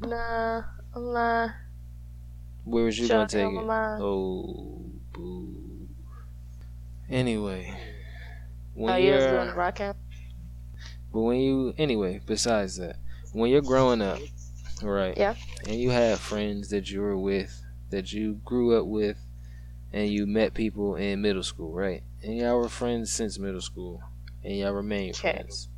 Nah, 0.00 0.62
I'm 0.96 1.12
not. 1.12 1.50
Where 2.64 2.84
was 2.86 2.98
you 2.98 3.06
Sure, 3.08 3.16
gonna 3.18 3.28
take 3.28 3.44
it? 3.44 3.66
mind. 3.66 4.02
Oh, 4.02 4.86
boo. 5.12 5.88
Anyway, 7.10 7.78
when 8.72 8.94
oh, 8.94 8.96
you 8.96 9.10
you're, 9.10 9.44
doing 9.44 9.54
rock 9.54 9.74
camp? 9.74 9.98
but 11.12 11.20
when 11.20 11.40
you, 11.40 11.74
anyway, 11.76 12.22
besides 12.24 12.78
that, 12.78 12.96
when 13.34 13.50
you're 13.50 13.60
growing 13.60 14.00
up, 14.00 14.18
right? 14.82 15.14
Yeah. 15.14 15.34
And 15.66 15.76
you 15.76 15.90
have 15.90 16.20
friends 16.20 16.70
that 16.70 16.90
you 16.90 17.02
were 17.02 17.18
with, 17.18 17.61
that 17.92 18.12
you 18.12 18.40
grew 18.44 18.76
up 18.76 18.86
with, 18.86 19.16
and 19.92 20.10
you 20.10 20.26
met 20.26 20.54
people 20.54 20.96
in 20.96 21.22
middle 21.22 21.42
school, 21.42 21.72
right? 21.72 22.02
And 22.22 22.36
y'all 22.36 22.58
were 22.58 22.68
friends 22.68 23.12
since 23.12 23.38
middle 23.38 23.60
school, 23.60 24.02
and 24.42 24.56
y'all 24.56 24.72
remain 24.72 25.10
Okay. 25.10 25.32
friends. 25.32 25.68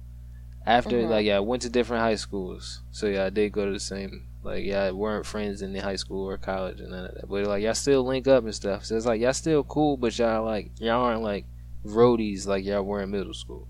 After, 0.67 1.03
Mhm. 1.03 1.11
like, 1.11 1.27
y'all 1.27 1.45
went 1.45 1.63
to 1.63 1.69
different 1.69 2.03
high 2.03 2.15
schools, 2.15 2.81
so 2.91 3.07
y'all 3.07 3.31
did 3.31 3.53
go 3.53 3.67
to 3.67 3.73
the 3.73 3.81
same. 3.81 4.27
Like, 4.43 4.65
y'all 4.65 4.95
weren't 4.95 5.27
friends 5.27 5.61
in 5.63 5.73
the 5.73 5.81
high 5.81 5.97
school 5.97 6.27
or 6.29 6.39
college 6.39 6.81
and 6.81 6.91
none 6.91 7.07
of 7.07 7.15
that. 7.15 7.29
But, 7.29 7.47
like, 7.47 7.63
y'all 7.63 7.75
still 7.75 8.05
link 8.05 8.27
up 8.27 8.45
and 8.45 8.55
stuff. 8.55 8.85
So 8.85 8.97
it's 8.97 9.07
like, 9.07 9.21
y'all 9.21 9.33
still 9.33 9.65
cool, 9.65 9.97
but 9.97 10.19
y'all, 10.19 10.45
like, 10.45 10.71
y'all 10.79 11.03
aren't, 11.03 11.23
like, 11.23 11.45
roadies 11.85 12.47
like 12.47 12.65
y'all 12.65 12.83
were 12.83 13.03
in 13.03 13.11
middle 13.11 13.35
school. 13.35 13.69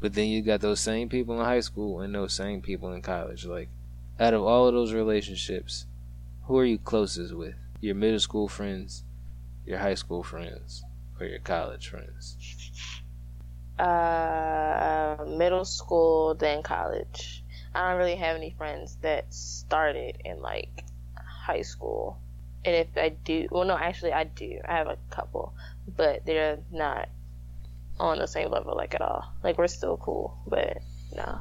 But 0.00 0.14
then 0.14 0.28
you 0.28 0.42
got 0.42 0.60
those 0.60 0.80
same 0.80 1.08
people 1.08 1.38
in 1.38 1.44
high 1.44 1.60
school 1.60 2.00
and 2.00 2.14
those 2.14 2.34
same 2.34 2.60
people 2.60 2.92
in 2.92 3.02
college. 3.02 3.46
Like, 3.46 3.70
out 4.20 4.34
of 4.34 4.42
all 4.42 4.68
of 4.68 4.74
those 4.74 4.92
relationships, 4.92 5.86
who 6.44 6.58
are 6.58 6.64
you 6.64 6.78
closest 6.78 7.34
with? 7.34 7.54
Your 7.86 7.94
middle 7.94 8.18
school 8.18 8.48
friends, 8.48 9.04
your 9.64 9.78
high 9.78 9.94
school 9.94 10.24
friends, 10.24 10.82
or 11.20 11.26
your 11.26 11.38
college 11.38 11.86
friends? 11.86 12.36
Uh, 13.78 15.24
middle 15.28 15.64
school, 15.64 16.34
then 16.34 16.64
college. 16.64 17.44
I 17.72 17.88
don't 17.90 17.98
really 17.98 18.16
have 18.16 18.34
any 18.34 18.50
friends 18.58 18.96
that 19.02 19.32
started 19.32 20.20
in 20.24 20.42
like 20.42 20.82
high 21.14 21.62
school. 21.62 22.18
And 22.64 22.74
if 22.74 22.88
I 22.96 23.10
do, 23.10 23.46
well, 23.52 23.64
no, 23.64 23.78
actually, 23.78 24.12
I 24.12 24.24
do. 24.24 24.58
I 24.66 24.78
have 24.78 24.88
a 24.88 24.98
couple, 25.10 25.54
but 25.86 26.26
they're 26.26 26.58
not 26.72 27.08
on 28.00 28.18
the 28.18 28.26
same 28.26 28.50
level, 28.50 28.74
like 28.74 28.96
at 28.96 29.00
all. 29.00 29.32
Like 29.44 29.58
we're 29.58 29.68
still 29.68 29.96
cool, 29.96 30.36
but 30.44 30.78
no. 31.14 31.38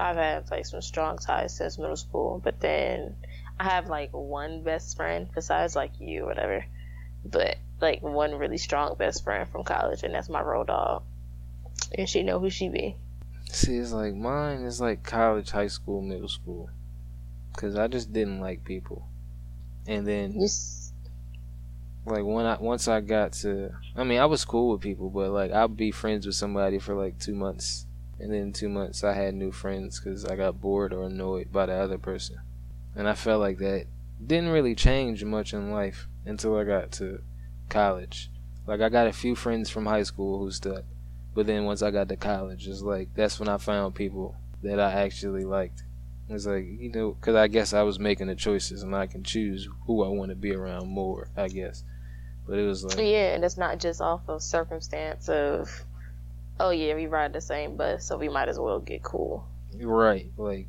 I've 0.00 0.16
had 0.16 0.50
like 0.50 0.66
some 0.66 0.82
strong 0.82 1.18
ties 1.18 1.56
since 1.56 1.78
middle 1.78 1.94
school, 1.94 2.40
but 2.42 2.58
then 2.58 3.14
I 3.60 3.64
have 3.64 3.88
like 3.90 4.08
one 4.12 4.62
best 4.62 4.96
friend 4.96 5.28
besides 5.34 5.76
like 5.76 5.92
you, 6.00 6.24
whatever. 6.24 6.64
But 7.26 7.56
like 7.80 8.02
one 8.02 8.34
really 8.36 8.56
strong 8.56 8.96
best 8.96 9.22
friend 9.22 9.46
from 9.48 9.64
college, 9.64 10.02
and 10.02 10.14
that's 10.14 10.30
my 10.30 10.40
road 10.40 10.68
dog. 10.68 11.02
And 11.96 12.08
she 12.08 12.22
know 12.22 12.38
who 12.40 12.48
she 12.48 12.70
be. 12.70 12.96
See, 13.50 13.76
it's 13.76 13.92
like 13.92 14.14
mine 14.14 14.62
is 14.62 14.80
like 14.80 15.02
college, 15.02 15.50
high 15.50 15.66
school, 15.66 16.00
middle 16.00 16.28
school. 16.28 16.70
Cause 17.56 17.76
I 17.76 17.86
just 17.88 18.12
didn't 18.12 18.40
like 18.40 18.64
people, 18.64 19.06
and 19.86 20.06
then 20.06 20.32
You 20.32 20.44
s- 20.44 20.92
like 22.06 22.24
when 22.24 22.46
I 22.46 22.56
once 22.58 22.88
I 22.88 23.00
got 23.02 23.32
to, 23.44 23.72
I 23.94 24.04
mean, 24.04 24.18
I 24.20 24.24
was 24.26 24.44
cool 24.46 24.72
with 24.72 24.80
people, 24.80 25.10
but 25.10 25.30
like 25.32 25.52
I'd 25.52 25.76
be 25.76 25.90
friends 25.90 26.26
with 26.26 26.36
somebody 26.36 26.78
for 26.78 26.94
like 26.94 27.18
two 27.18 27.34
months, 27.34 27.84
and 28.18 28.32
then 28.32 28.52
two 28.54 28.68
months 28.70 29.04
I 29.04 29.12
had 29.12 29.34
new 29.34 29.52
friends 29.52 30.00
because 30.00 30.24
I 30.24 30.36
got 30.36 30.60
bored 30.62 30.94
or 30.94 31.04
annoyed 31.04 31.52
by 31.52 31.66
the 31.66 31.74
other 31.74 31.98
person, 31.98 32.38
and 32.94 33.08
I 33.08 33.14
felt 33.14 33.40
like 33.40 33.58
that 33.58 33.86
didn't 34.24 34.50
really 34.50 34.74
change 34.74 35.24
much 35.24 35.52
in 35.52 35.70
life 35.70 36.08
until 36.24 36.56
I 36.56 36.64
got 36.64 36.92
to 36.92 37.20
college. 37.68 38.30
Like 38.66 38.80
I 38.80 38.88
got 38.88 39.06
a 39.06 39.12
few 39.12 39.34
friends 39.34 39.70
from 39.70 39.86
high 39.86 40.02
school 40.02 40.38
who 40.38 40.50
stuck, 40.50 40.84
but 41.34 41.46
then 41.46 41.64
once 41.64 41.82
I 41.82 41.90
got 41.90 42.08
to 42.08 42.16
college, 42.16 42.68
it's 42.68 42.82
like 42.82 43.08
that's 43.14 43.40
when 43.40 43.48
I 43.48 43.56
found 43.56 43.94
people 43.94 44.36
that 44.62 44.78
I 44.78 44.92
actually 44.92 45.44
liked. 45.44 45.82
It's 46.28 46.46
like 46.46 46.64
you 46.64 46.90
know, 46.92 47.12
because 47.12 47.34
I 47.34 47.48
guess 47.48 47.72
I 47.72 47.82
was 47.82 47.98
making 47.98 48.28
the 48.28 48.36
choices, 48.36 48.82
and 48.82 48.94
I 48.94 49.06
can 49.06 49.24
choose 49.24 49.68
who 49.86 50.04
I 50.04 50.08
want 50.08 50.30
to 50.30 50.36
be 50.36 50.54
around 50.54 50.88
more. 50.88 51.28
I 51.36 51.48
guess, 51.48 51.82
but 52.46 52.58
it 52.58 52.66
was 52.66 52.84
like 52.84 52.98
yeah, 52.98 53.34
and 53.34 53.44
it's 53.44 53.56
not 53.56 53.80
just 53.80 54.00
off 54.00 54.28
of 54.28 54.42
circumstance 54.42 55.28
of, 55.28 55.68
oh 56.60 56.70
yeah, 56.70 56.94
we 56.94 57.06
ride 57.06 57.32
the 57.32 57.40
same 57.40 57.76
bus, 57.76 58.06
so 58.06 58.16
we 58.16 58.28
might 58.28 58.48
as 58.48 58.58
well 58.58 58.78
get 58.78 59.02
cool. 59.02 59.48
right, 59.80 60.30
like 60.36 60.68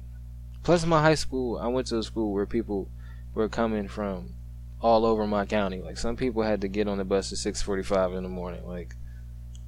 plus 0.63 0.85
my 0.85 1.01
high 1.01 1.15
school. 1.15 1.57
I 1.57 1.67
went 1.67 1.87
to 1.87 1.97
a 1.97 2.03
school 2.03 2.31
where 2.33 2.45
people 2.45 2.89
were 3.33 3.49
coming 3.49 3.87
from 3.87 4.33
all 4.81 5.05
over 5.05 5.25
my 5.27 5.45
county. 5.45 5.81
Like 5.81 5.97
some 5.97 6.15
people 6.15 6.43
had 6.43 6.61
to 6.61 6.67
get 6.67 6.87
on 6.87 6.97
the 6.97 7.05
bus 7.05 7.31
at 7.31 7.37
six 7.37 7.61
forty-five 7.61 8.13
in 8.13 8.23
the 8.23 8.29
morning. 8.29 8.67
Like 8.67 8.95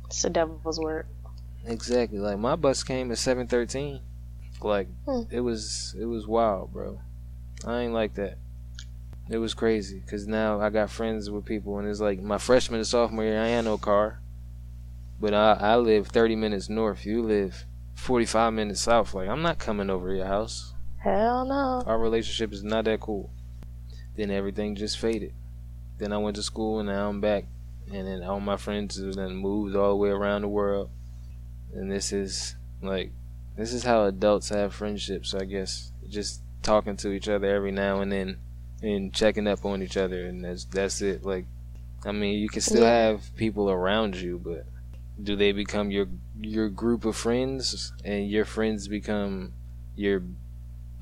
It's 0.06 0.22
the 0.22 0.30
devil's 0.30 0.80
work. 0.80 1.06
exactly, 1.66 2.20
like 2.20 2.38
my 2.40 2.56
bus 2.56 2.84
came 2.84 3.12
at 3.12 3.18
seven 3.18 3.48
thirteen. 3.48 4.02
Like 4.62 4.88
Hmm. 5.06 5.24
it 5.30 5.42
was, 5.42 5.96
it 6.00 6.06
was 6.06 6.26
wild, 6.28 6.72
bro. 6.72 7.00
I 7.66 7.82
ain't 7.82 7.94
like 7.94 8.14
that. 8.16 8.38
It 9.30 9.38
was 9.38 9.54
crazy 9.54 10.00
because 10.00 10.28
now 10.28 10.60
I 10.60 10.70
got 10.70 10.90
friends 10.90 11.30
with 11.30 11.46
people, 11.46 11.78
and 11.80 11.88
it's 11.88 12.02
like 12.02 12.22
my 12.22 12.38
freshman 12.38 12.80
and 12.80 12.88
sophomore 12.88 13.24
year, 13.24 13.42
I 13.42 13.48
had 13.48 13.66
no 13.66 13.78
car, 13.78 14.20
but 15.20 15.34
I 15.34 15.54
I 15.54 15.76
live 15.78 16.08
thirty 16.08 16.36
minutes 16.36 16.70
north. 16.70 17.06
You 17.06 17.22
live 17.24 17.66
forty 17.96 18.26
five 18.26 18.52
minutes 18.54 18.82
south. 18.82 19.14
Like 19.14 19.30
I'm 19.30 19.42
not 19.42 19.60
coming 19.60 19.90
over 19.90 20.10
to 20.10 20.16
your 20.18 20.26
house. 20.28 20.73
Hell 21.04 21.46
no. 21.46 21.84
Our 21.86 22.00
relationship 22.00 22.54
is 22.54 22.64
not 22.64 22.86
that 22.86 23.02
cool. 23.02 23.30
Then 24.16 24.32
everything 24.32 24.76
just 24.76 24.98
faded. 24.98 25.34
Then 25.98 26.14
I 26.14 26.18
went 26.18 26.38
to 26.38 26.44
school, 26.44 26.80
and 26.80 26.88
now 26.88 27.10
I'm 27.10 27.20
back, 27.20 27.46
and 27.92 28.08
then 28.08 28.24
all 28.24 28.40
my 28.40 28.58
friends 28.58 28.98
have 29.04 29.16
then 29.16 29.36
moved 29.36 29.76
all 29.76 29.90
the 29.90 29.96
way 29.98 30.10
around 30.10 30.44
the 30.44 30.48
world, 30.48 30.90
and 31.74 31.92
this 31.92 32.14
is 32.14 32.56
like 32.82 33.12
this 33.58 33.74
is 33.74 33.84
how 33.84 34.06
adults 34.06 34.50
have 34.50 34.74
friendships. 34.74 35.34
I 35.34 35.46
guess 35.46 35.92
just 36.08 36.42
talking 36.62 36.96
to 36.98 37.12
each 37.12 37.28
other 37.28 37.54
every 37.54 37.72
now 37.72 38.00
and 38.00 38.12
then 38.12 38.38
and 38.82 39.14
checking 39.14 39.48
up 39.48 39.66
on 39.66 39.82
each 39.84 39.98
other 39.98 40.26
and 40.26 40.44
that's 40.46 40.64
that's 40.66 41.02
it 41.02 41.24
like 41.26 41.46
i 42.06 42.12
mean 42.12 42.40
you 42.40 42.48
can 42.48 42.62
still 42.62 42.84
Yeah. 42.84 43.08
have 43.08 43.36
people 43.36 43.70
around 43.70 44.16
you 44.16 44.40
but 44.42 44.66
do 45.22 45.36
they 45.36 45.52
become 45.52 45.92
your 45.92 46.08
your 46.40 46.70
group 46.70 47.04
of 47.04 47.18
friends 47.18 47.92
and 48.06 48.30
your 48.30 48.46
friends 48.46 48.88
become 48.88 49.54
your 49.96 50.24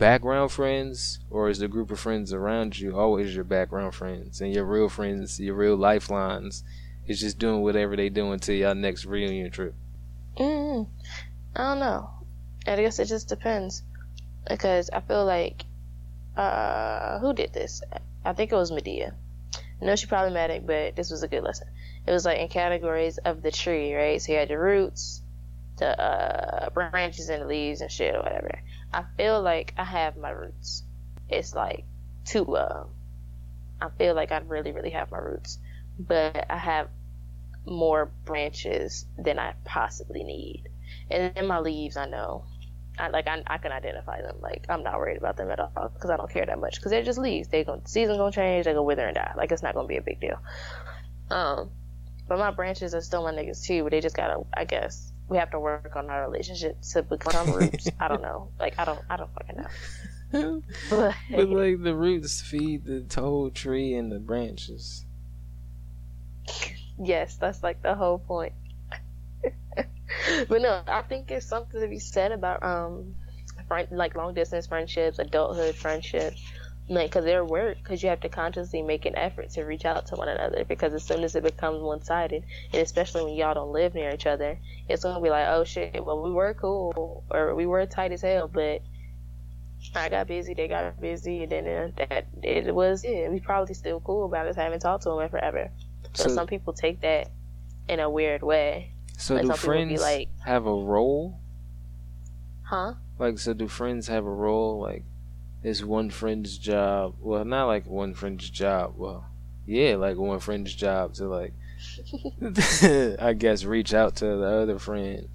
background 0.02 0.52
friends 0.52 1.20
or 1.30 1.50
is 1.50 1.60
the 1.60 1.68
group 1.68 1.92
of 1.92 2.00
friends 2.00 2.34
around 2.34 2.78
you 2.80 2.98
always 2.98 3.36
your 3.36 3.44
background 3.44 3.94
friends 3.94 4.42
and 4.42 4.54
your 4.54 4.66
real 4.66 4.90
friends 4.90 5.40
your 5.40 5.56
real 5.56 5.76
lifelines 5.76 6.64
is 7.08 7.20
just 7.20 7.38
doing 7.38 7.62
whatever 7.62 7.96
they 7.96 8.10
do 8.10 8.32
until 8.32 8.56
y'all 8.56 8.74
next 8.74 9.06
reunion 9.06 9.52
trip 9.52 9.76
mm 10.38 10.88
I 11.56 11.64
don't 11.64 11.80
know. 11.80 12.10
I 12.66 12.76
guess 12.78 13.00
it 13.00 13.06
just 13.06 13.28
depends. 13.28 13.84
Because 14.48 14.90
I 14.90 15.02
feel 15.02 15.26
like, 15.26 15.66
uh, 16.36 17.20
who 17.20 17.34
did 17.34 17.54
this? 17.54 17.82
I 18.24 18.34
think 18.34 18.52
it 18.52 18.56
was 18.56 18.72
Madea. 18.72 19.14
Know 19.82 19.96
she 19.96 20.06
problematic, 20.06 20.66
but 20.66 20.96
this 20.96 21.10
was 21.10 21.24
a 21.24 21.28
good 21.28 21.44
lesson. 21.44 21.68
It 22.06 22.12
was 22.12 22.24
like 22.24 22.38
in 22.38 22.50
categories 22.50 23.18
of 23.18 23.42
the 23.42 23.50
tree, 23.50 23.96
right? 23.96 24.22
So 24.22 24.32
you 24.32 24.38
had 24.38 24.50
the 24.50 24.60
roots, 24.60 25.24
the 25.78 26.00
uh, 26.00 26.70
branches 26.70 27.30
and 27.30 27.42
the 27.42 27.48
leaves 27.48 27.82
and 27.82 27.92
shit 27.92 28.14
or 28.14 28.22
whatever. 28.22 28.62
I 28.94 29.04
feel 29.18 29.42
like 29.42 29.74
I 29.78 29.84
have 29.84 30.18
my 30.18 30.30
roots. 30.32 30.84
It's 31.30 31.56
like 31.56 31.86
two 32.26 32.58
of 32.58 32.72
'em. 32.72 32.88
I 33.80 33.90
feel 33.98 34.16
like 34.16 34.32
I 34.32 34.38
really, 34.40 34.72
really 34.72 34.92
have 34.92 35.12
my 35.12 35.18
roots, 35.18 35.58
but 35.98 36.46
I 36.50 36.58
have 36.58 36.90
more 37.66 38.12
branches 38.26 39.06
than 39.18 39.40
I 39.40 39.54
possibly 39.64 40.24
need. 40.24 40.70
And 41.10 41.34
then 41.34 41.48
my 41.48 41.60
leaves, 41.60 41.98
I 41.98 42.08
know. 42.08 42.46
I 43.00 43.08
like 43.10 43.28
I, 43.28 43.42
I 43.48 43.58
can 43.58 43.72
identify 43.72 44.22
them. 44.22 44.38
Like 44.42 44.66
I'm 44.70 44.84
not 44.84 44.98
worried 44.98 45.18
about 45.18 45.38
them 45.38 45.50
at 45.50 45.60
all 45.60 45.92
because 45.94 46.10
I 46.10 46.18
don't 46.18 46.30
care 46.30 46.46
that 46.46 46.60
much. 46.60 46.76
Because 46.76 46.92
they're 46.92 47.04
just 47.04 47.20
leaves. 47.20 47.48
They 47.48 47.64
going 47.64 47.86
season 47.86 48.18
gonna 48.18 48.32
change. 48.32 48.66
They 48.66 48.72
gonna 48.72 48.84
wither 48.84 49.06
and 49.08 49.16
die. 49.16 49.34
Like 49.36 49.52
it's 49.52 49.64
not 49.64 49.74
gonna 49.74 49.88
be 49.88 49.98
a 49.98 50.02
big 50.02 50.20
deal. 50.20 50.38
Um, 51.30 51.72
but 52.28 52.38
my 52.38 52.52
branches 52.52 52.94
are 52.94 53.02
still 53.02 53.24
my 53.24 53.32
niggas 53.32 53.66
too. 53.66 53.84
But 53.84 53.92
they 53.92 54.02
just 54.02 54.16
gotta. 54.16 54.44
I 54.54 54.66
guess 54.66 55.11
we 55.32 55.38
have 55.38 55.50
to 55.52 55.60
work 55.60 55.96
on 55.96 56.12
our 56.12 56.30
relationship 56.30 56.80
to 56.92 57.02
become 57.02 57.50
roots. 57.56 57.90
I 58.00 58.08
don't 58.08 58.22
know. 58.22 58.50
Like 58.60 58.78
I 58.78 58.86
don't. 58.86 59.00
I 59.10 59.18
don't 59.18 59.32
fucking 59.34 59.56
know. 59.58 60.62
But, 60.90 61.16
but 61.32 61.50
like 61.50 61.82
the 61.82 61.96
roots 61.96 62.42
feed 62.42 62.86
the 62.86 63.06
whole 63.20 63.50
tree 63.50 63.96
and 63.96 64.12
the 64.12 64.20
branches 64.20 65.06
yes, 67.04 67.36
that's 67.36 67.64
like 67.64 67.82
the 67.82 67.96
whole 67.96 68.20
point. 68.20 68.54
but 70.48 70.62
no, 70.62 70.82
I 70.88 71.02
think 71.04 71.32
it's 71.32 71.46
something 71.46 71.82
to 71.82 71.88
be 71.88 72.00
said 72.00 72.32
about 72.32 72.64
um, 72.64 73.16
friend, 73.68 73.88
like 73.92 74.16
long 74.16 74.34
distance 74.34 74.68
friendships, 74.68 75.20
adulthood 75.20 75.76
friendships, 75.76 76.42
like 76.90 77.10
because 77.10 77.26
they're 77.26 77.46
work 77.46 77.78
because 77.78 78.04
you 78.04 78.10
have 78.10 78.20
to 78.22 78.30
consciously 78.30 78.82
make 78.82 79.06
an 79.06 79.16
effort 79.16 79.50
to 79.52 79.64
reach 79.64 79.86
out 79.86 80.06
to 80.08 80.16
one 80.16 80.28
another 80.28 80.66
because 80.66 80.94
as 80.94 81.04
soon 81.04 81.24
as 81.24 81.36
it 81.36 81.44
becomes 81.44 81.82
one 81.82 82.04
sided, 82.04 82.44
and 82.74 82.82
especially 82.82 83.24
when 83.24 83.34
y'all 83.34 83.54
don't 83.54 83.72
live 83.72 83.94
near 83.94 84.12
each 84.12 84.26
other, 84.26 84.60
it's 84.90 85.04
gonna 85.04 85.22
be 85.22 85.30
like, 85.30 85.48
oh 85.48 85.64
shit, 85.64 86.04
well 86.04 86.22
we 86.22 86.32
were 86.32 86.54
cool 86.54 87.24
or 87.30 87.56
we 87.56 87.66
were 87.66 87.86
tight 87.86 88.12
as 88.12 88.22
hell, 88.22 88.48
but. 88.48 88.82
I 89.96 90.10
got 90.10 90.28
busy, 90.28 90.54
they 90.54 90.68
got 90.68 91.02
busy, 91.02 91.42
and 91.42 91.52
then 91.52 91.68
uh, 91.68 92.06
that 92.08 92.28
it 92.44 92.74
was 92.74 93.04
yeah. 93.04 93.28
We 93.30 93.40
probably 93.40 93.74
still 93.74 94.00
cool 94.00 94.26
about 94.26 94.46
us 94.46 94.56
having 94.56 94.80
talked 94.80 95.02
to 95.04 95.10
them 95.10 95.20
in 95.22 95.30
forever. 95.30 95.72
So, 96.14 96.28
so 96.28 96.36
some 96.36 96.46
people 96.46 96.72
take 96.74 97.02
that 97.02 97.32
in 97.90 98.00
a 98.00 98.08
weird 98.08 98.44
way. 98.44 98.94
so 99.18 99.34
like 99.34 99.48
do 99.48 99.54
friends 99.54 100.00
like- 100.00 100.30
have 100.46 100.68
a 100.68 100.72
role 100.72 101.42
Huh? 102.72 102.94
Like, 103.20 103.38
so 103.38 103.54
do 103.54 103.68
friends 103.68 104.08
have 104.08 104.26
a 104.26 104.32
role? 104.32 104.80
Like, 104.80 105.04
it's 105.64 105.84
one 105.84 106.10
friend's 106.10 106.58
job. 106.58 107.16
Well, 107.20 107.46
not 107.46 107.68
like 107.68 107.86
one 107.86 108.14
friend's 108.14 108.50
job. 108.50 108.96
Well, 108.98 109.26
yeah, 109.66 109.96
like 109.96 110.18
one 110.18 110.40
friend's 110.40 110.74
job 110.74 111.14
to 111.16 111.28
like, 111.28 111.54
I 113.22 113.34
guess, 113.34 113.64
reach 113.64 113.94
out 113.94 114.16
to 114.18 114.26
the 114.26 114.46
other 114.46 114.80
friend. 114.80 115.30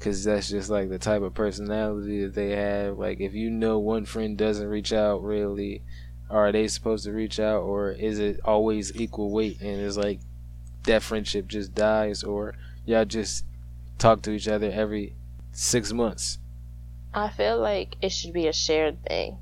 Cause 0.00 0.24
that's 0.24 0.48
just 0.48 0.68
like 0.68 0.88
the 0.88 0.98
type 0.98 1.22
of 1.22 1.32
personality 1.32 2.24
that 2.24 2.34
they 2.34 2.50
have. 2.50 2.98
Like, 2.98 3.20
if 3.20 3.34
you 3.34 3.50
know 3.50 3.78
one 3.78 4.04
friend 4.04 4.36
doesn't 4.36 4.66
reach 4.66 4.92
out, 4.92 5.22
really, 5.22 5.82
are 6.28 6.50
they 6.50 6.66
supposed 6.66 7.04
to 7.04 7.12
reach 7.12 7.38
out, 7.38 7.62
or 7.62 7.92
is 7.92 8.18
it 8.18 8.40
always 8.44 8.96
equal 8.96 9.30
weight? 9.30 9.60
And 9.60 9.80
it's 9.80 9.96
like 9.96 10.18
that 10.84 11.04
friendship 11.04 11.46
just 11.46 11.72
dies, 11.74 12.24
or 12.24 12.56
y'all 12.84 13.04
just 13.04 13.44
talk 13.96 14.22
to 14.22 14.32
each 14.32 14.48
other 14.48 14.72
every 14.72 15.14
six 15.52 15.92
months. 15.92 16.38
I 17.14 17.28
feel 17.28 17.60
like 17.60 17.94
it 18.02 18.10
should 18.10 18.32
be 18.32 18.48
a 18.48 18.52
shared 18.52 19.04
thing 19.04 19.38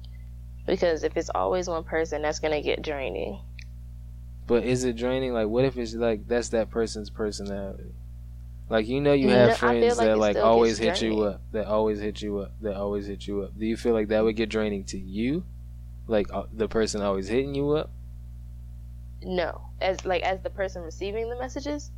because 0.67 1.05
if 1.05 1.17
it's 1.17 1.31
always 1.35 1.69
one 1.69 1.85
person, 1.85 2.23
that's 2.23 2.39
gonna 2.39 2.63
get 2.63 2.83
draining. 2.83 3.41
But 4.47 4.65
is 4.65 4.85
it 4.85 4.97
draining? 4.97 5.33
Like, 5.33 5.49
what 5.49 5.65
if 5.65 5.77
it's 5.79 5.95
like 5.95 6.27
that's 6.27 6.49
that 6.51 6.71
person's 6.71 7.11
personality? 7.11 7.93
Like, 8.69 8.87
you 8.87 9.01
know, 9.01 9.13
you 9.13 9.27
You 9.29 9.35
have 9.35 9.49
know, 9.51 9.55
friends 9.57 9.99
like 9.99 10.07
that 10.07 10.19
like 10.19 10.37
always 10.37 10.79
hit 10.79 11.03
you 11.03 11.23
up, 11.23 11.41
that 11.53 11.67
always 11.67 11.99
hit 11.99 12.23
you 12.23 12.39
up, 12.39 12.53
that 12.61 12.77
always 12.77 13.07
hit 13.07 13.27
you 13.27 13.43
up. 13.43 13.59
Do 13.59 13.67
you 13.67 13.77
feel 13.77 13.93
like 13.95 14.09
that 14.09 14.23
would 14.23 14.37
get 14.37 14.49
draining 14.49 14.85
to 14.87 14.99
you? 14.99 15.45
Like 16.07 16.33
uh, 16.33 16.45
the 16.53 16.69
person 16.69 17.03
always 17.03 17.27
hitting 17.29 17.55
you 17.55 17.71
up? 17.73 17.91
No, 19.23 19.61
as 19.81 20.05
like 20.05 20.23
as 20.23 20.41
the 20.41 20.51
person 20.51 20.83
receiving 20.83 21.29
the 21.29 21.37
messages. 21.37 21.91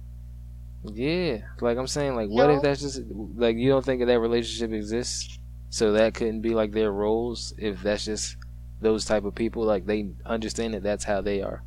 Yeah. 0.85 1.39
Like 1.61 1.79
I'm 1.79 1.87
saying, 1.87 2.17
like, 2.17 2.29
what 2.29 2.49
No. 2.49 2.57
if 2.57 2.63
that's 2.63 2.81
just 2.81 3.03
like 3.37 3.57
you 3.57 3.69
don't 3.71 3.85
think 3.85 4.05
that 4.05 4.19
relationship 4.21 4.73
exists? 4.73 5.39
So 5.71 5.93
that 5.93 6.15
couldn't 6.15 6.41
be 6.43 6.51
like 6.51 6.73
their 6.73 6.91
roles 6.93 7.55
if 7.57 7.83
that's 7.83 8.05
just 8.05 8.37
those 8.83 9.05
type 9.05 9.25
of 9.25 9.35
people. 9.35 9.65
Like 9.65 9.87
they 9.87 10.11
understand 10.27 10.75
that 10.75 10.83
that's 10.83 11.05
how 11.05 11.21
they 11.21 11.41
are. 11.43 11.63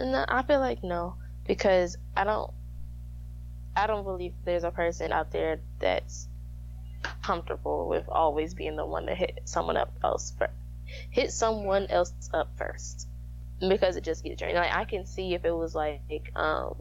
No, 0.00 0.24
I 0.28 0.42
feel 0.42 0.60
like 0.60 0.82
no 0.82 1.16
because 1.46 1.96
I 2.16 2.24
don't. 2.24 2.52
I 3.76 3.86
don't 3.86 4.02
believe 4.02 4.32
there's 4.44 4.64
a 4.64 4.72
person 4.72 5.12
out 5.12 5.30
there 5.30 5.60
that's 5.78 6.28
comfortable 7.22 7.88
with 7.88 8.08
always 8.08 8.54
being 8.54 8.74
the 8.74 8.84
one 8.84 9.06
to 9.06 9.14
hit 9.14 9.40
someone 9.44 9.76
up 9.76 9.92
else 10.02 10.32
first. 10.36 10.52
Hit 11.10 11.32
someone 11.32 11.86
else 11.86 12.12
up 12.32 12.48
first 12.56 13.06
because 13.60 13.96
it 13.96 14.04
just 14.04 14.24
gets 14.24 14.38
draining. 14.38 14.56
Like 14.56 14.74
I 14.74 14.84
can 14.84 15.06
see 15.06 15.34
if 15.34 15.44
it 15.44 15.52
was 15.52 15.74
like 15.74 16.00
um 16.34 16.74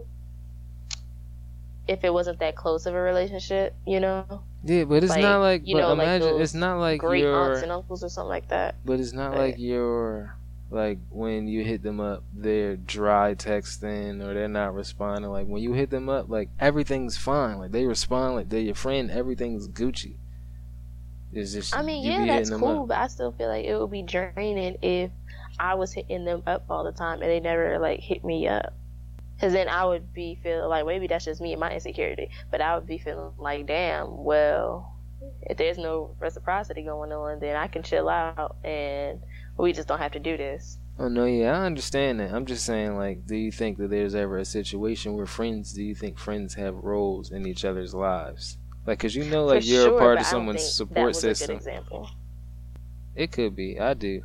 if 1.87 2.03
it 2.03 2.13
wasn't 2.13 2.39
that 2.39 2.55
close 2.55 2.85
of 2.85 2.93
a 2.93 2.99
relationship, 3.01 3.75
you 3.85 3.99
know, 3.99 4.43
Yeah, 4.63 4.83
but 4.85 5.03
it's 5.03 5.11
Like, 5.11 5.21
not 5.21 5.39
like. 5.39 5.61
you 5.65 5.75
but 5.75 5.81
know, 5.81 5.91
imagine 5.93 6.27
those 6.29 6.41
it's 6.41 6.53
not 6.53 6.79
like 6.79 6.99
great 6.99 7.23
your. 7.23 7.35
aunts 7.35 7.61
and 7.61 7.71
uncles 7.71 8.03
or 8.03 8.09
something 8.09 8.29
like 8.29 8.49
that. 8.49 8.75
But 8.85 8.99
it's 8.99 9.13
not 9.13 9.31
But- 9.31 9.39
like 9.39 9.55
you're 9.57 10.35
like 10.69 10.99
when 11.09 11.47
you 11.47 11.63
hit 11.63 11.81
them 11.81 12.01
up, 12.01 12.23
they're 12.35 12.75
dry 12.75 13.33
texting 13.35 14.21
or 14.21 14.33
they're 14.33 14.49
not 14.49 14.73
responding. 14.73 15.31
Like 15.31 15.47
when 15.47 15.61
you 15.63 15.71
hit 15.73 15.89
them 15.89 16.09
up, 16.09 16.29
like 16.29 16.49
everything's 16.59 17.17
fine. 17.17 17.57
Like 17.59 17.71
they 17.71 17.85
respond 17.85 18.35
like 18.35 18.49
they're 18.49 18.59
your 18.59 18.75
friend. 18.75 19.09
Everything's 19.09 19.67
Gucci. 19.69 20.15
It's 21.31 21.53
just 21.53 21.75
I 21.75 21.81
mean, 21.83 22.03
yeah, 22.03 22.25
that's 22.25 22.49
cool, 22.49 22.81
up. 22.83 22.87
but 22.89 22.97
I 22.97 23.07
still 23.07 23.31
feel 23.31 23.47
like 23.47 23.65
it 23.65 23.77
would 23.77 23.91
be 23.91 24.01
draining 24.01 24.77
if 24.81 25.11
I 25.59 25.75
was 25.75 25.93
hitting 25.93 26.25
them 26.25 26.43
up 26.47 26.65
all 26.69 26.83
the 26.83 26.91
time 26.91 27.21
and 27.21 27.29
they 27.31 27.39
never 27.39 27.79
like 27.79 27.99
hit 28.01 28.23
me 28.25 28.47
up. 28.47 28.73
Cause 29.39 29.53
then 29.53 29.69
I 29.69 29.85
would 29.85 30.13
be 30.13 30.39
feeling 30.41 30.67
like 30.69 30.85
maybe 30.85 31.07
that's 31.07 31.25
just 31.25 31.41
me 31.41 31.51
and 31.53 31.59
my 31.59 31.71
insecurity, 31.71 32.29
but 32.49 32.59
I 32.59 32.75
would 32.75 32.87
be 32.87 32.97
feeling 32.97 33.31
like, 33.37 33.67
damn, 33.67 34.23
well, 34.23 34.95
if 35.41 35.57
there's 35.57 35.77
no 35.77 36.15
reciprocity 36.19 36.83
going 36.83 37.11
on, 37.11 37.39
then 37.39 37.55
I 37.55 37.67
can 37.67 37.83
chill 37.83 38.09
out 38.09 38.55
and 38.63 39.19
we 39.57 39.73
just 39.73 39.87
don't 39.87 39.99
have 39.99 40.13
to 40.13 40.19
do 40.19 40.37
this. 40.37 40.79
Oh 40.99 41.07
no, 41.07 41.25
yeah, 41.25 41.59
I 41.59 41.65
understand 41.65 42.19
that. 42.19 42.33
I'm 42.33 42.47
just 42.47 42.65
saying, 42.65 42.95
like, 42.97 43.27
do 43.27 43.35
you 43.35 43.51
think 43.51 43.77
that 43.77 43.89
there's 43.91 44.15
ever 44.15 44.39
a 44.39 44.45
situation 44.45 45.13
where 45.13 45.27
friends? 45.27 45.71
Do 45.73 45.83
you 45.83 45.93
think 45.93 46.17
friends 46.17 46.55
have 46.55 46.73
roles 46.75 47.31
in 47.31 47.45
each 47.45 47.63
other's 47.65 47.93
lives? 47.93 48.57
Like, 48.87 48.97
cause 48.99 49.13
you 49.13 49.25
know, 49.25 49.45
like 49.45 49.61
For 49.61 49.67
you're 49.67 49.85
sure, 49.85 49.97
a 49.97 49.99
part 49.99 50.19
of 50.19 50.25
someone's 50.25 50.67
support 50.67 51.09
was 51.09 51.23
a 51.23 51.27
good 51.27 51.37
system. 51.37 51.57
example. 51.57 52.09
It 53.15 53.31
could 53.31 53.55
be. 53.55 53.79
I 53.79 53.93
do. 53.93 54.23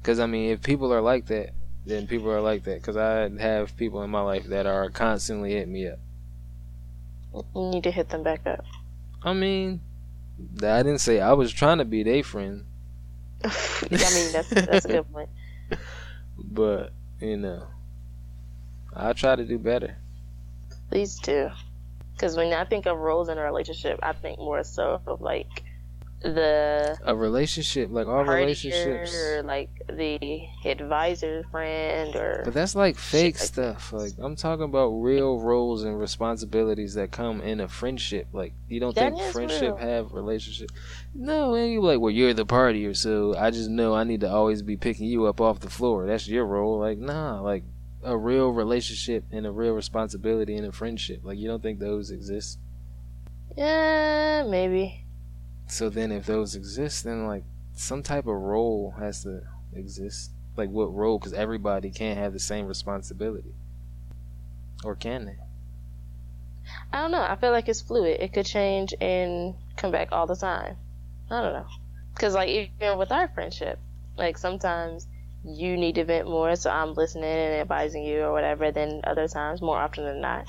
Because, 0.00 0.20
I 0.20 0.26
mean, 0.26 0.50
if 0.50 0.62
people 0.62 0.92
are 0.92 1.00
like 1.00 1.26
that, 1.26 1.50
then 1.86 2.06
people 2.06 2.30
are 2.30 2.40
like 2.40 2.64
that. 2.64 2.80
Because 2.80 2.96
I 2.96 3.28
have 3.40 3.76
people 3.76 4.02
in 4.02 4.10
my 4.10 4.20
life 4.20 4.44
that 4.46 4.66
are 4.66 4.90
constantly 4.90 5.52
hitting 5.52 5.72
me 5.72 5.88
up. 5.88 5.98
You 7.54 7.70
need 7.70 7.84
to 7.84 7.90
hit 7.90 8.08
them 8.08 8.22
back 8.22 8.46
up. 8.46 8.64
I 9.22 9.32
mean, 9.32 9.80
I 10.58 10.82
didn't 10.82 10.98
say 10.98 11.20
I 11.20 11.32
was 11.32 11.52
trying 11.52 11.78
to 11.78 11.84
be 11.84 12.02
their 12.02 12.22
friend. 12.22 12.64
I 13.44 13.48
mean, 13.90 14.32
that's 14.32 14.48
that's 14.48 14.84
a 14.84 14.88
good 14.88 15.12
point. 15.12 15.28
But, 16.36 16.92
you 17.20 17.36
know, 17.36 17.66
I 18.94 19.12
try 19.12 19.36
to 19.36 19.44
do 19.44 19.58
better. 19.58 19.96
Please 20.90 21.18
do. 21.18 21.50
Because 22.12 22.36
when 22.36 22.52
I 22.52 22.64
think 22.64 22.86
of 22.86 22.98
roles 22.98 23.28
in 23.28 23.38
a 23.38 23.42
relationship, 23.42 23.98
I 24.02 24.12
think 24.12 24.38
more 24.38 24.62
so 24.62 25.00
of 25.06 25.20
like 25.20 25.63
the 26.24 26.98
A 27.04 27.14
relationship, 27.14 27.90
like 27.92 28.06
all 28.06 28.24
relationships. 28.24 29.14
or 29.14 29.42
like 29.42 29.68
the 29.88 30.18
advisor 30.64 31.44
friend 31.50 32.16
or 32.16 32.42
But 32.44 32.54
that's 32.54 32.74
like 32.74 32.96
fake 32.96 33.34
like 33.34 33.40
that. 33.40 33.46
stuff. 33.46 33.92
Like 33.92 34.12
I'm 34.18 34.34
talking 34.34 34.64
about 34.64 34.88
real 34.88 35.38
roles 35.38 35.84
and 35.84 35.98
responsibilities 36.00 36.94
that 36.94 37.10
come 37.12 37.40
in 37.42 37.60
a 37.60 37.68
friendship. 37.68 38.28
Like 38.32 38.54
you 38.68 38.80
don't 38.80 38.94
That 38.94 39.12
think 39.16 39.32
friendship 39.32 39.60
real. 39.62 39.76
have 39.76 40.12
relationship? 40.12 40.70
No, 41.14 41.54
and 41.54 41.70
you 41.70 41.80
like, 41.82 42.00
well, 42.00 42.10
you're 42.10 42.32
the 42.34 42.46
partier, 42.46 42.96
so 42.96 43.36
I 43.38 43.50
just 43.50 43.68
know 43.68 43.94
I 43.94 44.04
need 44.04 44.20
to 44.22 44.30
always 44.30 44.62
be 44.62 44.76
picking 44.76 45.06
you 45.06 45.26
up 45.26 45.40
off 45.40 45.60
the 45.60 45.70
floor. 45.70 46.06
That's 46.06 46.26
your 46.26 46.46
role. 46.46 46.78
Like 46.78 46.98
nah, 46.98 47.40
like 47.42 47.64
a 48.02 48.16
real 48.16 48.50
relationship 48.50 49.24
and 49.30 49.46
a 49.46 49.50
real 49.52 49.74
responsibility 49.74 50.56
in 50.56 50.64
a 50.64 50.72
friendship. 50.72 51.20
Like 51.22 51.38
you 51.38 51.48
don't 51.48 51.62
think 51.62 51.78
those 51.80 52.10
exist? 52.10 52.58
yeah, 53.56 54.42
maybe. 54.48 55.03
So 55.66 55.88
then, 55.88 56.12
if 56.12 56.26
those 56.26 56.54
exist, 56.54 57.04
then 57.04 57.26
like 57.26 57.44
some 57.74 58.02
type 58.02 58.26
of 58.26 58.36
role 58.36 58.94
has 58.98 59.22
to 59.24 59.42
exist. 59.74 60.30
Like 60.56 60.70
what 60.70 60.94
role? 60.94 61.18
Because 61.18 61.32
everybody 61.32 61.90
can't 61.90 62.18
have 62.18 62.32
the 62.32 62.38
same 62.38 62.66
responsibility, 62.66 63.54
or 64.84 64.94
can 64.94 65.24
they? 65.24 65.36
I 66.92 67.02
don't 67.02 67.10
know. 67.10 67.22
I 67.22 67.36
feel 67.36 67.50
like 67.50 67.68
it's 67.68 67.82
fluid. 67.82 68.20
It 68.20 68.32
could 68.32 68.46
change 68.46 68.94
and 69.00 69.54
come 69.76 69.90
back 69.90 70.08
all 70.12 70.26
the 70.26 70.36
time. 70.36 70.76
I 71.30 71.42
don't 71.42 71.52
know. 71.52 71.66
Because 72.14 72.34
like 72.34 72.48
even 72.48 72.98
with 72.98 73.10
our 73.10 73.28
friendship, 73.28 73.78
like 74.16 74.38
sometimes 74.38 75.08
you 75.44 75.76
need 75.76 75.96
to 75.96 76.04
vent 76.04 76.28
more, 76.28 76.56
so 76.56 76.70
I'm 76.70 76.94
listening 76.94 77.24
and 77.24 77.60
advising 77.60 78.04
you 78.04 78.22
or 78.22 78.32
whatever. 78.32 78.70
Then 78.70 79.00
other 79.04 79.28
times, 79.28 79.60
more 79.60 79.78
often 79.78 80.04
than 80.04 80.20
not, 80.20 80.46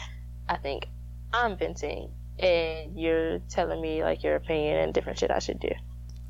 I 0.47 0.57
think 0.57 0.87
I'm 1.33 1.57
venting 1.57 2.11
and 2.39 2.97
you're 2.99 3.39
telling 3.49 3.81
me 3.81 4.03
like 4.03 4.23
your 4.23 4.35
opinion 4.35 4.77
and 4.77 4.93
different 4.93 5.19
shit 5.19 5.31
I 5.31 5.39
should 5.39 5.59
do. 5.59 5.71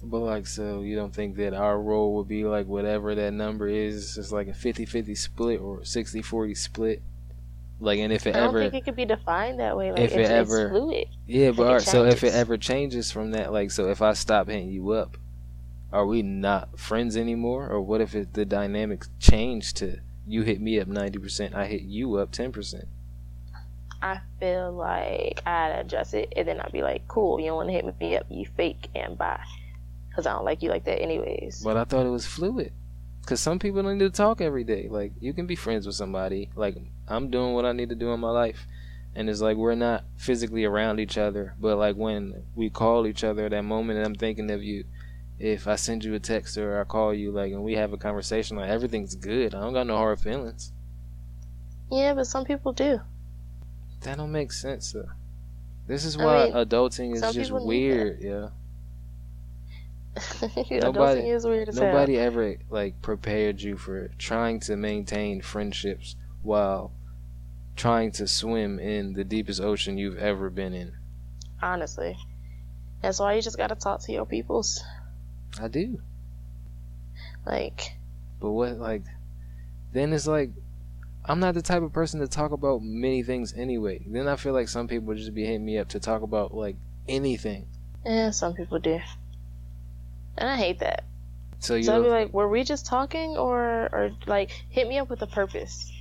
But 0.04 0.20
like, 0.20 0.46
so 0.46 0.82
you 0.82 0.96
don't 0.96 1.14
think 1.14 1.36
that 1.38 1.54
our 1.54 1.82
role 1.82 2.16
would 2.16 2.28
be 2.28 2.46
like 2.46 2.68
whatever 2.68 3.16
that 3.16 3.34
number 3.34 3.68
is, 3.68 4.16
just 4.16 4.32
like 4.32 4.48
a 4.48 4.52
50-50 4.52 5.18
split 5.18 5.60
or 5.60 5.80
60-40 5.80 6.56
split? 6.56 7.02
Like, 7.80 8.00
and 8.00 8.14
if 8.14 8.26
it 8.28 8.36
ever. 8.36 8.38
I 8.38 8.46
don't 8.46 8.56
ever, 8.56 8.72
think 8.72 8.84
it 8.84 8.86
could 8.86 8.96
be 8.96 9.06
defined 9.06 9.60
that 9.60 9.76
way. 9.76 9.92
Like 9.92 10.02
if 10.02 10.14
it 10.14 10.30
ever- 10.30 10.68
it's 10.68 10.72
fluid. 10.72 11.08
yeah, 11.26 11.52
but 11.52 11.64
it 11.64 11.66
alright, 11.66 11.82
so 11.82 12.06
if 12.06 12.24
it 12.24 12.34
ever 12.34 12.58
changes 12.58 13.12
from 13.12 13.32
that, 13.32 13.52
like, 13.52 13.72
so 13.72 13.90
if 13.90 14.02
I 14.02 14.14
stop 14.14 14.48
hitting 14.48 14.70
you 14.70 14.92
up, 14.92 15.18
are 15.92 16.06
we 16.06 16.22
not 16.22 16.80
friends 16.80 17.18
anymore? 17.18 17.68
Or 17.70 17.82
what 17.82 18.00
if 18.02 18.16
it, 18.16 18.34
the 18.34 18.46
dynamics 18.46 19.10
change 19.20 19.74
to 19.76 20.00
you 20.28 20.42
hit 20.42 20.60
me 20.60 20.80
up 20.80 20.88
ninety 20.88 21.20
percent, 21.20 21.54
I 21.56 21.66
hit 21.66 21.82
you 21.82 22.16
up 22.16 22.32
ten 22.32 22.52
percent? 22.52 22.86
I 24.02 24.20
feel 24.40 24.72
like 24.72 25.42
I'd 25.46 25.80
adjust 25.80 26.14
it 26.14 26.34
and 26.36 26.48
then 26.48 26.60
I'd 26.62 26.72
be 26.72 26.84
like, 26.84 27.08
cool, 27.08 27.40
you 27.40 27.48
don't 27.48 27.56
want 27.56 27.70
to 27.70 27.74
hit 27.74 28.00
me 28.00 28.18
up, 28.18 28.26
you 28.30 28.46
fake 28.58 28.90
and 28.96 29.18
bye. 29.18 29.44
Because 30.10 30.26
I 30.26 30.34
don't 30.34 30.46
like 30.46 30.64
you 30.64 30.70
like 30.70 30.86
that, 30.86 31.02
anyways. 31.02 31.62
But 31.62 31.78
I 31.78 31.84
thought 31.84 32.06
it 32.06 32.10
was 32.10 32.26
fluid. 32.26 32.72
Cause 33.26 33.40
some 33.40 33.58
people 33.58 33.82
don't 33.82 33.98
need 33.98 34.06
to 34.06 34.12
talk 34.12 34.40
every 34.40 34.64
day. 34.64 34.88
Like 34.88 35.14
you 35.20 35.34
can 35.34 35.48
be 35.48 35.56
friends 35.56 35.88
with 35.88 35.96
somebody. 35.96 36.52
Like 36.56 36.78
I'm 37.08 37.32
doing 37.32 37.54
what 37.54 37.66
I 37.66 37.72
need 37.72 37.90
to 37.90 37.96
do 37.96 38.12
in 38.12 38.20
my 38.20 38.30
life, 38.30 38.68
and 39.16 39.28
it's 39.32 39.42
like 39.42 39.58
we're 39.58 39.74
not 39.74 40.04
physically 40.16 40.64
around 40.64 41.00
each 41.00 41.18
other. 41.18 41.56
But 41.60 41.78
like 41.78 41.96
when 41.96 42.44
we 42.54 42.70
call 42.70 43.08
each 43.08 43.24
other, 43.24 43.50
that 43.50 43.64
moment, 43.64 43.98
and 43.98 44.06
I'm 44.06 44.16
thinking 44.16 44.52
of 44.52 44.62
you. 44.64 44.86
If 45.40 45.68
I 45.68 45.76
send 45.76 46.06
you 46.06 46.14
a 46.14 46.20
text 46.20 46.58
or 46.58 46.80
I 46.80 46.86
call 46.86 47.14
you, 47.14 47.32
like, 47.32 47.52
and 47.52 47.62
we 47.64 47.74
have 47.74 47.92
a 47.92 47.98
conversation, 47.98 48.56
like 48.56 48.70
everything's 48.70 49.16
good. 49.16 49.54
I 49.54 49.60
don't 49.60 49.74
got 49.74 49.88
no 49.88 49.98
hard 49.98 50.22
feelings. 50.22 50.72
Yeah, 51.92 52.14
but 52.14 52.28
some 52.28 52.46
people 52.46 52.72
do. 52.74 53.02
That 54.06 54.18
don't 54.18 54.32
make 54.32 54.52
sense 54.52 54.92
though. 54.92 55.10
This 55.88 56.06
is 56.06 56.18
I 56.18 56.24
why 56.26 56.44
mean, 56.46 56.54
adulting 56.54 57.14
is 57.16 57.22
just 57.22 57.38
people 57.38 57.68
need 57.68 57.92
that. 57.92 57.98
weird. 57.98 58.22
Yeah. 58.22 58.50
Nobody- 60.82 61.30
is 61.30 61.46
weird 61.46 61.70
as 61.70 61.78
hell. 61.78 61.88
Nobody 61.88 62.18
ever 62.18 62.56
like 62.70 63.02
prepared 63.02 63.62
you 63.62 63.78
for 63.78 64.10
trying 64.18 64.60
to 64.62 64.76
maintain 64.78 65.42
friendships 65.42 66.16
while 66.42 66.92
trying 67.76 68.12
to 68.14 68.28
swim 68.28 68.80
in 68.80 69.14
the 69.14 69.24
deepest 69.24 69.60
ocean 69.60 69.98
you've 69.98 70.18
ever 70.18 70.50
been 70.50 70.74
in. 70.74 70.94
Honestly. 71.62 72.16
That's 73.02 73.20
why 73.20 73.34
you 73.34 73.42
just 73.42 73.58
gotta 73.58 73.76
talk 73.76 74.02
to 74.02 74.12
your 74.12 74.26
peoples. 74.26 74.84
I 75.62 75.68
do. 75.68 76.00
Like, 77.46 77.98
But 78.40 78.52
what 78.52 78.78
like 78.78 79.04
then 79.94 80.14
it's 80.14 80.28
like 80.28 80.52
I'm 81.28 81.40
not 81.40 81.54
the 81.54 81.62
type 81.62 81.82
of 81.82 81.92
person 81.92 82.20
to 82.20 82.28
talk 82.28 82.52
about 82.52 82.82
many 82.82 83.24
things 83.24 83.54
anyway. 83.56 84.02
Then 84.06 84.28
I 84.28 84.36
feel 84.36 84.54
like 84.54 84.68
some 84.68 84.88
people 84.88 85.14
just 85.16 85.34
be 85.34 85.46
hitting 85.46 85.66
me 85.66 85.78
up 85.78 85.90
to 85.90 86.00
talk 86.00 86.22
about 86.22 86.54
like 86.54 86.76
anything. 87.08 87.68
Yeah, 88.06 88.30
some 88.32 88.54
people 88.54 88.80
do. 88.80 89.00
And 90.38 90.50
I 90.50 90.56
hate 90.58 90.80
that. 90.80 91.04
So 91.60 91.76
you 91.76 91.84
So 91.84 91.96
I'll 91.96 92.04
be 92.04 92.10
like, 92.10 92.34
were 92.34 92.48
we 92.48 92.64
just 92.64 92.86
talking 92.86 93.38
or 93.38 93.90
or 93.92 94.12
like 94.28 94.52
hit 94.70 94.88
me 94.88 95.00
up 95.00 95.10
with 95.10 95.22
a 95.22 95.28
purpose? 95.28 95.92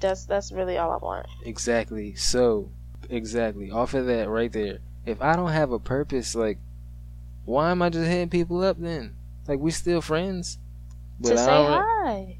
That's 0.00 0.24
that's 0.24 0.52
really 0.52 0.78
all 0.78 0.92
I 0.92 0.96
want. 0.96 1.26
exactly. 1.44 2.14
So 2.14 2.70
exactly. 3.10 3.70
Off 3.70 3.94
of 3.94 4.06
that 4.06 4.28
right 4.28 4.52
there. 4.52 4.78
If 5.04 5.20
I 5.20 5.36
don't 5.36 5.50
have 5.50 5.72
a 5.72 5.78
purpose, 5.78 6.34
like 6.34 6.58
why 7.44 7.70
am 7.70 7.82
I 7.82 7.90
just 7.90 8.06
hitting 8.06 8.30
people 8.30 8.62
up 8.62 8.78
then? 8.78 9.14
Like 9.46 9.58
we 9.58 9.70
still 9.70 10.00
friends. 10.00 10.58
to 11.22 11.36
say 11.36 11.46
don't 11.46 11.82
hi. 11.82 12.38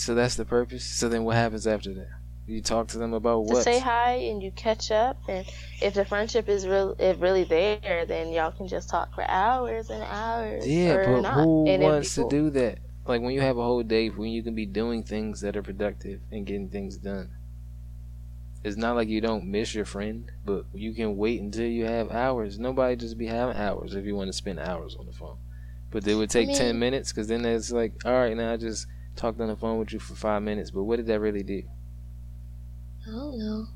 So 0.00 0.14
that's 0.14 0.34
the 0.34 0.46
purpose. 0.46 0.82
So 0.84 1.10
then 1.10 1.24
what 1.24 1.36
happens 1.36 1.66
after 1.66 1.92
that? 1.92 2.08
You 2.46 2.62
talk 2.62 2.88
to 2.88 2.98
them 2.98 3.12
about 3.12 3.44
what? 3.44 3.56
To 3.56 3.62
say 3.62 3.78
hi 3.78 4.12
and 4.12 4.42
you 4.42 4.50
catch 4.50 4.90
up 4.90 5.18
and 5.28 5.46
if 5.82 5.92
the 5.92 6.06
friendship 6.06 6.48
is 6.48 6.66
real 6.66 6.96
if 6.98 7.20
really 7.20 7.44
there, 7.44 8.06
then 8.08 8.32
y'all 8.32 8.50
can 8.50 8.66
just 8.66 8.88
talk 8.88 9.14
for 9.14 9.28
hours 9.28 9.90
and 9.90 10.02
hours. 10.02 10.66
Yeah, 10.66 11.04
but 11.04 11.20
not. 11.20 11.34
who 11.34 11.66
And 11.68 11.82
wants 11.82 12.14
to 12.14 12.26
do 12.30 12.48
that? 12.48 12.78
Like 13.06 13.20
when 13.20 13.32
you 13.34 13.42
have 13.42 13.58
a 13.58 13.62
whole 13.62 13.82
day 13.82 14.08
when 14.08 14.30
you 14.30 14.42
can 14.42 14.54
be 14.54 14.64
doing 14.64 15.02
things 15.02 15.42
that 15.42 15.54
are 15.54 15.62
productive 15.62 16.22
and 16.32 16.46
getting 16.46 16.70
things 16.70 16.96
done. 16.96 17.30
It's 18.64 18.78
not 18.78 18.96
like 18.96 19.08
you 19.08 19.20
don't 19.20 19.44
miss 19.44 19.74
your 19.74 19.84
friend, 19.84 20.30
but 20.46 20.64
you 20.72 20.94
can 20.94 21.18
wait 21.18 21.42
until 21.42 21.66
you 21.66 21.84
have 21.84 22.10
hours. 22.10 22.58
Nobody 22.58 22.96
just 22.96 23.18
be 23.18 23.26
having 23.26 23.56
hours 23.56 23.94
if 23.94 24.06
you 24.06 24.16
want 24.16 24.28
to 24.28 24.32
spend 24.32 24.60
hours 24.60 24.96
on 24.98 25.04
the 25.04 25.12
phone. 25.12 25.36
But 25.90 26.06
it 26.06 26.14
would 26.14 26.30
take 26.30 26.48
mean- 26.48 26.56
10 26.56 26.78
minutes 26.78 27.12
because 27.12 27.28
then 27.28 27.44
it's 27.44 27.70
like, 27.70 27.92
all 28.06 28.12
right, 28.12 28.34
now 28.36 28.52
I 28.52 28.56
just 28.56 28.86
talked 29.20 29.40
on 29.40 29.48
the 29.48 29.56
phone 29.56 29.78
with 29.78 29.92
you 29.92 29.98
for 29.98 30.14
five 30.14 30.42
minutes, 30.42 30.70
but 30.70 30.84
what 30.84 30.96
did 30.96 31.06
that 31.06 31.20
really 31.20 31.42
do? 31.42 31.62
I 33.06 33.10
don't 33.10 33.38
know. 33.38 33.66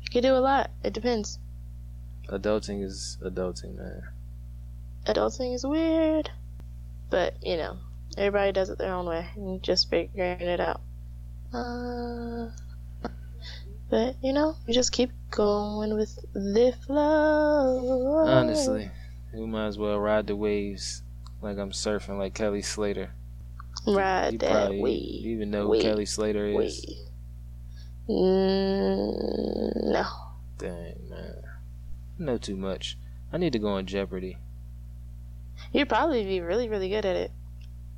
You 0.00 0.10
could 0.10 0.22
do 0.22 0.34
a 0.34 0.40
lot. 0.40 0.70
It 0.82 0.94
depends. 0.94 1.38
Adulting 2.28 2.82
is 2.82 3.18
adulting, 3.22 3.76
man. 3.76 4.02
Adulting 5.06 5.54
is 5.54 5.66
weird. 5.66 6.30
But, 7.10 7.34
you 7.42 7.56
know, 7.56 7.76
everybody 8.16 8.52
does 8.52 8.70
it 8.70 8.78
their 8.78 8.94
own 8.94 9.06
way. 9.06 9.26
And 9.36 9.62
just 9.62 9.90
figuring 9.90 10.40
it 10.40 10.60
out. 10.60 10.80
Uh, 11.52 12.48
but, 13.90 14.16
you 14.22 14.32
know, 14.32 14.56
you 14.66 14.72
just 14.72 14.92
keep 14.92 15.10
going 15.30 15.94
with 15.94 16.18
the 16.32 16.72
flow. 16.86 18.24
Honestly, 18.26 18.90
we 19.34 19.44
might 19.46 19.66
as 19.66 19.76
well 19.78 19.98
ride 19.98 20.28
the 20.28 20.36
waves 20.36 21.02
like 21.42 21.58
I'm 21.58 21.72
surfing 21.72 22.18
like 22.18 22.34
Kelly 22.34 22.62
Slater. 22.62 23.12
Ride 23.86 24.32
you 24.32 24.38
that 24.38 24.72
you 24.74 25.30
even 25.30 25.50
know 25.50 25.64
who 25.64 25.70
wave, 25.70 25.82
Kelly 25.82 26.06
Slater 26.06 26.46
is. 26.46 26.54
Wave. 26.86 26.96
Mm, 28.08 29.92
no. 29.92 30.06
Dang 30.58 31.08
man, 31.08 31.42
I 32.18 32.22
know 32.22 32.38
too 32.38 32.56
much. 32.56 32.98
I 33.32 33.38
need 33.38 33.52
to 33.52 33.58
go 33.58 33.68
on 33.68 33.86
Jeopardy. 33.86 34.36
You'd 35.72 35.88
probably 35.88 36.24
be 36.24 36.40
really, 36.40 36.68
really 36.68 36.88
good 36.88 37.04
at 37.04 37.16
it. 37.16 37.30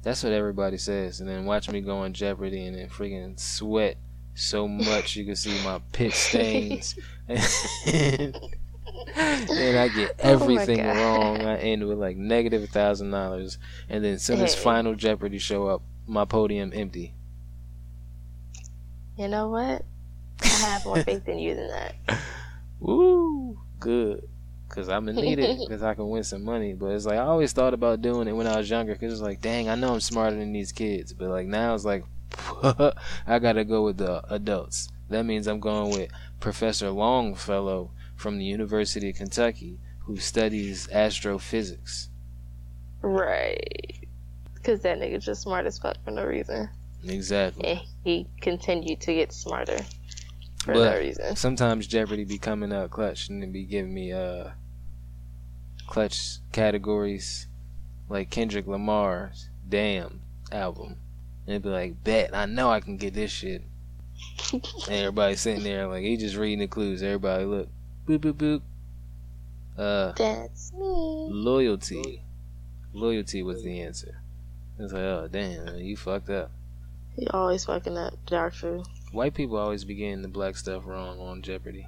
That's 0.02 0.22
what 0.22 0.32
everybody 0.32 0.78
says, 0.78 1.20
and 1.20 1.28
then 1.28 1.44
watch 1.44 1.70
me 1.70 1.80
go 1.80 1.98
on 1.98 2.12
Jeopardy 2.12 2.66
and 2.66 2.76
then 2.76 2.88
freaking 2.88 3.38
sweat 3.38 3.96
so 4.34 4.66
much 4.66 5.16
you 5.16 5.24
can 5.24 5.36
see 5.36 5.62
my 5.64 5.80
pit 5.92 6.12
stains, 6.14 6.96
and, 9.16 9.76
I 9.78 9.88
get 9.88 10.14
Oh 10.24 10.30
everything 10.30 10.78
God. 10.78 10.96
wrong. 10.96 11.40
I 11.42 11.58
end 11.58 11.86
with 11.86 11.98
like 11.98 12.16
negative 12.16 12.62
a 12.62 12.66
thousand 12.66 13.10
dollars, 13.10 13.58
and 13.88 14.04
then 14.04 14.18
soon 14.18 14.40
as 14.40 14.54
Hey. 14.54 14.60
final 14.62 14.94
Jeopardy 14.94 15.38
show 15.38 15.66
up, 15.66 15.82
my 16.06 16.24
podium 16.24 16.72
empty. 16.74 17.14
You 19.16 19.28
know 19.28 19.48
what? 19.48 19.84
I 20.42 20.46
have 20.46 20.84
more 20.84 21.02
faith 21.02 21.28
in 21.28 21.38
you 21.38 21.54
than 21.54 21.68
that. 21.68 21.94
Woo, 22.80 23.58
good. 23.78 24.28
Cause 24.68 24.88
I'm 24.88 25.04
gonna 25.04 25.20
need 25.20 25.38
it 25.38 25.58
because 25.68 25.82
I 25.82 25.92
can 25.94 26.08
win 26.08 26.24
some 26.24 26.44
money. 26.44 26.72
But 26.72 26.92
it's 26.92 27.04
like 27.04 27.18
I 27.18 27.22
always 27.24 27.52
thought 27.52 27.74
about 27.74 28.00
doing 28.00 28.26
it 28.26 28.32
when 28.32 28.46
I 28.46 28.56
was 28.56 28.70
younger. 28.70 28.94
Cause 28.94 29.12
it's 29.12 29.20
like, 29.20 29.40
dang, 29.42 29.68
I 29.68 29.74
know 29.74 29.92
I'm 29.92 30.00
smarter 30.00 30.34
than 30.36 30.52
these 30.52 30.72
kids. 30.72 31.12
But 31.12 31.28
like 31.28 31.46
now 31.46 31.74
it's 31.74 31.84
like, 31.84 32.04
I 33.26 33.38
gotta 33.38 33.64
go 33.64 33.84
with 33.84 33.98
the 33.98 34.22
adults. 34.32 34.88
That 35.10 35.24
means 35.26 35.46
I'm 35.46 35.60
going 35.60 35.90
with 35.92 36.10
Professor 36.40 36.88
Longfellow 36.90 37.90
from 38.22 38.38
the 38.38 38.44
University 38.44 39.10
of 39.10 39.16
Kentucky, 39.16 39.80
who 40.04 40.16
studies 40.16 40.88
astrophysics. 40.90 42.08
Right. 43.02 44.06
Because 44.54 44.80
that 44.82 44.98
nigga's 45.00 45.24
just 45.24 45.42
smart 45.42 45.66
as 45.66 45.78
fuck 45.78 45.96
for 46.04 46.12
no 46.12 46.24
reason. 46.24 46.68
Exactly. 47.04 47.64
And 47.66 47.80
he 48.04 48.28
continued 48.40 49.00
to 49.00 49.12
get 49.14 49.32
smarter 49.32 49.78
for 50.64 50.74
But 50.74 50.92
no 50.92 50.98
reason. 50.98 51.34
sometimes 51.34 51.88
Jeopardy 51.88 52.24
be 52.24 52.38
coming 52.38 52.72
out 52.72 52.92
clutch 52.92 53.28
and 53.28 53.42
it 53.42 53.52
be 53.52 53.64
giving 53.64 53.92
me 53.92 54.12
uh 54.12 54.50
clutch 55.88 56.38
categories 56.52 57.48
like 58.08 58.30
Kendrick 58.30 58.68
Lamar's 58.68 59.48
Damn 59.68 60.20
album. 60.52 60.96
And 61.46 61.54
it'd 61.54 61.62
be 61.62 61.70
like, 61.70 62.04
bet, 62.04 62.34
I 62.34 62.46
know 62.46 62.70
I 62.70 62.78
can 62.80 62.98
get 62.98 63.14
this 63.14 63.32
shit. 63.32 63.62
and 64.52 64.62
everybody 64.88 65.34
sitting 65.34 65.64
there 65.64 65.88
like 65.88 66.04
he 66.04 66.16
just 66.16 66.36
reading 66.36 66.60
the 66.60 66.68
clues. 66.68 67.02
Everybody 67.02 67.44
look. 67.46 67.68
Boop 68.06 68.18
boop 68.18 68.32
boop. 68.34 68.62
Uh 69.78 70.12
That's 70.12 70.72
me. 70.72 71.28
loyalty. 71.30 72.22
Loyalty 72.92 73.42
was 73.42 73.62
the 73.62 73.80
answer. 73.80 74.20
It's 74.78 74.92
like, 74.92 75.02
oh 75.02 75.28
damn, 75.30 75.78
you 75.78 75.96
fucked 75.96 76.30
up. 76.30 76.50
He 77.16 77.26
always 77.28 77.64
fucking 77.64 77.96
up 77.96 78.14
dark 78.26 78.54
food. 78.54 78.86
White 79.12 79.34
people 79.34 79.56
always 79.56 79.84
be 79.84 79.94
getting 79.94 80.22
the 80.22 80.28
black 80.28 80.56
stuff 80.56 80.86
wrong 80.86 81.20
on 81.20 81.42
Jeopardy. 81.42 81.86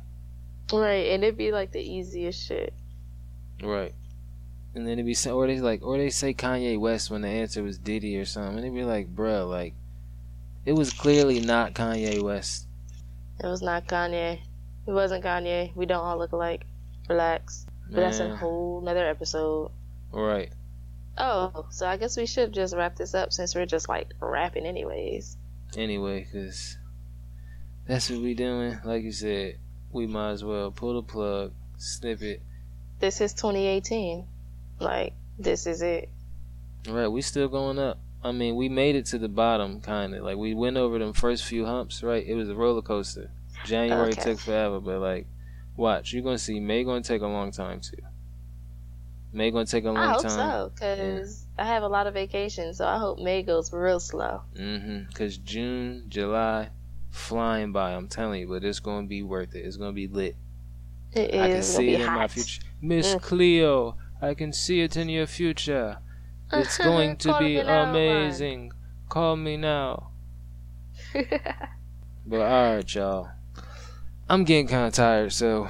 Right, 0.73 1.11
and 1.11 1.25
it'd 1.25 1.39
be 1.39 1.53
like 1.53 1.73
the 1.73 1.81
easiest 1.81 2.47
shit. 2.47 2.73
Right. 3.63 3.95
And 4.75 4.87
then 4.87 4.95
it'd 4.95 5.07
be 5.07 5.31
or 5.31 5.47
they 5.47 5.61
like, 5.61 5.83
or 5.83 5.97
they 5.97 6.11
say 6.11 6.35
Kanye 6.35 6.79
West 6.79 7.11
when 7.11 7.23
the 7.23 7.29
answer 7.29 7.63
was 7.63 7.79
Diddy 7.79 8.17
or 8.19 8.25
something. 8.25 8.57
And 8.57 8.67
it'd 8.67 8.75
be 8.75 8.85
like, 8.85 9.15
bruh, 9.15 9.49
like, 9.49 9.73
it 10.67 10.73
was 10.73 10.93
clearly 10.93 11.41
not 11.41 11.75
Kanye 11.75 12.21
West. 12.21 12.67
It 13.43 13.47
was 13.47 13.63
not 13.63 13.87
Kanye. 13.87 14.41
It 14.87 14.93
wasn't 14.93 15.25
Kanye. 15.25 15.75
We 15.75 15.87
don't 15.87 16.05
all 16.05 16.19
look 16.19 16.33
alike. 16.33 16.65
Relax. 17.09 17.67
But 17.91 18.01
that's 18.01 18.19
a 18.19 18.35
whole 18.35 18.81
nother 18.81 19.07
episode. 19.07 19.71
Right. 20.11 20.53
Oh, 21.17 21.67
so 21.71 21.87
I 21.87 21.97
guess 21.97 22.17
we 22.17 22.27
should 22.27 22.53
just 22.53 22.75
wrap 22.75 22.97
this 22.97 23.15
up 23.15 23.33
since 23.33 23.55
we're 23.55 23.67
just 23.67 23.89
like 23.89 24.09
rapping 24.21 24.67
anyways. 24.67 25.37
Anyway, 25.77 26.27
cause 26.33 26.77
that's 27.87 28.11
what 28.11 28.21
we 28.21 28.35
doing. 28.35 28.79
Like 28.85 29.05
you 29.05 29.13
said, 29.13 29.59
we 29.93 30.07
might 30.07 30.33
as 30.33 30.45
well 30.45 30.71
pull 30.71 30.95
the 30.95 31.03
plug, 31.03 31.53
snip 31.77 32.23
it. 32.23 32.43
This 32.99 33.21
is 33.21 33.33
2018. 33.35 34.27
Like, 34.81 35.13
this 35.39 35.67
is 35.67 35.83
it. 35.83 36.09
Right, 36.89 37.09
we 37.09 37.23
still 37.23 37.49
going 37.49 37.79
up. 37.79 37.99
I 38.23 38.33
mean, 38.33 38.57
we 38.57 38.69
made 38.69 38.97
it 38.97 39.07
to 39.07 39.19
the 39.19 39.29
bottom, 39.29 39.81
kind 39.81 40.15
of. 40.15 40.25
Like 40.25 40.37
we 40.37 40.55
went 40.55 40.77
over 40.77 40.99
them 40.99 41.13
first 41.13 41.45
few 41.45 41.65
humps. 41.65 42.03
Right, 42.03 42.27
it 42.27 42.35
was 42.35 42.49
a 42.49 42.55
roller 42.55 42.83
coaster. 42.83 43.31
January 43.65 44.11
Okay. 44.13 44.23
took 44.23 44.39
forever, 44.39 44.81
but 44.81 45.01
like, 45.01 45.27
watch, 45.77 46.13
you're 46.13 46.23
gonna 46.23 46.39
see 46.39 46.61
May 46.61 46.85
gonna 46.85 47.03
take 47.03 47.23
a 47.23 47.27
long 47.27 47.51
time 47.51 47.81
too. 47.81 47.97
May 49.33 49.51
gonna 49.51 49.67
take 49.67 49.85
a 49.85 49.91
long 49.91 49.97
time. 49.97 50.05
I 50.09 50.13
hope 50.13 50.23
time. 50.23 50.31
so, 50.31 50.71
because 50.75 51.47
I 51.59 51.65
have 51.67 51.83
a 51.83 51.89
lot 51.89 52.07
of 52.07 52.15
vacations, 52.15 52.79
so 52.79 52.87
I 52.87 52.99
hope 52.99 53.19
May 53.19 53.43
goes 53.43 53.73
real 53.73 53.99
slow. 54.01 54.43
Mm-hmm. 54.57 55.11
Cause 55.13 55.37
June, 55.39 56.05
July, 56.09 56.71
flying 57.11 57.73
by. 57.73 57.93
I'm 57.93 58.07
telling 58.09 58.41
you, 58.43 58.49
but 58.49 58.63
it's 58.65 58.79
gonna 58.81 59.07
be 59.09 59.23
worth 59.23 59.55
it. 59.55 59.65
It's 59.65 59.77
gonna 59.77 59.93
be 59.93 60.07
lit. 60.07 60.37
It 61.13 61.31
is 61.35 61.41
I 61.41 61.47
can 61.47 61.51
gonna 61.51 61.63
see 61.63 61.87
be 61.87 61.95
it 61.95 62.01
in 62.01 62.07
my 62.07 62.13
hot. 62.13 62.31
future. 62.31 62.63
Miss 62.81 63.15
Mm. 63.15 63.23
Cleo, 63.23 63.97
I 64.23 64.35
can 64.35 64.53
see 64.53 64.81
it 64.83 64.97
in 64.97 65.09
your 65.09 65.27
future. 65.27 65.99
It's 66.53 66.79
going 66.91 67.17
to 67.19 67.37
be 67.39 67.57
now, 67.63 67.91
amazing. 67.91 68.73
Call 69.09 69.37
me 69.37 69.57
now. 69.57 70.11
But 72.27 72.41
alright, 72.41 72.95
y'all. 72.95 73.29
I'm 74.29 74.45
getting 74.45 74.67
kind 74.67 74.87
of 74.87 74.95
tired, 74.95 75.33
so 75.33 75.69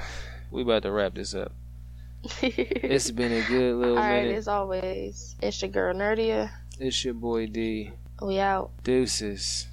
we 0.51 0.61
about 0.61 0.83
to 0.83 0.91
wrap 0.91 1.15
this 1.15 1.33
up. 1.33 1.51
It's 2.41 3.11
been 3.11 3.31
a 3.33 3.45
good 3.47 3.75
little 3.75 3.97
All 3.97 4.03
right, 4.03 4.23
minute. 4.23 4.37
as 4.37 4.47
always, 4.47 5.35
it's 5.41 5.61
your 5.61 5.69
girl 5.69 5.93
Nerdia. 5.93 6.49
It's 6.79 7.03
your 7.05 7.13
boy 7.13 7.47
D. 7.47 7.91
We 8.21 8.39
out. 8.39 8.71
Deuces. 8.83 9.67